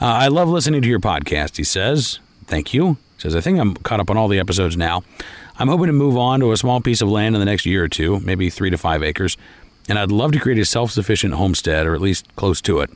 Uh, 0.00 0.06
I 0.06 0.28
love 0.28 0.48
listening 0.48 0.82
to 0.82 0.88
your 0.88 1.00
podcast. 1.00 1.56
He 1.56 1.64
says, 1.64 2.20
"Thank 2.46 2.72
you." 2.72 2.98
He 3.16 3.22
says, 3.22 3.34
"I 3.34 3.40
think 3.40 3.58
I'm 3.58 3.74
caught 3.74 3.98
up 3.98 4.08
on 4.08 4.16
all 4.16 4.28
the 4.28 4.38
episodes 4.38 4.76
now. 4.76 5.02
I'm 5.58 5.66
hoping 5.66 5.88
to 5.88 5.92
move 5.92 6.16
on 6.16 6.38
to 6.38 6.52
a 6.52 6.56
small 6.56 6.80
piece 6.80 7.02
of 7.02 7.08
land 7.08 7.34
in 7.34 7.40
the 7.40 7.46
next 7.46 7.66
year 7.66 7.82
or 7.82 7.88
two, 7.88 8.20
maybe 8.20 8.48
three 8.48 8.70
to 8.70 8.78
five 8.78 9.02
acres, 9.02 9.36
and 9.88 9.98
I'd 9.98 10.12
love 10.12 10.30
to 10.32 10.38
create 10.38 10.60
a 10.60 10.64
self-sufficient 10.64 11.34
homestead, 11.34 11.84
or 11.84 11.96
at 11.96 12.00
least 12.00 12.28
close 12.36 12.60
to 12.60 12.78
it." 12.78 12.90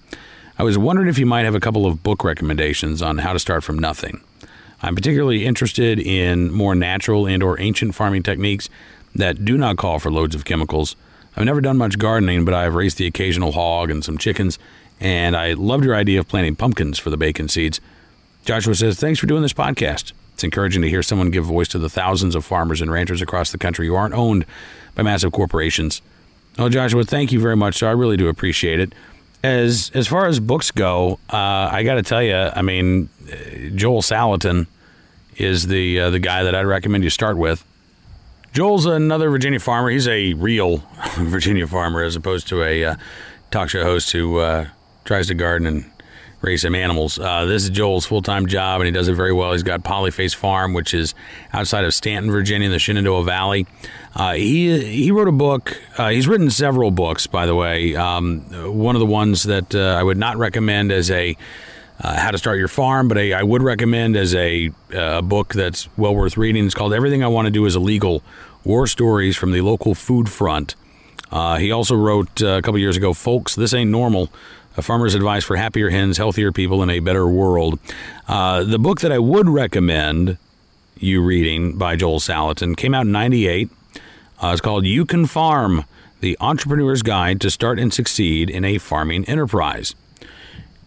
I 0.56 0.62
was 0.62 0.78
wondering 0.78 1.08
if 1.08 1.18
you 1.18 1.26
might 1.26 1.44
have 1.44 1.56
a 1.56 1.60
couple 1.60 1.84
of 1.84 2.04
book 2.04 2.22
recommendations 2.22 3.02
on 3.02 3.18
how 3.18 3.32
to 3.32 3.40
start 3.40 3.64
from 3.64 3.76
nothing. 3.76 4.20
I'm 4.82 4.94
particularly 4.94 5.46
interested 5.46 5.98
in 5.98 6.52
more 6.52 6.76
natural 6.76 7.26
and 7.26 7.42
or 7.42 7.58
ancient 7.60 7.96
farming 7.96 8.22
techniques 8.22 8.70
that 9.16 9.44
do 9.44 9.58
not 9.58 9.78
call 9.78 9.98
for 9.98 10.12
loads 10.12 10.36
of 10.36 10.44
chemicals. 10.44 10.94
I've 11.36 11.44
never 11.44 11.60
done 11.60 11.76
much 11.76 11.98
gardening, 11.98 12.44
but 12.44 12.54
I've 12.54 12.76
raised 12.76 12.98
the 12.98 13.06
occasional 13.08 13.50
hog 13.50 13.90
and 13.90 14.04
some 14.04 14.16
chickens, 14.16 14.60
and 15.00 15.36
I 15.36 15.54
loved 15.54 15.84
your 15.84 15.96
idea 15.96 16.20
of 16.20 16.28
planting 16.28 16.54
pumpkins 16.54 17.00
for 17.00 17.10
the 17.10 17.16
bacon 17.16 17.48
seeds. 17.48 17.80
Joshua 18.44 18.76
says, 18.76 19.00
Thanks 19.00 19.18
for 19.18 19.26
doing 19.26 19.42
this 19.42 19.52
podcast. 19.52 20.12
It's 20.34 20.44
encouraging 20.44 20.82
to 20.82 20.88
hear 20.88 21.02
someone 21.02 21.32
give 21.32 21.44
voice 21.44 21.68
to 21.68 21.80
the 21.80 21.90
thousands 21.90 22.36
of 22.36 22.44
farmers 22.44 22.80
and 22.80 22.92
ranchers 22.92 23.20
across 23.20 23.50
the 23.50 23.58
country 23.58 23.88
who 23.88 23.96
aren't 23.96 24.14
owned 24.14 24.46
by 24.94 25.02
massive 25.02 25.32
corporations. 25.32 26.00
Oh, 26.56 26.68
Joshua, 26.68 27.02
thank 27.02 27.32
you 27.32 27.40
very 27.40 27.56
much. 27.56 27.78
So 27.78 27.88
I 27.88 27.90
really 27.90 28.16
do 28.16 28.28
appreciate 28.28 28.78
it 28.78 28.92
as 29.44 29.90
as 29.92 30.08
far 30.08 30.26
as 30.26 30.40
books 30.40 30.70
go, 30.70 31.20
uh, 31.30 31.36
I 31.70 31.82
got 31.82 31.94
to 31.96 32.02
tell 32.02 32.22
you, 32.22 32.34
I 32.34 32.62
mean, 32.62 33.10
Joel 33.74 34.00
Salatin 34.00 34.66
is 35.36 35.66
the 35.66 36.00
uh, 36.00 36.10
the 36.10 36.18
guy 36.18 36.42
that 36.44 36.54
I'd 36.54 36.66
recommend 36.66 37.04
you 37.04 37.10
start 37.10 37.36
with. 37.36 37.62
Joel's 38.54 38.86
another 38.86 39.28
Virginia 39.28 39.60
farmer. 39.60 39.90
He's 39.90 40.08
a 40.08 40.32
real 40.32 40.78
Virginia 41.16 41.66
farmer 41.66 42.02
as 42.02 42.16
opposed 42.16 42.48
to 42.48 42.62
a 42.62 42.84
uh, 42.84 42.96
talk 43.50 43.68
show 43.68 43.84
host 43.84 44.12
who 44.12 44.38
uh, 44.38 44.68
tries 45.04 45.26
to 45.26 45.34
garden 45.34 45.66
and 45.66 45.90
raise 46.44 46.62
some 46.62 46.74
animals. 46.74 47.18
Uh, 47.18 47.46
this 47.46 47.64
is 47.64 47.70
Joel's 47.70 48.04
full 48.06 48.22
time 48.22 48.46
job, 48.46 48.80
and 48.80 48.86
he 48.86 48.92
does 48.92 49.08
it 49.08 49.14
very 49.14 49.32
well. 49.32 49.52
He's 49.52 49.62
got 49.62 49.82
Polyface 49.82 50.34
Farm, 50.34 50.74
which 50.74 50.92
is 50.92 51.14
outside 51.52 51.84
of 51.84 51.94
Staunton, 51.94 52.30
Virginia, 52.30 52.66
in 52.66 52.72
the 52.72 52.78
Shenandoah 52.78 53.24
Valley. 53.24 53.66
Uh, 54.14 54.34
he 54.34 54.78
he 54.84 55.10
wrote 55.10 55.28
a 55.28 55.32
book. 55.32 55.80
Uh, 55.96 56.10
he's 56.10 56.28
written 56.28 56.50
several 56.50 56.90
books, 56.90 57.26
by 57.26 57.46
the 57.46 57.54
way. 57.54 57.96
Um, 57.96 58.40
one 58.78 58.94
of 58.94 59.00
the 59.00 59.06
ones 59.06 59.44
that 59.44 59.74
uh, 59.74 59.96
I 59.98 60.02
would 60.02 60.18
not 60.18 60.36
recommend 60.36 60.92
as 60.92 61.10
a 61.10 61.36
uh, 62.00 62.18
how 62.18 62.30
to 62.30 62.38
start 62.38 62.58
your 62.58 62.68
farm, 62.68 63.08
but 63.08 63.18
I 63.18 63.42
would 63.42 63.62
recommend 63.62 64.16
as 64.16 64.34
a, 64.34 64.70
a 64.92 65.22
book 65.22 65.54
that's 65.54 65.88
well 65.96 66.14
worth 66.14 66.36
reading. 66.36 66.66
It's 66.66 66.74
called 66.74 66.92
Everything 66.92 67.22
I 67.24 67.28
Want 67.28 67.46
to 67.46 67.50
Do 67.50 67.64
is 67.66 67.76
Illegal: 67.76 68.22
War 68.64 68.86
Stories 68.86 69.36
from 69.36 69.52
the 69.52 69.62
Local 69.62 69.94
Food 69.94 70.28
Front. 70.28 70.74
Uh, 71.30 71.56
he 71.56 71.72
also 71.72 71.96
wrote 71.96 72.42
uh, 72.42 72.48
a 72.48 72.62
couple 72.62 72.78
years 72.78 72.96
ago, 72.96 73.14
"Folks, 73.14 73.54
This 73.54 73.72
Ain't 73.72 73.90
Normal." 73.90 74.30
A 74.76 74.82
farmer's 74.82 75.14
advice 75.14 75.44
for 75.44 75.56
happier 75.56 75.90
hens, 75.90 76.16
healthier 76.16 76.50
people, 76.50 76.82
and 76.82 76.90
a 76.90 76.98
better 76.98 77.26
world. 77.28 77.78
the 78.26 78.78
book 78.80 79.00
that 79.00 79.12
I 79.12 79.18
would 79.18 79.48
recommend 79.48 80.36
you 80.98 81.22
reading 81.22 81.76
by 81.78 81.96
Joel 81.96 82.20
Salatin 82.20 82.76
came 82.76 82.94
out 82.94 83.06
in 83.06 83.12
'98. 83.12 83.70
Uh, 84.42 84.48
it's 84.48 84.60
called 84.60 84.84
You 84.84 85.06
Can 85.06 85.26
Farm 85.26 85.84
The 86.20 86.36
Entrepreneur's 86.40 87.02
Guide 87.02 87.40
to 87.42 87.50
Start 87.50 87.78
and 87.78 87.94
Succeed 87.94 88.50
in 88.50 88.64
a 88.64 88.78
Farming 88.78 89.24
Enterprise. 89.26 89.94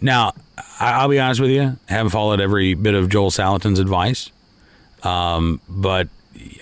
Now, 0.02 0.34
I'll 0.80 1.08
be 1.10 1.20
honest 1.20 1.40
with 1.40 1.50
you, 1.52 1.78
I 1.90 1.94
haven't 1.94 2.12
followed 2.12 2.40
every 2.42 2.74
bit 2.74 2.94
of 2.94 3.10
Joel 3.10 3.32
Salatin's 3.32 3.80
advice, 3.80 4.32
um, 5.04 5.60
but 5.70 6.08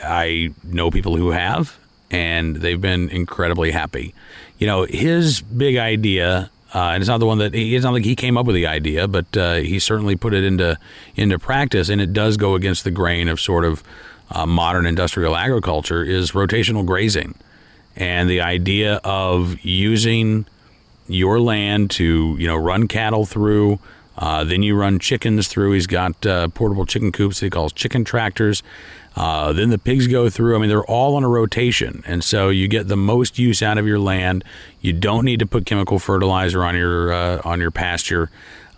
I 0.04 0.52
know 0.64 0.92
people 0.92 1.18
who 1.18 1.32
have, 1.32 1.78
and 2.12 2.56
they've 2.58 2.80
been 2.80 3.10
incredibly 3.10 3.72
happy. 3.72 4.14
you 4.58 4.68
know, 4.68 4.84
his 4.84 5.42
big 5.42 5.78
idea. 5.78 6.50
Uh, 6.76 6.90
and 6.90 7.02
it's 7.02 7.08
not 7.08 7.20
the 7.20 7.26
one 7.26 7.38
that 7.38 7.56
it's 7.56 7.86
not 7.86 7.94
like 7.94 8.04
he 8.04 8.18
came 8.18 8.38
up 8.38 8.46
with 8.46 8.54
the 8.54 8.68
idea, 8.68 9.08
but 9.08 9.38
uh, 9.38 9.56
he 9.56 9.80
certainly 9.80 10.18
put 10.18 10.34
it 10.34 10.44
into 10.44 10.78
into 11.16 11.40
practice, 11.40 11.88
and 11.88 12.02
it 12.02 12.12
does 12.12 12.36
go 12.36 12.54
against 12.54 12.84
the 12.84 12.92
grain 12.92 13.30
of 13.30 13.40
sort 13.40 13.64
of 13.64 13.82
uh, 14.30 14.46
modern 14.46 14.86
industrial 14.86 15.38
agriculture. 15.38 16.04
Is 16.04 16.34
rotational 16.34 16.86
grazing, 16.86 17.34
and 17.96 18.30
the 18.30 18.42
idea 18.42 19.00
of 19.06 19.58
using 19.64 20.48
your 21.08 21.40
land 21.40 21.92
to 21.92 22.36
you 22.38 22.46
know 22.46 22.58
run 22.58 22.90
cattle 22.90 23.26
through. 23.26 23.80
Uh, 24.18 24.44
then 24.44 24.62
you 24.62 24.76
run 24.76 25.00
chickens 25.00 25.48
through. 25.48 25.72
He's 25.72 25.88
got 25.88 26.26
uh, 26.26 26.50
portable 26.50 26.86
chicken 26.86 27.14
coops 27.14 27.40
he 27.40 27.50
calls 27.50 27.72
chicken 27.72 28.04
tractors. 28.04 28.64
Uh, 29.16 29.54
then 29.54 29.70
the 29.70 29.78
pigs 29.78 30.08
go 30.08 30.30
through. 30.30 30.56
I 30.56 30.60
mean, 30.60 30.70
they're 30.70 30.86
all 30.86 31.16
on 31.16 31.24
a 31.24 31.30
rotation, 31.30 32.04
and 32.06 32.24
so 32.24 32.50
you 32.50 32.68
get 32.68 32.88
the 32.88 32.98
most 32.98 33.40
use 33.40 33.62
out 33.62 33.78
of 33.78 33.88
your 33.88 34.00
land. 34.00 34.44
You 34.82 34.92
don't 34.92 35.24
need 35.24 35.40
to 35.40 35.46
put 35.46 35.66
chemical 35.66 36.00
fertilizer 36.00 36.64
on 36.64 36.76
your 36.76 37.14
uh, 37.14 37.42
on 37.46 37.62
your 37.62 37.72
pasture. 37.72 38.30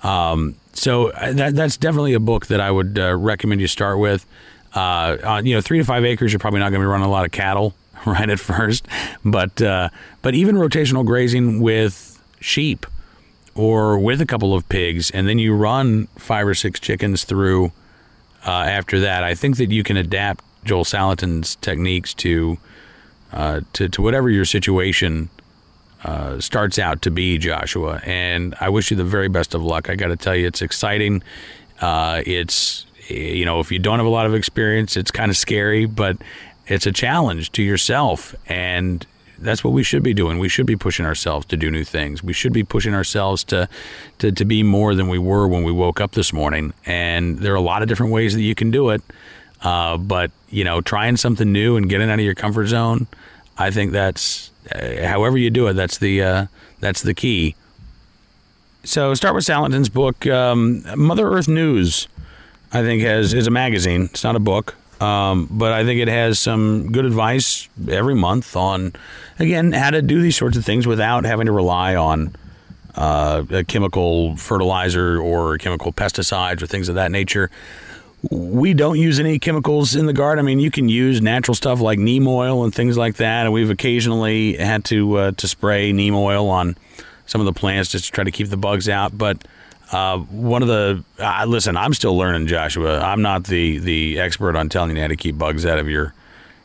Um, 0.03 0.55
so 0.73 1.09
uh, 1.09 1.33
that, 1.33 1.55
that's 1.55 1.75
definitely 1.75 2.13
a 2.13 2.19
book 2.19 2.47
that 2.47 2.61
I 2.61 2.69
would 2.69 2.99
uh, 2.99 3.15
recommend 3.15 3.61
you 3.61 3.67
start 3.67 3.97
with. 3.97 4.25
Uh, 4.73 5.41
you 5.43 5.55
know, 5.55 5.61
three 5.61 5.79
to 5.79 5.83
five 5.83 6.05
acres, 6.05 6.31
you're 6.31 6.39
probably 6.39 6.59
not 6.59 6.69
going 6.69 6.81
to 6.81 6.85
be 6.85 6.89
running 6.89 7.07
a 7.07 7.11
lot 7.11 7.25
of 7.25 7.31
cattle 7.31 7.73
right 8.05 8.29
at 8.29 8.39
first, 8.39 8.87
but 9.25 9.59
uh, 9.61 9.89
but 10.21 10.35
even 10.35 10.55
rotational 10.55 11.03
grazing 11.03 11.61
with 11.61 12.21
sheep 12.39 12.85
or 13.55 13.97
with 13.97 14.21
a 14.21 14.25
couple 14.25 14.53
of 14.53 14.69
pigs, 14.69 15.09
and 15.09 15.27
then 15.27 15.39
you 15.39 15.55
run 15.55 16.05
five 16.15 16.47
or 16.47 16.53
six 16.53 16.79
chickens 16.79 17.23
through 17.23 17.71
uh, 18.45 18.51
after 18.51 18.99
that. 19.01 19.23
I 19.23 19.35
think 19.35 19.57
that 19.57 19.71
you 19.71 19.83
can 19.83 19.97
adapt 19.97 20.43
Joel 20.63 20.83
Salatin's 20.83 21.55
techniques 21.57 22.13
to 22.15 22.57
uh, 23.31 23.61
to, 23.73 23.89
to 23.89 24.01
whatever 24.01 24.29
your 24.29 24.45
situation 24.45 25.29
uh, 26.03 26.39
starts 26.39 26.79
out 26.79 27.01
to 27.01 27.11
be, 27.11 27.37
Joshua. 27.37 28.01
And 28.05 28.55
I 28.61 28.69
wish 28.69 28.89
you 28.89 28.97
the 28.97 29.03
very 29.03 29.27
best 29.27 29.53
of 29.53 29.61
luck. 29.63 29.89
I 29.89 29.95
got 29.95 30.07
to 30.07 30.15
tell 30.15 30.35
you, 30.35 30.47
it's 30.47 30.61
exciting. 30.61 31.21
Uh, 31.81 32.21
it's 32.25 32.85
you 33.09 33.45
know, 33.45 33.59
if 33.59 33.71
you 33.71 33.79
don't 33.79 33.99
have 33.99 34.05
a 34.05 34.09
lot 34.09 34.25
of 34.25 34.33
experience, 34.33 34.97
it's 34.97 35.11
kind 35.11 35.29
of 35.31 35.37
scary, 35.37 35.85
but 35.85 36.17
it's 36.67 36.85
a 36.85 36.91
challenge 36.91 37.51
to 37.53 37.63
yourself 37.63 38.35
and 38.47 39.05
that's 39.39 39.63
what 39.63 39.73
we 39.73 39.83
should 39.83 40.03
be 40.03 40.13
doing. 40.13 40.39
We 40.39 40.49
should 40.49 40.65
be 40.65 40.75
pushing 40.75 41.05
ourselves 41.05 41.45
to 41.47 41.57
do 41.57 41.71
new 41.71 41.83
things. 41.83 42.23
We 42.23 42.33
should 42.33 42.53
be 42.53 42.63
pushing 42.63 42.93
ourselves 42.93 43.43
to, 43.45 43.69
to, 44.19 44.31
to 44.31 44.45
be 44.45 44.63
more 44.63 44.95
than 44.95 45.07
we 45.07 45.19
were 45.19 45.47
when 45.47 45.63
we 45.63 45.71
woke 45.71 46.01
up 46.01 46.11
this 46.11 46.33
morning. 46.33 46.73
And 46.85 47.39
there 47.39 47.53
are 47.53 47.57
a 47.57 47.61
lot 47.61 47.81
of 47.81 47.87
different 47.87 48.11
ways 48.11 48.33
that 48.33 48.41
you 48.41 48.55
can 48.55 48.71
do 48.71 48.89
it. 48.89 49.01
Uh, 49.61 49.97
but 49.97 50.31
you 50.49 50.63
know, 50.63 50.81
trying 50.81 51.17
something 51.17 51.51
new 51.51 51.77
and 51.77 51.89
getting 51.89 52.09
out 52.09 52.19
of 52.19 52.25
your 52.25 52.35
comfort 52.35 52.67
zone, 52.67 53.07
I 53.57 53.71
think 53.71 53.91
that's 53.91 54.51
uh, 54.71 55.07
however 55.07 55.37
you 55.37 55.49
do 55.49 55.67
it. 55.67 55.73
That's 55.73 55.97
the 55.97 56.21
uh, 56.21 56.45
that's 56.79 57.01
the 57.01 57.13
key. 57.13 57.55
So 58.83 59.13
start 59.15 59.35
with 59.35 59.43
Salatin's 59.43 59.89
book, 59.89 60.25
um, 60.27 60.83
Mother 60.95 61.27
Earth 61.29 61.47
News. 61.47 62.07
I 62.71 62.81
think 62.81 63.01
has 63.01 63.33
is 63.33 63.47
a 63.47 63.51
magazine. 63.51 64.03
It's 64.03 64.23
not 64.23 64.35
a 64.35 64.39
book. 64.39 64.75
Um, 64.99 65.47
but 65.51 65.73
I 65.73 65.85
think 65.85 66.01
it 66.01 66.07
has 66.07 66.39
some 66.39 66.91
good 66.91 67.05
advice 67.05 67.69
every 67.89 68.15
month 68.15 68.55
on, 68.55 68.93
again, 69.37 69.71
how 69.71 69.91
to 69.91 70.01
do 70.01 70.21
these 70.21 70.35
sorts 70.35 70.57
of 70.57 70.65
things 70.65 70.87
without 70.87 71.23
having 71.23 71.45
to 71.45 71.51
rely 71.51 71.95
on 71.95 72.35
uh, 72.95 73.43
a 73.51 73.63
chemical 73.63 74.35
fertilizer 74.37 75.21
or 75.21 75.57
chemical 75.59 75.93
pesticides 75.93 76.63
or 76.63 76.67
things 76.67 76.89
of 76.89 76.95
that 76.95 77.11
nature. 77.11 77.51
We 78.31 78.73
don't 78.73 78.97
use 78.97 79.19
any 79.19 79.37
chemicals 79.37 79.95
in 79.95 80.07
the 80.07 80.13
garden. 80.13 80.43
I 80.43 80.45
mean, 80.45 80.59
you 80.59 80.71
can 80.71 80.89
use 80.89 81.21
natural 81.21 81.53
stuff 81.53 81.79
like 81.79 81.99
neem 81.99 82.27
oil 82.27 82.63
and 82.63 82.73
things 82.73 82.97
like 82.97 83.17
that. 83.17 83.45
And 83.45 83.53
we've 83.53 83.69
occasionally 83.69 84.57
had 84.57 84.83
to 84.85 85.17
uh, 85.17 85.31
to 85.33 85.47
spray 85.47 85.93
neem 85.93 86.15
oil 86.15 86.49
on 86.49 86.75
some 87.27 87.39
of 87.39 87.45
the 87.45 87.53
plants 87.53 87.91
just 87.91 88.05
to 88.05 88.11
try 88.11 88.23
to 88.23 88.31
keep 88.31 88.49
the 88.49 88.57
bugs 88.57 88.89
out. 88.89 89.15
But 89.15 89.47
uh, 89.91 90.17
one 90.19 90.61
of 90.61 90.67
the 90.67 91.03
uh, 91.19 91.45
listen, 91.47 91.77
I'm 91.77 91.93
still 91.93 92.17
learning, 92.17 92.47
Joshua. 92.47 92.99
I'm 92.99 93.21
not 93.21 93.45
the 93.45 93.77
the 93.79 94.19
expert 94.19 94.55
on 94.55 94.69
telling 94.69 94.95
you 94.95 95.01
how 95.01 95.07
to 95.07 95.15
keep 95.15 95.37
bugs 95.37 95.65
out 95.65 95.79
of 95.79 95.89
your 95.89 96.13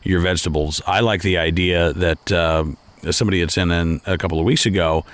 your 0.03 0.19
vegetables. 0.19 0.81
I 0.85 0.99
like 0.99 1.21
the 1.21 1.37
idea 1.37 1.93
that 1.93 2.31
uh, 2.31 2.65
somebody 3.11 3.39
had 3.39 3.51
sent 3.51 3.71
in 3.71 4.01
a 4.05 4.17
couple 4.17 4.39
of 4.39 4.45
weeks 4.45 4.65
ago 4.65 5.05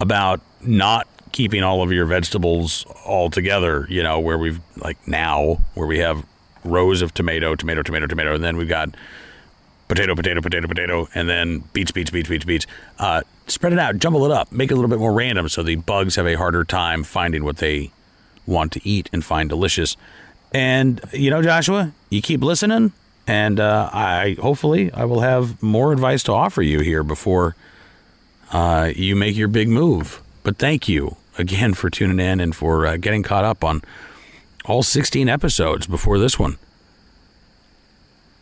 about 0.00 0.40
not 0.60 1.08
keeping 1.32 1.62
all 1.62 1.82
of 1.82 1.92
your 1.92 2.04
vegetables 2.04 2.84
all 3.04 3.30
together. 3.30 3.86
You 3.88 4.02
know, 4.02 4.20
where 4.20 4.36
we've 4.36 4.60
like 4.76 5.06
now 5.08 5.58
where 5.74 5.86
we 5.86 5.98
have 5.98 6.24
rows 6.64 7.00
of 7.00 7.14
tomato, 7.14 7.54
tomato, 7.54 7.82
tomato, 7.82 8.06
tomato, 8.06 8.34
and 8.34 8.44
then 8.44 8.56
we've 8.56 8.68
got 8.68 8.90
potato, 9.88 10.14
potato, 10.14 10.40
potato, 10.40 10.66
potato, 10.66 11.08
and 11.14 11.28
then 11.28 11.60
beets, 11.72 11.92
beets, 11.92 12.10
beets, 12.10 12.28
beets, 12.28 12.44
beets. 12.44 12.66
Uh, 12.98 13.22
spread 13.46 13.72
it 13.72 13.78
out, 13.78 13.98
jumble 13.98 14.24
it 14.24 14.30
up, 14.30 14.50
make 14.50 14.70
it 14.70 14.74
a 14.74 14.76
little 14.76 14.90
bit 14.90 14.98
more 14.98 15.12
random 15.12 15.48
so 15.48 15.62
the 15.62 15.76
bugs 15.76 16.16
have 16.16 16.26
a 16.26 16.34
harder 16.34 16.64
time 16.64 17.04
finding 17.04 17.44
what 17.44 17.58
they 17.58 17.90
want 18.46 18.72
to 18.72 18.88
eat 18.88 19.08
and 19.12 19.24
find 19.24 19.48
delicious. 19.48 19.96
And 20.52 21.00
you 21.12 21.30
know, 21.30 21.42
Joshua, 21.42 21.92
you 22.10 22.22
keep 22.22 22.42
listening, 22.42 22.92
and 23.26 23.60
uh, 23.60 23.90
I 23.92 24.36
hopefully 24.40 24.92
I 24.92 25.04
will 25.04 25.20
have 25.20 25.62
more 25.62 25.92
advice 25.92 26.22
to 26.24 26.32
offer 26.32 26.62
you 26.62 26.80
here 26.80 27.02
before 27.02 27.56
uh, 28.52 28.92
you 28.94 29.16
make 29.16 29.36
your 29.36 29.48
big 29.48 29.68
move. 29.68 30.22
But 30.42 30.58
thank 30.58 30.88
you 30.88 31.16
again 31.38 31.74
for 31.74 31.90
tuning 31.90 32.20
in 32.20 32.40
and 32.40 32.54
for 32.54 32.86
uh, 32.86 32.96
getting 32.96 33.22
caught 33.22 33.44
up 33.44 33.64
on 33.64 33.82
all 34.64 34.82
16 34.82 35.28
episodes 35.28 35.86
before 35.86 36.18
this 36.18 36.38
one. 36.38 36.56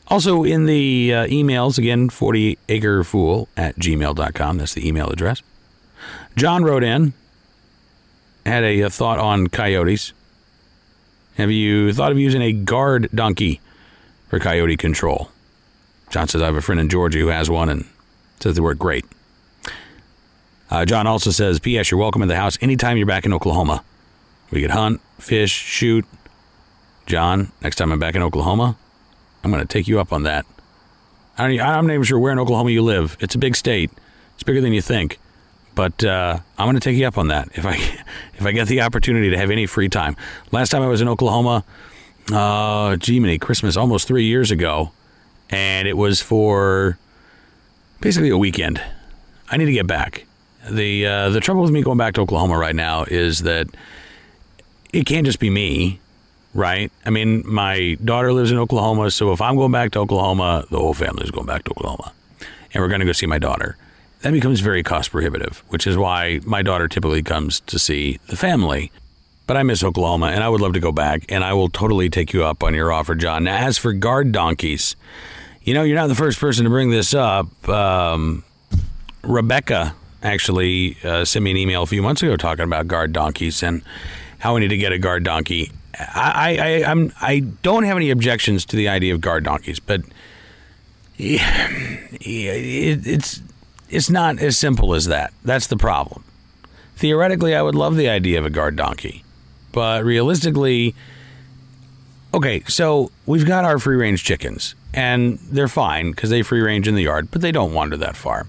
Also, 0.09 0.45
in 0.45 0.67
the 0.67 1.15
uh, 1.15 1.27
emails, 1.27 1.79
again, 1.79 2.11
40acrefool 2.11 3.49
at 3.57 3.77
gmail.com. 3.77 4.59
That's 4.59 4.75
the 4.75 4.87
email 4.87 5.09
address. 5.09 5.43
John 6.37 6.63
wrote 6.63 6.85
in, 6.85 7.15
had 8.45 8.65
a, 8.65 8.81
a, 8.83 8.91
thought 8.91 9.19
on 9.19 9.47
coyotes. 9.47 10.13
Have 11.37 11.51
you 11.51 11.93
thought 11.93 12.13
of 12.13 12.19
using 12.19 12.43
a 12.43 12.53
guard 12.53 13.09
donkey 13.15 13.61
for 14.29 14.39
coyote 14.39 14.77
control? 14.77 15.31
John 16.11 16.29
says, 16.29 16.43
I 16.43 16.47
have 16.47 16.57
a 16.57 16.61
friend 16.61 16.81
in 16.81 16.89
Georgia 16.89 17.19
who 17.19 17.29
has 17.29 17.49
one 17.49 17.69
and 17.69 17.87
says 18.41 18.55
they 18.55 18.61
work 18.61 18.79
great. 18.79 19.05
Uh, 20.71 20.85
John 20.85 21.07
also 21.07 21.31
says, 21.31 21.61
P.S. 21.61 21.91
You're 21.91 22.01
welcome 22.01 22.23
in 22.23 22.29
the 22.29 22.37
house 22.37 22.59
anytime 22.61 22.97
you're 22.97 23.07
back 23.07 23.25
in 23.25 23.33
Oklahoma. 23.33 23.83
We 24.51 24.61
could 24.61 24.71
hunt, 24.71 25.01
fish, 25.19 25.51
shoot. 25.51 26.05
John, 27.07 27.53
next 27.63 27.77
time 27.77 27.93
I'm 27.93 27.99
back 27.99 28.15
in 28.15 28.23
Oklahoma, 28.23 28.77
I'm 29.45 29.51
going 29.51 29.63
to 29.65 29.69
take 29.71 29.87
you 29.87 30.01
up 30.01 30.13
on 30.13 30.23
that. 30.23 30.47
I 31.37 31.51
am 31.51 31.87
not 31.87 31.93
even 31.93 32.05
sure 32.05 32.19
where 32.19 32.33
in 32.33 32.39
Oklahoma 32.39 32.71
you 32.71 32.83
live. 32.83 33.17
It's 33.21 33.35
a 33.35 33.39
big 33.39 33.57
state. 33.57 33.91
It's 34.35 34.43
bigger 34.43 34.61
than 34.61 34.73
you 34.73 34.81
think. 34.81 35.19
But 35.75 36.03
uh, 36.05 36.39
I'm 36.57 36.67
going 36.67 36.77
to 36.77 36.81
take 36.81 36.97
you 36.97 37.07
up 37.07 37.19
on 37.19 37.29
that 37.29 37.49
if 37.55 37.67
I 37.67 37.75
if 38.35 38.47
I 38.47 38.53
get 38.53 38.69
the 38.69 38.81
opportunity 38.81 39.31
to 39.31 39.37
have 39.37 39.51
any 39.51 39.67
free 39.67 39.89
time. 39.89 40.17
Last 40.51 40.71
time 40.71 40.83
I 40.83 40.87
was 40.87 41.01
in 41.01 41.09
Oklahoma, 41.09 41.65
uh, 42.33 42.97
gee, 42.97 43.21
many 43.21 43.39
Christmas 43.39 43.77
almost 43.77 44.07
three 44.09 44.25
years 44.25 44.51
ago, 44.51 44.93
and 45.51 45.87
it 45.87 45.97
was 45.97 46.23
for 46.23 46.97
basically 48.01 48.31
a 48.31 48.39
weekend. 48.39 48.81
I 49.51 49.57
need 49.57 49.67
to 49.67 49.73
get 49.73 49.87
back. 49.87 50.25
the 50.71 51.07
uh, 51.07 51.29
The 51.31 51.41
trouble 51.41 51.63
with 51.63 51.73
me 51.73 51.83
going 51.83 51.99
back 51.99 52.15
to 52.15 52.23
Oklahoma 52.23 52.57
right 52.57 52.75
now 52.75 53.05
is 53.05 53.41
that 53.41 53.67
it 54.93 55.07
can't 55.07 55.27
just 55.27 55.41
be 55.41 55.51
me 55.51 56.01
right? 56.55 56.91
I 57.05 57.11
mean, 57.11 57.43
my 57.45 57.97
daughter 58.03 58.33
lives 58.33 58.51
in 58.51 58.59
Oklahoma, 58.59 59.11
so 59.11 59.33
if 59.33 59.41
I'm 59.41 59.57
going 59.57 59.73
back 59.73 59.91
to 59.93 59.99
Oklahoma, 59.99 60.65
the 60.71 60.79
whole 60.79 60.95
family 60.95 61.25
is 61.25 61.31
going 61.31 61.47
back 61.47 61.65
to 61.65 61.71
Oklahoma. 61.73 62.13
And 62.73 62.83
we're 62.83 62.89
going 62.89 63.01
to 63.01 63.07
go 63.07 63.13
see 63.13 63.27
my 63.27 63.39
daughter. 63.39 63.77
That 64.23 64.33
becomes 64.33 64.61
very 64.61 64.83
cost 64.83 65.11
prohibitive, 65.11 65.63
which 65.69 65.87
is 65.87 65.99
why 65.99 66.41
my 66.45 66.63
daughter 66.63 66.89
typically 66.89 67.23
comes 67.23 67.61
to 67.61 67.79
see 67.79 68.19
the 68.29 68.37
family. 68.37 68.91
But 69.47 69.59
I 69.59 69.63
miss 69.63 69.85
Oklahoma 69.85 70.29
and 70.29 70.43
I 70.43 70.49
would 70.49 70.63
love 70.63 70.73
to 70.73 70.81
go 70.81 70.93
back, 70.93 71.27
and 71.29 71.45
I 71.45 71.53
will 71.53 71.69
totally 71.69 72.09
take 72.09 72.33
you 72.33 72.45
up 72.45 72.63
on 72.63 72.73
your 72.73 72.91
offer, 72.91 73.15
John. 73.15 73.45
Now, 73.45 73.57
as 73.57 73.77
for 73.77 73.93
guard 73.93 74.33
donkeys, 74.33 74.97
you 75.63 75.75
know, 75.75 75.83
you're 75.83 75.97
not 75.97 76.07
the 76.07 76.15
first 76.15 76.41
person 76.41 76.65
to 76.65 76.71
bring 76.71 76.91
this 76.91 77.13
up. 77.13 77.69
Um, 77.69 78.45
Rebecca 79.23 79.95
actually 80.23 80.97
uh, 81.05 81.25
sent 81.25 81.43
me 81.43 81.51
an 81.51 81.57
email 81.57 81.83
a 81.83 81.87
few 81.87 82.01
months 82.01 82.23
ago 82.23 82.37
talking 82.37 82.65
about 82.65 82.89
guard 82.89 83.13
donkeys 83.13 83.63
and 83.63 83.83
how 84.39 84.55
we 84.55 84.61
need 84.61 84.69
to 84.69 84.77
get 84.77 84.93
a 84.93 84.99
guard 84.99 85.25
donkey. 85.25 85.71
I, 85.99 86.59
I, 86.61 86.91
I'm, 86.91 87.13
I 87.21 87.41
don't 87.41 87.85
have 87.85 87.97
any 87.97 88.11
objections 88.11 88.65
to 88.67 88.77
the 88.77 88.89
idea 88.89 89.15
of 89.15 89.21
guard 89.21 89.45
donkeys, 89.45 89.81
but 89.81 90.03
it, 91.19 91.41
it's 92.21 93.43
it's 93.89 94.11
not 94.11 94.39
as 94.41 94.59
simple 94.59 94.95
as 94.95 95.07
that. 95.07 95.33
That's 95.45 95.69
the 95.69 95.77
problem. 95.77 96.25
Theoretically, 96.97 97.55
I 97.55 97.63
would 97.63 97.75
love 97.75 97.97
the 97.97 98.09
idea 98.09 98.39
of 98.39 98.47
a 98.47 98.51
guard 98.51 98.77
donkey, 98.77 99.25
but 99.73 100.05
realistically, 100.05 100.95
okay, 102.33 102.63
so 102.67 103.11
we've 103.27 103.47
got 103.47 103.65
our 103.65 103.79
free 103.79 103.97
range 103.97 104.25
chickens, 104.25 104.75
and 104.93 105.39
they're 105.39 105.69
fine 105.69 106.11
because 106.11 106.31
they 106.31 106.43
free 106.43 106.61
range 106.61 106.89
in 106.89 106.95
the 106.95 107.03
yard, 107.03 107.31
but 107.31 107.41
they 107.41 107.53
don't 107.53 107.75
wander 107.75 107.97
that 107.97 108.17
far. 108.17 108.47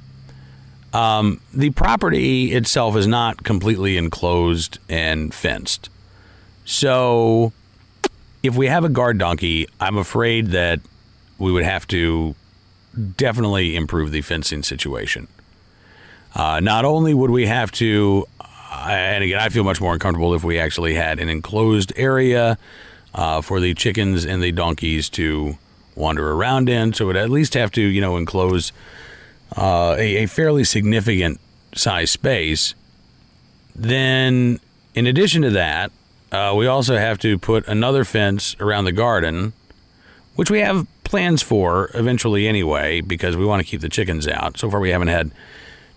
Um, 0.94 1.42
the 1.54 1.72
property 1.72 2.54
itself 2.54 2.96
is 2.96 3.06
not 3.06 3.44
completely 3.44 3.98
enclosed 3.98 4.80
and 4.88 5.34
fenced. 5.34 5.90
So, 6.66 7.54
if 8.44 8.56
we 8.56 8.68
have 8.68 8.84
a 8.84 8.90
guard 8.90 9.18
donkey, 9.18 9.68
I'm 9.80 9.98
afraid 9.98 10.48
that 10.48 10.80
we 11.38 11.52
would 11.52 11.64
have 11.64 11.88
to 11.90 12.36
definitely 13.18 13.76
improve 13.76 14.12
the 14.12 14.22
fencing 14.22 14.64
situation. 14.64 15.28
Uh, 16.34 16.60
not 16.60 16.86
only 16.86 17.14
would 17.14 17.32
we 17.32 17.46
have 17.46 17.72
to, 17.74 18.28
uh, 18.42 18.88
and 18.90 19.24
again, 19.24 19.40
I 19.40 19.50
feel 19.50 19.64
much 19.64 19.80
more 19.80 19.94
uncomfortable 19.94 20.34
if 20.34 20.44
we 20.44 20.60
actually 20.60 20.96
had 20.96 21.20
an 21.20 21.30
enclosed 21.30 21.94
area 21.96 22.58
uh, 23.14 23.42
for 23.42 23.60
the 23.60 23.74
chickens 23.74 24.26
and 24.26 24.44
the 24.44 24.52
donkeys 24.52 25.10
to 25.10 25.58
wander 25.96 26.32
around 26.32 26.68
in. 26.68 26.94
So 26.94 27.08
we'd 27.08 27.16
at 27.16 27.30
least 27.30 27.54
have 27.54 27.72
to, 27.72 27.82
you 27.82 28.02
know, 28.02 28.18
enclose 28.18 28.74
uh, 29.56 29.96
a, 29.98 30.24
a 30.24 30.26
fairly 30.26 30.64
significant 30.64 31.40
size 31.74 32.12
space. 32.12 32.76
Then, 33.76 34.60
in 34.94 35.08
addition 35.08 35.42
to 35.44 35.52
that, 35.52 35.92
uh, 36.32 36.54
we 36.56 36.68
also 36.68 36.98
have 36.98 37.18
to 37.20 37.38
put 37.38 37.68
another 37.68 38.04
fence 38.04 38.56
around 38.60 38.86
the 38.86 38.92
garden, 38.92 39.54
which 40.36 40.50
we 40.50 40.60
have 40.60 40.88
plans 41.04 41.42
for 41.42 41.92
eventually 41.94 42.48
anyway, 42.48 43.02
because 43.02 43.38
we 43.38 43.46
want 43.46 43.62
to 43.62 43.68
keep 43.68 43.82
the 43.82 43.90
chickens 43.90 44.28
out. 44.28 44.58
So 44.58 44.70
far, 44.70 44.80
we 44.80 44.90
haven't 44.90 45.08
had 45.08 45.32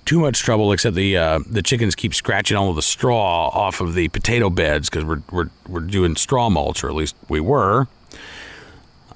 too 0.04 0.18
much 0.18 0.38
trouble, 0.40 0.72
except 0.72 0.96
the 0.96 1.16
uh, 1.16 1.40
the 1.46 1.62
chickens 1.62 1.94
keep 1.94 2.14
scratching 2.14 2.56
all 2.56 2.70
of 2.70 2.76
the 2.76 2.82
straw 2.82 3.48
off 3.48 3.80
of 3.80 3.94
the 3.94 4.08
potato 4.08 4.48
beds 4.48 4.88
because 4.88 5.04
we're, 5.04 5.22
we're 5.30 5.50
we're 5.68 5.80
doing 5.80 6.16
straw 6.16 6.48
mulch, 6.48 6.82
or 6.82 6.88
at 6.88 6.94
least 6.94 7.14
we 7.28 7.40
were. 7.40 7.86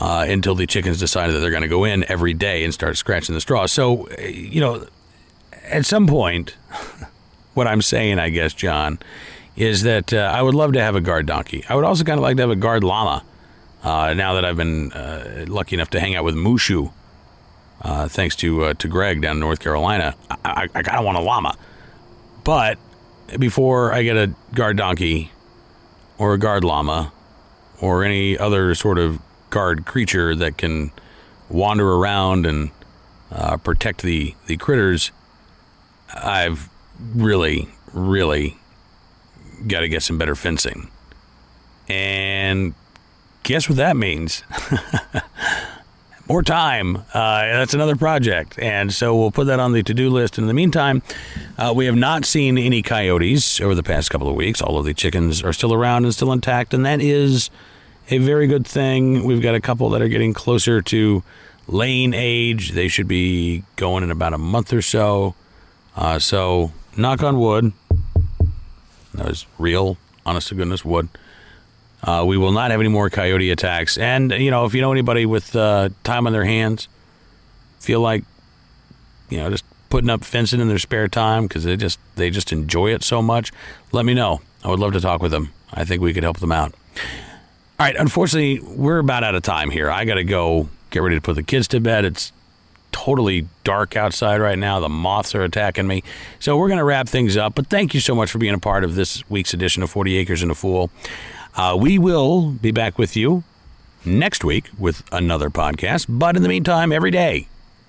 Uh, 0.00 0.26
until 0.28 0.56
the 0.56 0.66
chickens 0.66 0.98
decided 0.98 1.32
that 1.32 1.38
they're 1.38 1.50
going 1.50 1.62
to 1.62 1.68
go 1.68 1.84
in 1.84 2.02
every 2.10 2.34
day 2.34 2.64
and 2.64 2.74
start 2.74 2.96
scratching 2.96 3.36
the 3.36 3.40
straw. 3.40 3.66
So, 3.66 4.08
you 4.18 4.60
know, 4.60 4.84
at 5.62 5.86
some 5.86 6.08
point, 6.08 6.56
what 7.54 7.68
I'm 7.68 7.82
saying, 7.82 8.18
I 8.18 8.28
guess, 8.30 8.52
John, 8.52 8.98
is 9.56 9.82
that 9.82 10.12
uh, 10.12 10.32
I 10.34 10.42
would 10.42 10.54
love 10.54 10.72
to 10.72 10.80
have 10.80 10.96
a 10.96 11.00
guard 11.00 11.26
donkey. 11.26 11.64
I 11.68 11.74
would 11.74 11.84
also 11.84 12.04
kind 12.04 12.18
of 12.18 12.22
like 12.22 12.36
to 12.36 12.42
have 12.42 12.50
a 12.50 12.56
guard 12.56 12.84
llama. 12.84 13.24
Uh, 13.82 14.14
now 14.14 14.34
that 14.34 14.44
I've 14.44 14.56
been 14.56 14.92
uh, 14.92 15.44
lucky 15.48 15.74
enough 15.74 15.90
to 15.90 16.00
hang 16.00 16.14
out 16.14 16.24
with 16.24 16.34
Mushu, 16.34 16.92
uh, 17.82 18.08
thanks 18.08 18.36
to 18.36 18.64
uh, 18.64 18.74
to 18.74 18.88
Greg 18.88 19.20
down 19.20 19.36
in 19.36 19.40
North 19.40 19.58
Carolina, 19.58 20.14
I, 20.30 20.36
I, 20.44 20.62
I 20.74 20.82
kind 20.82 20.98
of 20.98 21.04
want 21.04 21.18
a 21.18 21.20
llama. 21.20 21.56
But 22.44 22.78
before 23.38 23.92
I 23.92 24.02
get 24.02 24.16
a 24.16 24.32
guard 24.54 24.76
donkey 24.76 25.32
or 26.18 26.34
a 26.34 26.38
guard 26.38 26.64
llama 26.64 27.12
or 27.80 28.04
any 28.04 28.38
other 28.38 28.74
sort 28.74 28.98
of 28.98 29.20
guard 29.50 29.84
creature 29.84 30.34
that 30.36 30.56
can 30.56 30.92
wander 31.48 31.92
around 31.92 32.46
and 32.46 32.70
uh, 33.30 33.56
protect 33.56 34.02
the, 34.02 34.34
the 34.46 34.56
critters, 34.56 35.10
I've 36.14 36.68
really, 37.14 37.68
really 37.92 38.56
got 39.68 39.80
to 39.80 39.88
get 39.88 40.02
some 40.02 40.18
better 40.18 40.34
fencing. 40.34 40.90
And 41.88 42.74
guess 43.42 43.68
what 43.68 43.76
that 43.76 43.96
means? 43.96 44.42
More 46.28 46.42
time. 46.42 46.96
Uh, 47.12 47.42
that's 47.42 47.74
another 47.74 47.96
project. 47.96 48.58
And 48.58 48.92
so 48.92 49.16
we'll 49.16 49.32
put 49.32 49.48
that 49.48 49.58
on 49.58 49.72
the 49.72 49.82
to 49.82 49.92
do 49.92 50.08
list. 50.08 50.38
In 50.38 50.46
the 50.46 50.54
meantime, 50.54 51.02
uh, 51.58 51.72
we 51.74 51.86
have 51.86 51.96
not 51.96 52.24
seen 52.24 52.56
any 52.56 52.80
coyotes 52.80 53.60
over 53.60 53.74
the 53.74 53.82
past 53.82 54.10
couple 54.10 54.28
of 54.28 54.36
weeks, 54.36 54.62
although 54.62 54.82
the 54.82 54.94
chickens 54.94 55.42
are 55.42 55.52
still 55.52 55.74
around 55.74 56.04
and 56.04 56.14
still 56.14 56.32
intact. 56.32 56.72
And 56.72 56.86
that 56.86 57.00
is 57.00 57.50
a 58.08 58.18
very 58.18 58.46
good 58.46 58.66
thing. 58.66 59.24
We've 59.24 59.42
got 59.42 59.54
a 59.54 59.60
couple 59.60 59.90
that 59.90 60.00
are 60.00 60.08
getting 60.08 60.32
closer 60.32 60.80
to 60.80 61.22
laying 61.66 62.14
age. 62.14 62.70
They 62.70 62.88
should 62.88 63.08
be 63.08 63.64
going 63.76 64.04
in 64.04 64.10
about 64.10 64.32
a 64.32 64.38
month 64.38 64.72
or 64.72 64.82
so. 64.82 65.34
Uh, 65.96 66.18
so, 66.18 66.72
knock 66.96 67.22
on 67.22 67.38
wood. 67.38 67.72
That 69.14 69.26
was 69.26 69.46
real, 69.58 69.98
honest 70.24 70.48
to 70.48 70.54
goodness 70.54 70.84
wood. 70.84 71.08
Uh, 72.02 72.24
we 72.26 72.36
will 72.36 72.52
not 72.52 72.70
have 72.70 72.80
any 72.80 72.88
more 72.88 73.10
coyote 73.10 73.50
attacks. 73.50 73.96
And, 73.96 74.32
you 74.32 74.50
know, 74.50 74.64
if 74.64 74.74
you 74.74 74.80
know 74.80 74.90
anybody 74.90 75.24
with 75.24 75.54
uh, 75.54 75.90
time 76.02 76.26
on 76.26 76.32
their 76.32 76.44
hands, 76.44 76.88
feel 77.78 78.00
like, 78.00 78.24
you 79.30 79.38
know, 79.38 79.50
just 79.50 79.64
putting 79.88 80.10
up 80.10 80.24
fencing 80.24 80.60
in 80.60 80.68
their 80.68 80.78
spare 80.78 81.06
time 81.06 81.46
because 81.46 81.64
they 81.64 81.76
just 81.76 81.98
they 82.16 82.30
just 82.30 82.50
enjoy 82.52 82.92
it 82.92 83.04
so 83.04 83.22
much, 83.22 83.52
let 83.92 84.04
me 84.04 84.14
know. 84.14 84.40
I 84.64 84.68
would 84.68 84.80
love 84.80 84.94
to 84.94 85.00
talk 85.00 85.22
with 85.22 85.32
them. 85.32 85.52
I 85.72 85.84
think 85.84 86.02
we 86.02 86.12
could 86.12 86.22
help 86.22 86.38
them 86.40 86.52
out. 86.52 86.74
All 87.78 87.86
right, 87.86 87.96
unfortunately, 87.96 88.60
we're 88.60 88.98
about 88.98 89.24
out 89.24 89.34
of 89.34 89.42
time 89.42 89.70
here. 89.70 89.90
I 89.90 90.04
got 90.04 90.14
to 90.14 90.24
go 90.24 90.68
get 90.90 91.02
ready 91.02 91.16
to 91.16 91.20
put 91.20 91.34
the 91.34 91.42
kids 91.42 91.68
to 91.68 91.80
bed. 91.80 92.04
It's 92.04 92.32
totally 92.92 93.48
dark 93.64 93.96
outside 93.96 94.40
right 94.40 94.58
now. 94.58 94.80
The 94.80 94.88
moths 94.88 95.34
are 95.34 95.42
attacking 95.42 95.86
me. 95.86 96.02
So 96.38 96.56
we're 96.56 96.68
going 96.68 96.78
to 96.78 96.84
wrap 96.84 97.08
things 97.08 97.36
up. 97.36 97.54
But 97.54 97.68
thank 97.68 97.94
you 97.94 98.00
so 98.00 98.14
much 98.14 98.30
for 98.30 98.38
being 98.38 98.54
a 98.54 98.58
part 98.58 98.84
of 98.84 98.94
this 98.94 99.28
week's 99.30 99.54
edition 99.54 99.82
of 99.82 99.90
40 99.90 100.16
Acres 100.16 100.42
and 100.42 100.50
a 100.50 100.54
Fool. 100.54 100.90
Uh, 101.54 101.76
we 101.78 101.98
will 101.98 102.50
be 102.50 102.70
back 102.70 102.98
with 102.98 103.16
you 103.16 103.44
next 104.04 104.44
week 104.44 104.70
with 104.78 105.02
another 105.12 105.50
podcast. 105.50 106.06
But 106.08 106.36
in 106.36 106.42
the 106.42 106.48
meantime, 106.48 106.92
every 106.92 107.10
day, 107.10 107.48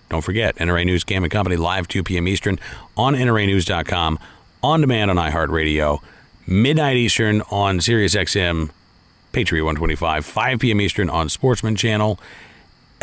don't 0.09 0.21
forget 0.21 0.55
NRA 0.57 0.85
News 0.85 1.03
Cam 1.03 1.23
and 1.23 1.31
Company 1.31 1.55
live 1.55 1.87
2 1.87 2.03
p.m. 2.03 2.27
Eastern 2.27 2.59
on 2.97 3.15
NRAnews.com, 3.15 4.19
on 4.61 4.81
demand 4.81 5.11
on 5.11 5.17
iHeartRadio, 5.17 5.99
midnight 6.45 6.97
Eastern 6.97 7.41
on 7.49 7.79
SiriusXM, 7.79 8.69
Patriot 9.31 9.63
125, 9.63 10.25
5 10.25 10.59
p.m. 10.59 10.81
Eastern 10.81 11.09
on 11.09 11.29
Sportsman 11.29 11.75
Channel. 11.75 12.19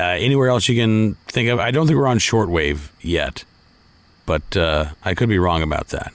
Uh, 0.01 0.17
anywhere 0.19 0.49
else 0.49 0.67
you 0.67 0.75
can 0.77 1.15
think 1.29 1.51
of. 1.51 1.61
I 1.61 1.71
don't 1.71 1.87
think 1.87 1.99
we're 1.99 2.07
on 2.07 2.19
shortwave 2.19 2.89
yet, 3.03 3.45
but 4.25 4.57
uh, 4.57 4.93
I 5.05 5.13
could 5.13 5.29
be 5.29 5.39
wrong 5.39 5.63
about 5.63 5.89
that. 5.89 6.15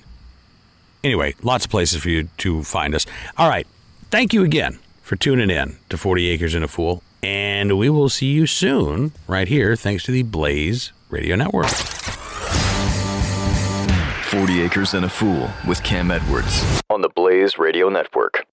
Anyway, 1.04 1.36
lots 1.44 1.66
of 1.66 1.72
places 1.72 2.02
for 2.02 2.10
you 2.10 2.28
to 2.38 2.64
find 2.64 2.96
us. 2.96 3.06
All 3.38 3.48
right. 3.48 3.68
Thank 4.10 4.34
you 4.34 4.44
again 4.44 4.80
for 5.04 5.16
tuning 5.16 5.52
in 5.52 5.78
to 5.90 5.98
40 5.98 6.30
Acres 6.30 6.56
and 6.56 6.66
a 6.66 6.68
Fool. 6.68 7.04
And 7.22 7.78
we 7.78 7.92
will 7.92 8.10
see 8.10 8.32
you 8.32 8.48
soon, 8.48 9.12
right 9.28 9.48
here, 9.48 9.76
thanks 9.76 10.04
to 10.06 10.12
the 10.12 10.24
Blaze 10.24 10.92
Radio 11.10 11.36
Network. 11.36 11.68
40 11.68 14.64
Acres 14.64 14.96
and 14.96 15.06
a 15.06 15.10
Fool 15.10 15.52
with 15.68 15.84
Cam 15.84 16.10
Edwards 16.10 16.82
on 16.90 17.02
the 17.02 17.10
Blaze 17.10 17.60
Radio 17.60 17.90
Network. 17.90 18.48